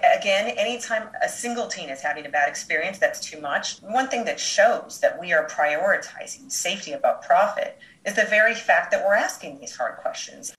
Again, 0.06 0.54
anytime 0.58 1.10
a 1.26 1.28
single 1.28 1.66
teen 1.68 1.90
is 1.90 2.04
having 2.04 2.28
a 2.28 2.30
bad 2.30 2.48
experience, 2.48 3.00
that's 3.00 3.20
too 3.20 3.42
much. 3.42 3.82
One 3.82 4.08
thing 4.08 4.26
that 4.26 4.40
shows 4.40 5.00
that 5.00 5.18
we 5.20 5.34
are 5.34 5.48
prioritizing 5.50 6.52
safety 6.52 6.94
above 6.94 7.26
profit 7.26 7.80
is 8.06 8.14
the 8.14 8.30
very 8.30 8.54
fact 8.54 8.92
that 8.92 9.02
we're 9.04 9.18
asking 9.18 9.58
these 9.58 9.76
hard 9.76 9.98
questions. 9.98 10.57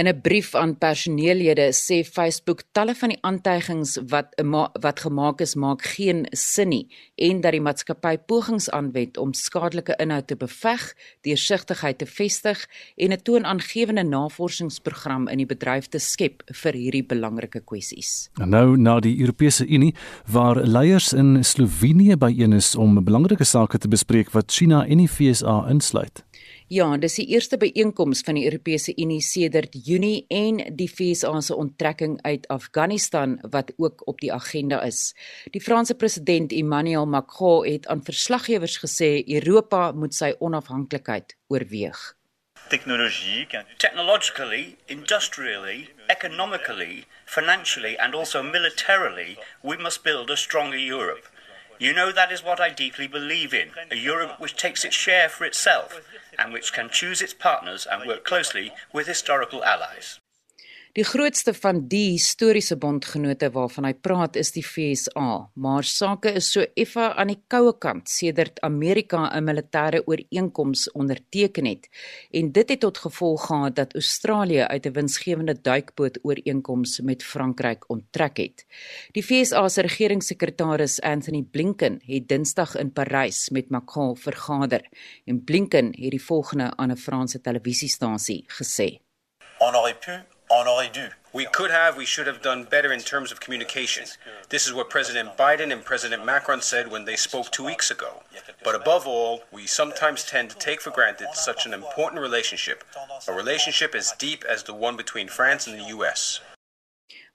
In 0.00 0.08
'n 0.08 0.20
brief 0.20 0.54
aan 0.54 0.78
personeellede 0.78 1.72
sê 1.72 2.04
Facebook 2.04 2.62
talle 2.72 2.94
van 2.94 3.08
die 3.08 3.18
aantuigings 3.20 3.98
wat 4.08 4.28
wat 4.80 5.00
gemaak 5.00 5.40
is 5.40 5.54
maak 5.54 5.82
geen 5.82 6.26
sin 6.30 6.68
nie 6.68 6.86
en 7.14 7.40
dat 7.40 7.52
die 7.52 7.60
maatskappy 7.60 8.16
pogings 8.26 8.70
aanwend 8.70 9.16
om 9.16 9.32
skadelike 9.32 9.96
inhoud 9.96 10.26
te 10.26 10.36
beveg, 10.36 10.94
deursigtigheid 11.20 11.98
te 11.98 12.06
vestig 12.06 12.68
en 12.96 13.12
'n 13.12 13.22
toonaangewende 13.22 14.02
navorsingsprogram 14.02 15.28
in 15.28 15.36
die 15.36 15.46
bedryf 15.46 15.86
te 15.88 15.98
skep 15.98 16.42
vir 16.46 16.72
hierdie 16.72 17.04
belangrike 17.04 17.60
kwessies. 17.60 18.30
Nou 18.34 18.76
na 18.76 19.00
die 19.00 19.20
Europese 19.20 19.66
Unie 19.66 19.94
waar 20.26 20.64
leiers 20.66 21.12
in 21.12 21.44
Slovenië 21.44 22.16
byeen 22.16 22.52
is 22.52 22.74
om 22.76 23.04
belangrike 23.04 23.44
sake 23.44 23.78
te 23.78 23.88
bespreek 23.88 24.30
wat 24.30 24.52
China 24.52 24.86
en 24.86 24.98
die 24.98 25.08
FSA 25.08 25.66
insluit. 25.68 26.24
Ja, 26.70 26.86
dis 27.02 27.16
die 27.18 27.24
eerste 27.34 27.56
byeenkoms 27.58 28.20
van 28.22 28.36
die 28.38 28.44
Europese 28.46 28.92
Unie 28.94 29.24
sedert 29.26 29.74
Junie 29.74 30.22
en 30.30 30.60
die 30.78 30.86
FSA 30.86 31.32
se 31.42 31.56
onttrekking 31.58 32.20
uit 32.22 32.46
Afghanistan 32.46 33.40
wat 33.50 33.72
ook 33.76 34.06
op 34.06 34.20
die 34.22 34.30
agenda 34.32 34.78
is. 34.86 35.10
Die 35.50 35.60
Franse 35.60 35.96
president 35.98 36.52
Emmanuel 36.54 37.10
Macron 37.10 37.66
het 37.66 37.88
aan 37.90 38.04
verslaggewers 38.06 38.78
gesê 38.84 39.26
Europa 39.26 39.90
moet 39.92 40.14
sy 40.14 40.30
onafhanklikheid 40.38 41.34
oorweeg. 41.48 42.14
Technologically, 42.68 44.76
industrially, 44.86 45.88
economically, 46.06 47.04
financially 47.24 47.96
and 47.96 48.14
also 48.14 48.42
militarily, 48.42 49.36
we 49.62 49.76
must 49.76 50.04
build 50.04 50.30
a 50.30 50.36
stronger 50.36 50.78
Europe. 50.78 51.26
You 51.80 51.94
know 51.94 52.12
that 52.12 52.30
is 52.30 52.42
what 52.42 52.60
I 52.60 52.70
deeply 52.70 53.08
believe 53.08 53.54
in 53.54 53.70
a 53.90 53.96
Europe 53.96 54.38
which 54.38 54.54
takes 54.54 54.84
its 54.84 54.94
share 54.94 55.28
for 55.28 55.46
itself 55.46 55.98
and 56.40 56.52
which 56.52 56.72
can 56.72 56.88
choose 56.88 57.20
its 57.20 57.34
partners 57.34 57.86
and 57.86 58.08
work 58.08 58.24
closely 58.24 58.72
with 58.92 59.06
historical 59.06 59.62
allies. 59.62 60.18
Die 60.92 61.04
grootste 61.04 61.52
van 61.54 61.84
die 61.86 62.16
historiese 62.16 62.74
bondgenote 62.76 63.46
waarvan 63.54 63.86
hy 63.86 63.92
praat 63.94 64.34
is 64.40 64.48
die 64.50 64.64
FSA, 64.66 65.26
maar 65.54 65.86
sake 65.86 66.32
is 66.34 66.48
so 66.50 66.64
effe 66.74 67.04
aan 67.14 67.30
die 67.30 67.38
koue 67.52 67.76
kant 67.78 68.10
sedert 68.10 68.58
Amerika 68.66 69.20
'n 69.30 69.44
militêre 69.46 70.00
ooreenkoms 70.06 70.90
onderteken 70.92 71.66
het. 71.66 71.86
En 72.32 72.50
dit 72.52 72.68
het 72.68 72.80
tot 72.80 72.98
gevolg 72.98 73.46
gehad 73.46 73.76
dat 73.76 73.94
Australië 73.94 74.66
uit 74.66 74.86
'n 74.86 74.92
winsgewende 74.92 75.60
duikboot 75.60 76.18
ooreenkoms 76.22 77.00
met 77.00 77.22
Frankryk 77.22 77.84
onttrek 77.88 78.36
het. 78.36 78.66
Die 79.12 79.22
FSA 79.22 79.68
se 79.68 79.80
regeringssekretaris 79.80 81.00
Anthony 81.00 81.42
Blinken 81.42 82.00
het 82.04 82.28
Dinsdag 82.28 82.76
in 82.76 82.92
Parys 82.92 83.50
met 83.50 83.70
Macron 83.70 84.16
vergader 84.16 84.88
en 85.24 85.44
Blinken 85.44 85.86
het 85.86 86.10
die 86.10 86.24
volgende 86.24 86.76
aan 86.76 86.90
'n 86.90 86.96
Franse 86.96 87.40
televisiestasie 87.40 88.44
gesê: 88.48 88.98
On 89.60 89.74
aurait 89.74 90.00
pu 90.00 90.29
on 90.50 90.66
aurait 90.66 90.92
dû. 90.92 91.10
We 91.32 91.46
could 91.46 91.70
have, 91.70 91.96
we 91.96 92.04
should 92.04 92.26
have 92.26 92.42
done 92.42 92.64
better 92.64 92.92
in 92.92 93.00
terms 93.00 93.30
of 93.30 93.38
communication. 93.38 94.04
This 94.48 94.66
is 94.66 94.72
what 94.74 94.90
President 94.90 95.36
Biden 95.36 95.72
and 95.72 95.84
President 95.84 96.24
Macron 96.24 96.60
said 96.60 96.90
when 96.90 97.04
they 97.04 97.14
spoke 97.16 97.50
two 97.52 97.64
weeks 97.64 97.90
ago. 97.90 98.24
But 98.64 98.74
above 98.74 99.06
all, 99.06 99.44
we 99.52 99.66
sometimes 99.66 100.24
tend 100.24 100.50
to 100.50 100.58
take 100.58 100.80
for 100.80 100.90
granted 100.90 101.28
such 101.34 101.66
an 101.66 101.72
important 101.72 102.20
relationship, 102.20 102.82
a 103.28 103.32
relationship 103.32 103.94
as 103.94 104.12
deep 104.18 104.44
as 104.44 104.64
the 104.64 104.74
one 104.74 104.96
between 104.96 105.28
France 105.28 105.68
and 105.68 105.78
the 105.78 105.88
US. 105.98 106.40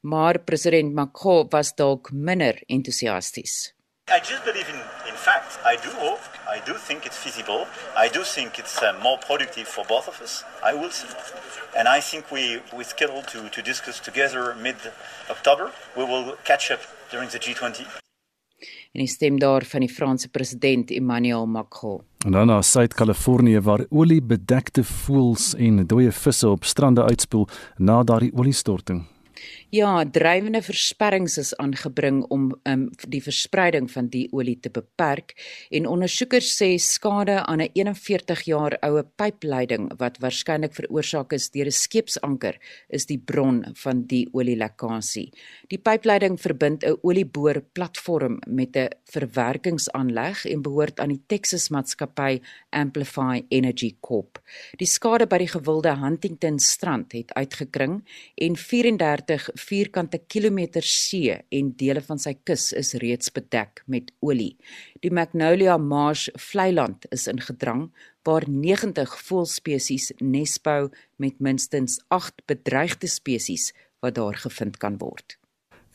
Maar 0.03 0.37
president 0.37 0.93
Macron 0.93 1.49
was 1.51 1.73
dalk 1.73 2.11
minder 2.11 2.59
entoesiasties. 2.69 3.73
I 4.07 4.19
just 4.19 4.43
believe 4.45 4.69
in 4.69 4.75
in 5.07 5.15
fact, 5.15 5.57
I 5.65 5.77
do 5.77 5.89
hope, 5.89 6.19
I 6.47 6.59
do 6.65 6.73
think 6.73 7.05
it's 7.05 7.17
feasible. 7.17 7.67
I 7.97 8.07
do 8.07 8.23
think 8.23 8.57
it's 8.57 8.77
uh, 8.81 8.93
more 9.01 9.17
productive 9.17 9.67
for 9.67 9.85
both 9.87 10.07
of 10.07 10.21
us. 10.21 10.43
I 10.63 10.73
will 10.73 10.91
see. 10.91 11.07
And 11.77 11.87
I 11.87 11.99
think 12.01 12.31
we, 12.31 12.61
we 12.77 12.83
scheduled 12.83 13.27
to, 13.27 13.49
to 13.49 13.61
discuss 13.61 13.99
together 13.99 14.55
mid 14.61 14.75
October. 15.29 15.71
We 15.97 16.03
will 16.03 16.35
catch 16.43 16.71
up 16.71 16.81
during 17.11 17.29
the 17.29 17.39
G20. 17.39 17.85
En 18.91 19.01
die 19.01 19.07
stem 19.07 19.39
daar 19.39 19.65
van 19.65 19.79
die 19.79 19.89
Franse 19.89 20.29
president 20.29 20.91
Emmanuel 20.91 21.47
Macron. 21.47 22.01
En 22.25 22.31
dan 22.31 22.47
na 22.47 22.61
Suid-Kalifornië 22.61 23.59
waar 23.61 23.85
oliebedekte 23.89 24.83
voëls 24.83 25.53
en 25.55 25.87
dooie 25.87 26.11
visse 26.11 26.47
op 26.47 26.63
strande 26.63 27.03
uitspoel 27.03 27.47
na 27.75 28.03
daardie 28.03 28.31
oliestorting. 28.35 29.03
Ja, 29.73 30.03
drywende 30.05 30.61
versperrings 30.61 31.39
is 31.41 31.55
aangebring 31.57 32.19
om 32.29 32.51
um, 32.69 32.83
die 33.09 33.21
verspreiding 33.23 33.87
van 33.89 34.11
die 34.13 34.27
olie 34.31 34.59
te 34.61 34.69
beperk 34.69 35.33
en 35.73 35.87
ondersoekers 35.89 36.51
sê 36.53 36.75
skade 36.77 37.39
aan 37.41 37.61
'n 37.61 37.71
41 37.73 38.43
jaar 38.45 38.77
oue 38.85 39.03
pypleiding 39.17 39.89
wat 39.97 40.19
waarskynlik 40.21 40.75
veroorsaak 40.77 41.33
is 41.33 41.49
deur 41.49 41.65
'n 41.65 41.71
skeepsanker 41.71 42.59
is 42.89 43.05
die 43.05 43.17
bron 43.17 43.65
van 43.73 44.05
die 44.05 44.29
olielekkasie. 44.33 45.31
Die 45.65 45.79
pypleiding 45.81 46.35
verbind 46.37 46.83
'n 46.85 46.97
olieboor 47.01 47.57
platform 47.73 48.37
met 48.47 48.75
'n 48.77 48.89
verwerkingsaanleg 49.13 50.45
en 50.45 50.61
behoort 50.61 50.99
aan 50.99 51.09
die 51.09 51.23
Texas 51.27 51.69
maatskappy 51.69 52.39
Amplify 52.69 53.45
Energy 53.49 53.95
Corp. 53.99 54.41
Die 54.77 54.87
skade 54.87 55.25
by 55.27 55.37
die 55.37 55.47
gewilde 55.47 55.95
Huntington 55.97 56.59
strand 56.59 57.11
het 57.11 57.33
uitgekring 57.33 58.03
en 58.35 58.55
34 58.55 59.49
vierkante 59.53 60.17
kilometer 60.27 60.83
see 60.83 61.45
en 61.49 61.73
dele 61.75 62.01
van 62.01 62.19
sy 62.19 62.33
kus 62.43 62.71
is 62.73 62.93
reeds 62.93 63.31
bedek 63.31 63.83
met 63.87 64.11
olie. 64.19 64.57
Die 64.99 65.11
Magnolia 65.11 65.77
Marsh 65.77 66.29
vlei-land 66.35 67.05
is 67.09 67.27
ingedrang 67.27 67.91
waar 68.23 68.43
90 68.47 69.17
voëlspesies 69.21 70.11
nesbou 70.19 70.91
met 71.15 71.39
minstens 71.39 71.99
8 72.07 72.45
bedreigde 72.45 73.07
spesies 73.07 73.73
wat 73.99 74.15
daar 74.15 74.35
gevind 74.35 74.77
kan 74.77 74.97
word. 74.97 75.37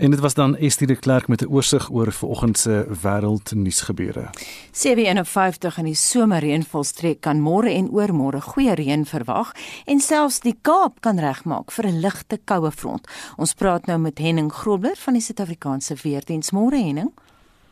En 0.01 0.11
dit 0.11 0.21
was 0.21 0.35
dan 0.35 0.57
Estie 0.57 0.87
de 0.87 0.97
Klerk 0.97 1.29
met 1.29 1.43
'n 1.43 1.49
oorsig 1.49 1.91
oor 1.91 2.13
vanoggend 2.13 2.59
se 2.59 2.87
wêreldnuusgebeure. 3.03 4.31
751 4.71 5.79
in 5.79 5.85
die 5.85 5.95
somerreënvolstreek 5.95 7.21
kan 7.21 7.41
môre 7.41 7.71
en 7.71 7.91
oormôre 7.91 8.41
goeie 8.41 8.75
reën 8.75 9.07
verwag 9.07 9.53
en 9.85 10.01
selfs 10.01 10.41
die 10.41 10.57
Kaap 10.63 11.01
kan 11.01 11.19
regmaak 11.19 11.71
vir 11.71 11.87
'n 11.87 12.01
ligte 12.01 12.41
koue 12.45 12.71
front. 12.71 13.09
Ons 13.37 13.55
praat 13.55 13.87
nou 13.87 13.99
met 13.99 14.19
Henning 14.19 14.53
Grobler 14.53 14.97
van 14.97 15.13
die 15.13 15.23
Suid-Afrikaanse 15.23 15.95
Weerdiens. 16.03 16.51
Môre 16.51 16.77
Henning. 16.77 17.13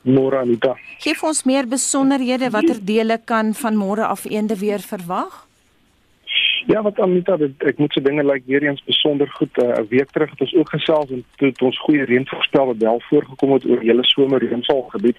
Môre 0.03 0.39
Anita. 0.39 0.76
Geef 0.99 1.22
ons 1.22 1.43
meer 1.43 1.68
besonderhede 1.68 2.51
watter 2.51 2.85
dele 2.85 3.20
kan 3.24 3.55
van 3.55 3.76
môre 3.76 4.07
af 4.07 4.24
eende 4.24 4.59
weer 4.59 4.81
verwag? 4.81 5.47
Ja, 6.69 6.83
wat 6.83 6.99
Anita, 7.01 7.37
dit, 7.41 7.62
ek 7.64 7.79
moet 7.81 7.95
se 7.97 8.01
dinge 8.05 8.21
lyk 8.21 8.43
like 8.43 8.51
weer 8.53 8.64
eens 8.66 8.83
besonder 8.85 9.29
goed. 9.39 9.57
Eh, 9.57 9.69
'n 9.69 9.81
uh, 9.81 9.89
Week 9.89 10.11
terug 10.11 10.31
het 10.31 10.41
ons 10.41 10.55
ook 10.55 10.69
gesels 10.69 11.11
en 11.11 11.25
toe 11.37 11.49
het 11.49 11.62
ons 11.62 11.79
goeie 11.81 12.05
reën 12.05 12.27
voorspel 12.29 12.66
wat 12.66 12.77
wel 12.77 13.01
voorgekom 13.09 13.53
het 13.53 13.64
oor 13.64 13.81
hele 13.81 14.05
somer 14.05 14.39
reënval 14.39 14.83
gebied. 14.83 15.16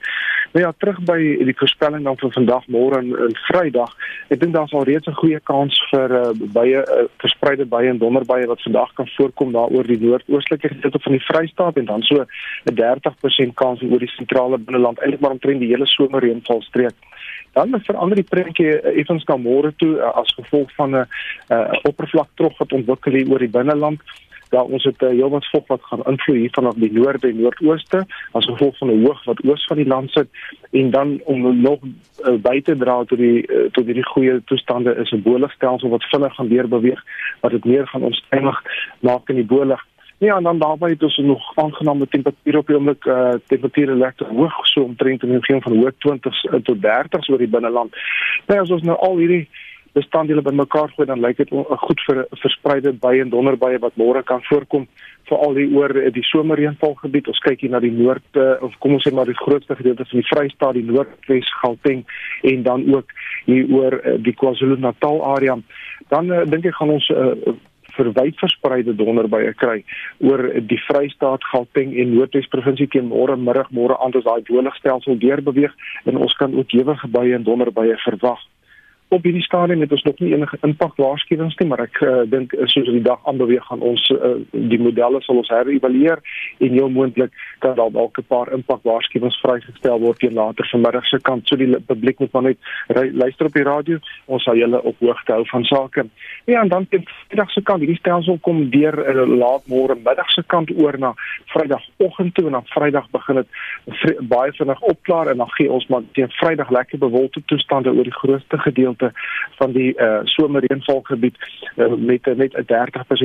Nou 0.53 0.65
ja, 0.65 0.73
terug 0.77 0.99
by 1.09 1.17
die 1.49 1.57
voorspelling 1.57 2.03
dan 2.03 2.17
vir 2.17 2.31
vandag, 2.31 2.67
môre 2.67 3.01
en, 3.01 3.09
en 3.17 3.33
Vrydag. 3.47 3.95
Ek 4.27 4.39
dink 4.39 4.53
daar's 4.53 4.73
al 4.73 4.83
reeds 4.83 5.07
'n 5.07 5.21
goeie 5.21 5.39
kans 5.39 5.73
vir 5.89 6.09
uh, 6.21 6.29
baie 6.53 6.85
uh, 6.85 7.09
verspreide 7.17 7.65
baie 7.65 7.89
en 7.89 7.97
donderbuie 7.97 8.45
wat 8.45 8.61
vandag 8.61 8.93
kan 8.93 9.09
voorkom 9.17 9.51
daaroor 9.51 9.87
die 9.87 10.01
noordoostelike 10.05 10.67
gedeelte 10.67 10.99
van 10.99 11.11
die 11.11 11.25
Vrystaat 11.29 11.77
en 11.77 11.85
dan 11.85 12.01
so 12.01 12.25
'n 12.69 12.75
30% 12.75 13.53
kans 13.53 13.81
oor 13.81 13.99
die 13.99 14.15
sentrale 14.17 14.57
binneland, 14.57 14.99
eintlik 14.99 15.19
maar 15.19 15.37
omtrent 15.37 15.59
die 15.59 15.73
hele 15.73 15.85
somer 15.85 16.21
reënval 16.21 16.61
streek 16.61 16.97
dan 17.53 17.81
verander 17.83 18.15
die 18.19 18.27
prentjie 18.27 18.73
effens 19.01 19.25
na 19.27 19.37
môre 19.37 19.71
toe 19.81 19.97
as 20.01 20.33
gevolg 20.37 20.71
van 20.77 20.95
'n 20.95 21.07
uh, 21.47 21.79
oppervlaktrog 21.83 22.57
wat 22.57 22.73
ontwikkel 22.73 23.11
hier 23.11 23.31
oor 23.31 23.39
die 23.39 23.49
binneland. 23.49 24.01
Daar 24.49 24.63
ons 24.65 24.83
het 24.83 25.01
uh, 25.01 25.09
heelwat 25.09 25.45
vog 25.49 25.67
wat 25.67 25.83
gaan 25.83 26.03
invloei 26.05 26.39
hier 26.39 26.53
vanaf 26.53 26.73
die 26.73 26.91
noorde 26.91 27.27
en 27.27 27.41
noordooste 27.41 28.05
as 28.31 28.45
gevolg 28.45 28.77
van 28.77 28.89
'n 28.91 29.05
hoog 29.05 29.23
wat 29.23 29.43
oos 29.45 29.65
van 29.65 29.77
die 29.77 29.87
land 29.87 30.11
sit. 30.11 30.27
En 30.71 30.89
dan 30.91 31.19
om 31.23 31.61
nog 31.61 31.79
uh, 31.83 32.33
by 32.41 32.61
te 32.61 32.77
dra 32.77 33.03
tot 33.03 33.17
die 33.17 33.45
uh, 33.47 33.69
tot 33.71 33.85
hierdie 33.85 34.05
goeie 34.05 34.41
toestande 34.43 34.95
is 34.95 35.11
'n 35.11 35.21
boligstelsel 35.21 35.89
wat 35.89 36.03
vinnig 36.03 36.35
gaan 36.35 36.47
weer 36.47 36.67
beweeg 36.67 37.03
wat 37.41 37.51
dit 37.51 37.65
meer 37.65 37.87
gaan 37.87 38.03
onstuimig 38.03 38.63
maak 38.99 39.29
in 39.29 39.35
die 39.35 39.45
bolig 39.45 39.85
Ja, 40.19 40.35
en 40.35 40.43
dan 40.43 40.59
daarbey 40.59 40.89
het 40.89 41.03
ons 41.03 41.17
nog 41.17 41.55
aangename 41.55 42.07
temperature 42.07 42.57
op 42.57 42.67
die 42.67 42.75
oomblik. 42.75 43.05
Eh 43.05 43.13
uh, 43.13 43.33
temperature 43.47 43.95
lekker 43.95 44.27
hoog 44.27 44.67
so 44.67 44.81
omtrent 44.81 45.21
in 45.23 45.29
die 45.29 45.37
omgewing 45.37 45.63
van 45.63 45.77
hoë 45.77 45.93
20s 46.05 46.41
uh, 46.43 46.59
tot 46.63 46.77
30s 46.77 47.29
oor 47.31 47.37
die 47.37 47.47
binneland. 47.47 47.95
Nou 48.47 48.59
as 48.59 48.69
ons 48.69 48.83
nou 48.83 48.97
al 48.97 49.15
hierdie 49.17 49.47
bestanddele 49.93 50.41
bymekaar 50.41 50.91
gooi 50.95 51.07
dan 51.07 51.21
lyk 51.21 51.37
dit 51.37 51.53
goed 51.85 52.01
vir 52.07 52.25
verspreide 52.41 52.93
buie 52.93 53.21
en 53.23 53.31
donderbuie 53.33 53.79
wat 53.83 53.97
môre 53.97 54.23
kan 54.23 54.43
voorkom 54.49 54.87
veral 55.29 55.55
hier 55.57 55.73
oor 55.77 55.95
uh, 55.97 56.09
die 56.13 56.25
somerreënvalgebied. 56.29 57.29
Ons 57.31 57.41
kyk 57.45 57.63
hier 57.63 57.73
na 57.73 57.81
die 57.83 57.93
noord 57.93 58.39
uh, 58.41 58.57
of 58.65 58.75
kom 58.83 58.97
ons 58.97 59.05
sê 59.05 59.13
maar 59.15 59.29
die 59.29 59.37
grootste 59.37 59.77
gedeelte 59.79 60.07
van 60.09 60.21
die 60.21 60.27
Vrystaat, 60.29 60.77
die 60.77 60.85
Noordwes, 60.85 61.49
Gauteng 61.61 62.05
en 62.49 62.63
dan 62.67 62.85
ook 62.93 63.15
hier 63.45 63.69
oor 63.73 63.99
uh, 63.99 64.17
die 64.17 64.35
KwaZulu-Natal 64.37 65.23
area. 65.35 65.57
Dan 66.13 66.31
uh, 66.33 66.45
dink 66.49 66.69
ek 66.69 66.77
gaan 66.79 66.95
ons 66.97 67.09
uh, 67.13 67.33
vir 67.95 68.11
wyd 68.15 68.37
verspreide 68.39 68.95
donderbuie 68.97 69.53
kry 69.59 69.79
oor 70.25 70.45
die 70.69 70.79
Vrystaat, 70.87 71.45
Gauteng 71.51 71.95
en 71.97 72.13
Noordwes 72.13 72.49
provinsie 72.53 72.89
teen 72.91 73.09
môre 73.11 73.37
middag 73.37 73.71
môre 73.75 73.97
aan 73.99 74.15
as 74.17 74.27
daai 74.27 74.45
droogstelsel 74.47 75.19
deur 75.21 75.43
beweeg 75.45 75.75
en 76.05 76.21
ons 76.21 76.37
kan 76.39 76.55
ook 76.55 76.73
ewige 76.77 77.11
buie 77.11 77.35
en 77.35 77.45
donderbuie 77.47 77.97
verwag 78.05 78.45
op 79.09 79.23
hierdie 79.23 79.43
stadium 79.43 79.81
het 79.81 79.91
ons 79.91 80.03
nog 80.03 80.19
nie 80.21 80.33
enige 80.33 80.57
impak 80.61 80.95
waarskuwings 81.01 81.55
nie, 81.57 81.67
maar 81.67 81.81
ek 81.81 81.97
uh, 82.05 82.21
dink 82.29 82.53
eh, 82.53 82.67
soos 82.69 82.89
die 82.93 83.01
dag 83.01 83.23
aanbeweeg 83.29 83.65
gaan 83.65 83.81
ons 83.81 84.03
uh, 84.13 84.35
die 84.51 84.77
modelle 84.77 85.21
sal 85.25 85.39
ons 85.41 85.49
herëvalueer 85.49 86.21
en 86.61 86.75
heel 86.75 86.91
moontlik 86.93 87.33
kan 87.65 87.73
daar 87.79 87.89
dalk 87.95 88.19
'n 88.21 88.27
paar 88.29 88.51
impak 88.53 88.83
waarskuwings 88.85 89.39
vrygestel 89.41 89.99
word 90.03 90.19
teen 90.19 90.37
later 90.37 90.67
vanmiddag 90.71 91.07
se 91.09 91.19
kant. 91.21 91.47
So 91.47 91.55
die 91.55 91.79
publiek 91.79 92.19
moet 92.19 92.31
maar 92.31 92.43
net 92.43 92.57
luister 93.13 93.45
op 93.45 93.53
die 93.53 93.63
radio. 93.63 93.97
Ons 94.25 94.43
sal 94.43 94.55
julle 94.55 94.83
op 94.83 94.95
hoogte 94.99 95.33
hou 95.33 95.45
van 95.45 95.63
sake. 95.63 96.05
Ja, 96.45 96.61
en 96.61 96.69
dan 96.69 96.87
teen 96.87 97.07
Vrydag 97.29 97.51
se 97.51 97.61
kant, 97.61 97.79
hierdie 97.79 97.97
stelsel 97.97 98.37
kom 98.41 98.69
deur 98.69 98.93
uh, 98.93 99.25
laat 99.25 99.65
môre 99.67 99.95
middag 99.95 100.29
se 100.31 100.43
kant 100.47 100.69
oor 100.77 100.97
na 100.99 101.13
Vrydagoggend 101.45 102.35
toe 102.35 102.45
en 102.45 102.51
dan 102.51 102.65
Vrydag 102.65 103.09
begin 103.11 103.35
dit 103.35 103.47
baie 104.21 104.51
vinnig 104.51 104.81
opklaar 104.81 105.27
en 105.27 105.37
dan 105.37 105.49
gee 105.57 105.71
ons 105.71 105.87
maar 105.87 106.01
teen 106.13 106.29
Vrydag 106.29 106.69
lekker 106.69 106.97
bewolkte 106.97 107.41
toestande 107.45 107.93
oor 107.93 108.03
die 108.03 108.19
grootste 108.21 108.57
gedeelte 108.57 108.98
gedeelte 108.99 109.11
van 109.55 109.71
die 109.71 109.93
uh, 109.97 110.19
somerreënvalgebied 110.23 111.35
uh, 111.75 111.93
met 111.95 112.25
net 112.35 112.53
'n 112.53 112.65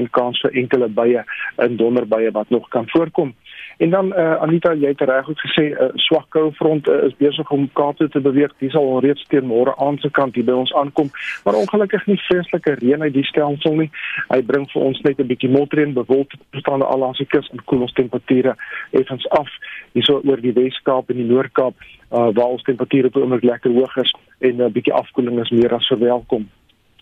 30% 0.07 0.11
kans 0.11 0.41
vir 0.41 0.51
enkele 0.51 0.89
buie 0.89 1.23
in 1.57 1.77
donderbuie 1.77 2.31
wat 2.31 2.49
nog 2.49 2.69
kan 2.69 2.89
voorkom. 2.89 3.35
En 3.77 3.91
dan 3.91 4.07
uh, 4.07 4.35
Anita, 4.35 4.73
jy 4.73 4.87
het 4.87 5.01
reg 5.01 5.25
goed 5.25 5.41
gesê 5.41 5.65
'n 5.71 5.83
uh, 5.83 5.89
swak 5.95 6.27
koufront 6.29 6.89
uh, 6.89 7.05
is 7.05 7.17
besig 7.17 7.51
om 7.51 7.71
Kaap 7.73 7.97
toe 7.97 8.09
te 8.09 8.21
beweeg. 8.21 8.53
Dit 8.59 8.71
sal 8.71 9.01
reeds 9.01 9.25
teen 9.29 9.47
môre 9.47 9.77
aand 9.77 10.01
se 10.01 10.11
kant 10.11 10.35
hier 10.35 10.45
by 10.45 10.53
ons 10.53 10.75
aankom, 10.75 11.11
maar 11.45 11.55
ongelukkig 11.55 12.07
nie 12.07 12.17
vreeslike 12.17 12.75
reën 12.75 13.03
uit 13.03 13.13
die 13.13 13.25
stelsel 13.25 13.75
nie. 13.75 13.91
Hy 14.29 14.43
bring 14.43 14.71
vir 14.71 14.83
ons 14.83 15.01
net 15.01 15.19
'n 15.19 15.27
bietjie 15.27 15.51
motreen 15.51 15.93
bewolkte 15.93 16.37
toestande 16.51 16.85
al 16.85 16.99
langs 16.99 17.19
die 17.19 17.27
kus 17.27 17.51
en 17.53 17.65
koel 17.65 17.81
ons 17.81 17.93
temperature 17.93 18.57
effens 18.91 19.29
af 19.29 19.49
hierso 19.93 20.21
oor 20.25 20.41
die 20.41 20.53
Wes-Kaap 20.53 21.11
en 21.11 21.17
die 21.17 21.31
Noord-Kaap 21.31 21.75
uh, 22.15 22.29
waar 22.35 22.55
ons 22.55 22.63
temperature 22.63 23.07
op 23.07 23.17
'n 23.17 23.21
oomblik 23.21 23.43
lekker 23.43 23.71
hoog 23.71 23.97
is 23.97 24.15
en 24.39 24.57
'n 24.57 24.61
uh, 24.61 24.73
bietjie 24.73 24.93
afkoeling 24.93 25.41
is 25.41 25.51
meer 25.51 25.75
as 25.75 25.87
verwelkom. 25.87 26.49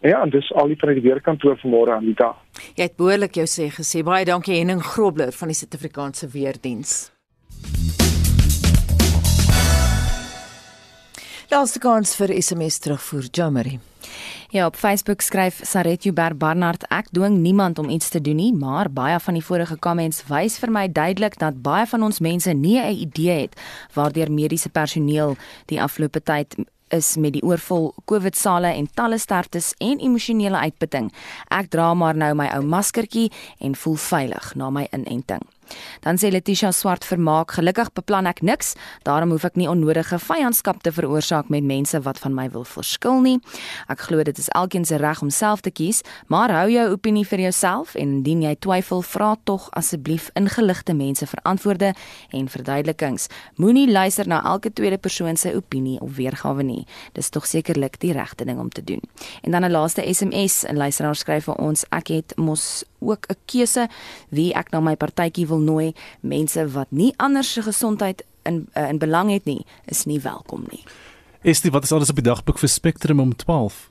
Ja, 0.01 0.23
en 0.23 0.31
dis 0.31 0.53
al 0.53 0.67
die 0.67 0.77
van 0.77 0.95
die 0.95 1.03
weerkantoor 1.03 1.59
vanmôre 1.63 1.93
aan 1.95 2.05
die 2.05 2.15
dag. 2.19 2.37
Jy 2.75 2.83
het 2.83 2.97
behoorlik 2.97 3.35
jou 3.35 3.47
sê 3.47 3.71
gesê. 3.71 4.03
Baie 4.03 4.25
dankie 4.25 4.57
Henning 4.57 4.83
Grobler 4.83 5.33
van 5.33 5.49
die 5.49 5.55
Suid-Afrikaanse 5.57 6.29
Weerdiens. 6.29 7.13
Laaste 11.53 11.79
kans 11.79 12.15
vir 12.17 12.33
SMS 12.43 12.79
terugvoer, 12.79 13.27
Jamari. 13.31 13.79
Ja, 14.53 14.67
op 14.67 14.77
Facebook 14.77 15.21
skryf 15.21 15.61
Saret 15.63 16.03
Joubert 16.05 16.39
Barnard: 16.39 16.87
Ek 16.89 17.11
dwing 17.13 17.39
niemand 17.45 17.79
om 17.79 17.89
iets 17.89 18.09
te 18.09 18.21
doen 18.21 18.37
nie, 18.37 18.53
maar 18.53 18.91
baie 18.91 19.21
van 19.21 19.37
die 19.39 19.45
vorige 19.45 19.79
comments 19.79 20.25
wys 20.29 20.59
vir 20.61 20.73
my 20.73 20.87
duidelik 20.93 21.39
dat 21.41 21.63
baie 21.63 21.87
van 21.87 22.03
ons 22.03 22.21
mense 22.21 22.53
nie 22.53 22.81
'n 22.81 22.97
idee 23.07 23.41
het 23.41 23.61
waardeur 23.95 24.33
mediese 24.33 24.69
personeel 24.69 25.37
die 25.67 25.83
afgelope 25.83 26.23
tyd 26.23 26.57
is 26.93 27.17
met 27.17 27.37
die 27.37 27.43
oorvol 27.43 27.91
COVID-sale 28.11 28.75
en 28.77 28.89
talle 28.95 29.19
sterftes 29.19 29.73
en 29.79 30.01
emosionele 30.01 30.61
uitputting. 30.69 31.11
Ek 31.51 31.73
dra 31.73 31.93
maar 31.95 32.17
nou 32.19 32.35
my 32.39 32.51
ou 32.57 32.63
maskertjie 32.65 33.31
en 33.61 33.77
voel 33.85 33.99
veilig 34.11 34.55
na 34.61 34.71
my 34.71 34.87
inenting. 34.93 35.45
Dan 36.01 36.17
sê 36.17 36.31
Letitia 36.31 36.73
Swart 36.73 37.05
vermaak, 37.05 37.53
gelukkig 37.57 37.93
beplan 37.95 38.27
ek 38.27 38.43
niks, 38.43 38.75
daarom 39.07 39.31
hoef 39.31 39.45
ek 39.45 39.57
nie 39.57 39.69
onnodige 39.69 40.19
vyandskap 40.19 40.83
te 40.83 40.93
veroorsaak 40.93 41.49
met 41.49 41.65
mense 41.65 42.01
wat 42.03 42.19
van 42.19 42.35
my 42.35 42.49
wil 42.51 42.65
verskil 42.65 43.21
nie. 43.21 43.39
Ek 43.89 44.01
glo 44.09 44.23
dit 44.23 44.39
is 44.39 44.49
elkeen 44.49 44.85
se 44.85 44.97
reg 44.97 45.23
om 45.23 45.31
self 45.31 45.61
te 45.61 45.71
kies, 45.71 46.03
maar 46.27 46.51
hou 46.51 46.69
jou 46.71 46.87
opinie 46.93 47.25
vir 47.27 47.47
jouself 47.47 47.95
en 47.95 48.19
indien 48.19 48.43
jy 48.43 48.55
twyfel, 48.61 49.03
vra 49.03 49.37
tog 49.45 49.69
asseblief 49.79 50.31
ingeligte 50.39 50.95
mense 50.95 51.27
vir 51.27 51.43
antwoorde 51.49 51.93
en 52.31 52.49
verduidelikings. 52.49 53.29
Moenie 53.57 53.89
luister 53.91 54.29
na 54.29 54.43
elke 54.45 54.73
tweede 54.73 54.99
persoon 54.99 55.37
se 55.37 55.55
opinie 55.57 56.01
of 56.01 56.17
weergawe 56.17 56.63
nie. 56.63 56.87
Dis 57.17 57.31
tog 57.31 57.47
sekerlik 57.47 57.99
die 58.03 58.13
regte 58.17 58.45
ding 58.49 58.61
om 58.61 58.71
te 58.71 58.85
doen. 58.85 59.03
En 59.43 59.51
dan 59.51 59.65
'n 59.65 59.71
laaste 59.71 60.03
SMS, 60.03 60.65
'n 60.65 60.77
luisteraar 60.77 61.17
skryf 61.17 61.45
vir 61.45 61.55
ons, 61.55 61.85
ek 61.91 62.09
het 62.09 62.37
mos 62.37 62.85
ook 63.01 63.27
'n 63.29 63.37
keuse 63.47 63.89
wie 64.29 64.55
ek 64.55 64.71
na 64.71 64.81
my 64.81 64.97
partytjie 64.97 65.47
wil 65.53 65.63
nooi. 65.63 65.93
Mense 66.21 66.67
wat 66.75 66.91
nie 66.91 67.13
anders 67.23 67.53
se 67.53 67.63
gesondheid 67.63 68.25
in 68.49 68.67
uh, 68.75 68.89
in 68.89 68.99
belang 68.99 69.31
het 69.31 69.47
nie, 69.47 69.63
is 69.87 70.05
nie 70.09 70.21
welkom 70.21 70.67
nie. 70.71 70.83
Estie, 71.43 71.71
wat 71.75 71.85
is 71.87 71.93
alles 71.93 72.11
op 72.11 72.19
die 72.21 72.29
dagboek 72.29 72.59
vir 72.63 72.71
Spectrum 72.71 73.21
om 73.21 73.35
12? 73.37 73.89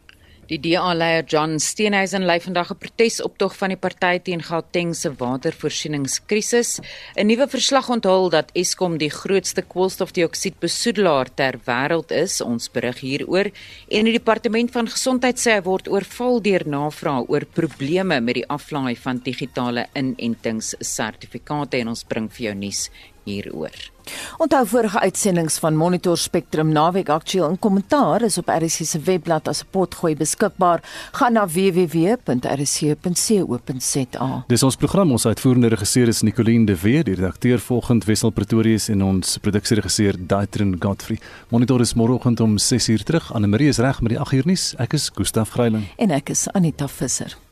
Die 0.51 0.59
DA-leier 0.59 1.23
John 1.23 1.59
Steenhuisen 1.63 2.25
lei 2.27 2.41
vandag 2.43 2.73
'n 2.73 2.77
protesoptog 2.83 3.53
van 3.55 3.69
die 3.69 3.77
party 3.77 4.19
teen 4.19 4.41
Gauteng 4.43 4.93
se 4.93 5.09
watervoorsieningskrisis. 5.15 6.79
'n 7.15 7.25
Nuwe 7.25 7.47
verslag 7.47 7.89
onthul 7.89 8.29
dat 8.29 8.51
Eskom 8.53 8.97
die 8.97 9.09
grootste 9.09 9.61
koolstofdioksiedbesoedelaar 9.61 11.33
ter 11.33 11.59
wêreld 11.65 12.11
is. 12.11 12.41
Ons 12.41 12.67
berig 12.69 12.99
hieroor 12.99 13.49
en 13.87 14.05
die 14.05 14.17
departement 14.19 14.71
van 14.71 14.87
gesondheid 14.87 15.39
sê 15.39 15.53
hy 15.53 15.61
word 15.61 15.87
oorval 15.87 16.41
deur 16.41 16.67
navrae 16.67 17.23
oor 17.27 17.45
probleme 17.45 18.19
met 18.19 18.35
die 18.35 18.47
aflaai 18.47 18.95
van 18.95 19.21
digitale 19.23 19.87
inentingssertifikate 19.93 21.77
en 21.77 21.87
ons 21.87 22.03
bring 22.03 22.29
vir 22.29 22.45
jou 22.45 22.55
nuus 22.55 22.89
hieroor. 23.23 23.90
Onthou 24.37 24.67
vorige 24.67 24.99
uitsendings 24.99 25.57
van 25.59 25.75
Monitor 25.75 26.17
Spectrum 26.17 26.71
naweek 26.71 27.09
aktueel 27.09 27.49
en 27.49 27.59
kommentaar 27.59 28.21
is 28.21 28.37
op 28.37 28.47
RC 28.47 28.69
se 28.69 28.99
webblad 28.99 29.47
as 29.47 29.61
'n 29.63 29.67
potgooi 29.69 30.15
beskikbaar. 30.15 30.83
Gaan 31.11 31.33
na 31.33 31.47
www.rc.co.za. 31.47 32.31
Dis 34.47 34.63
ons 34.63 34.75
program 34.75 35.11
ons 35.11 35.25
uitvoerende 35.25 35.67
regisseur 35.67 36.07
is 36.07 36.21
Nicoline 36.21 36.65
de 36.65 36.79
Weer, 36.81 37.03
die 37.03 37.15
redakteur 37.15 37.59
volgens 37.59 38.05
Wessel 38.05 38.29
Pretorius 38.29 38.87
en 38.87 39.03
ons 39.03 39.37
produksieregisseur 39.37 40.15
Daitrin 40.27 40.75
Godfrey. 40.79 41.19
Monitor 41.49 41.79
is 41.79 41.93
môreoggend 41.93 42.39
om 42.39 42.57
6uur 42.57 43.03
terug. 43.03 43.33
Anne 43.33 43.47
Marie 43.47 43.67
is 43.67 43.77
reg 43.77 44.01
met 44.01 44.11
die 44.11 44.19
8uur 44.19 44.45
nuus. 44.45 44.73
Ek 44.77 44.93
is 44.93 45.11
Gustaf 45.13 45.49
Greiling 45.49 45.87
en 45.97 46.11
ek 46.11 46.29
is 46.29 46.47
Anita 46.51 46.87
Visser. 46.87 47.50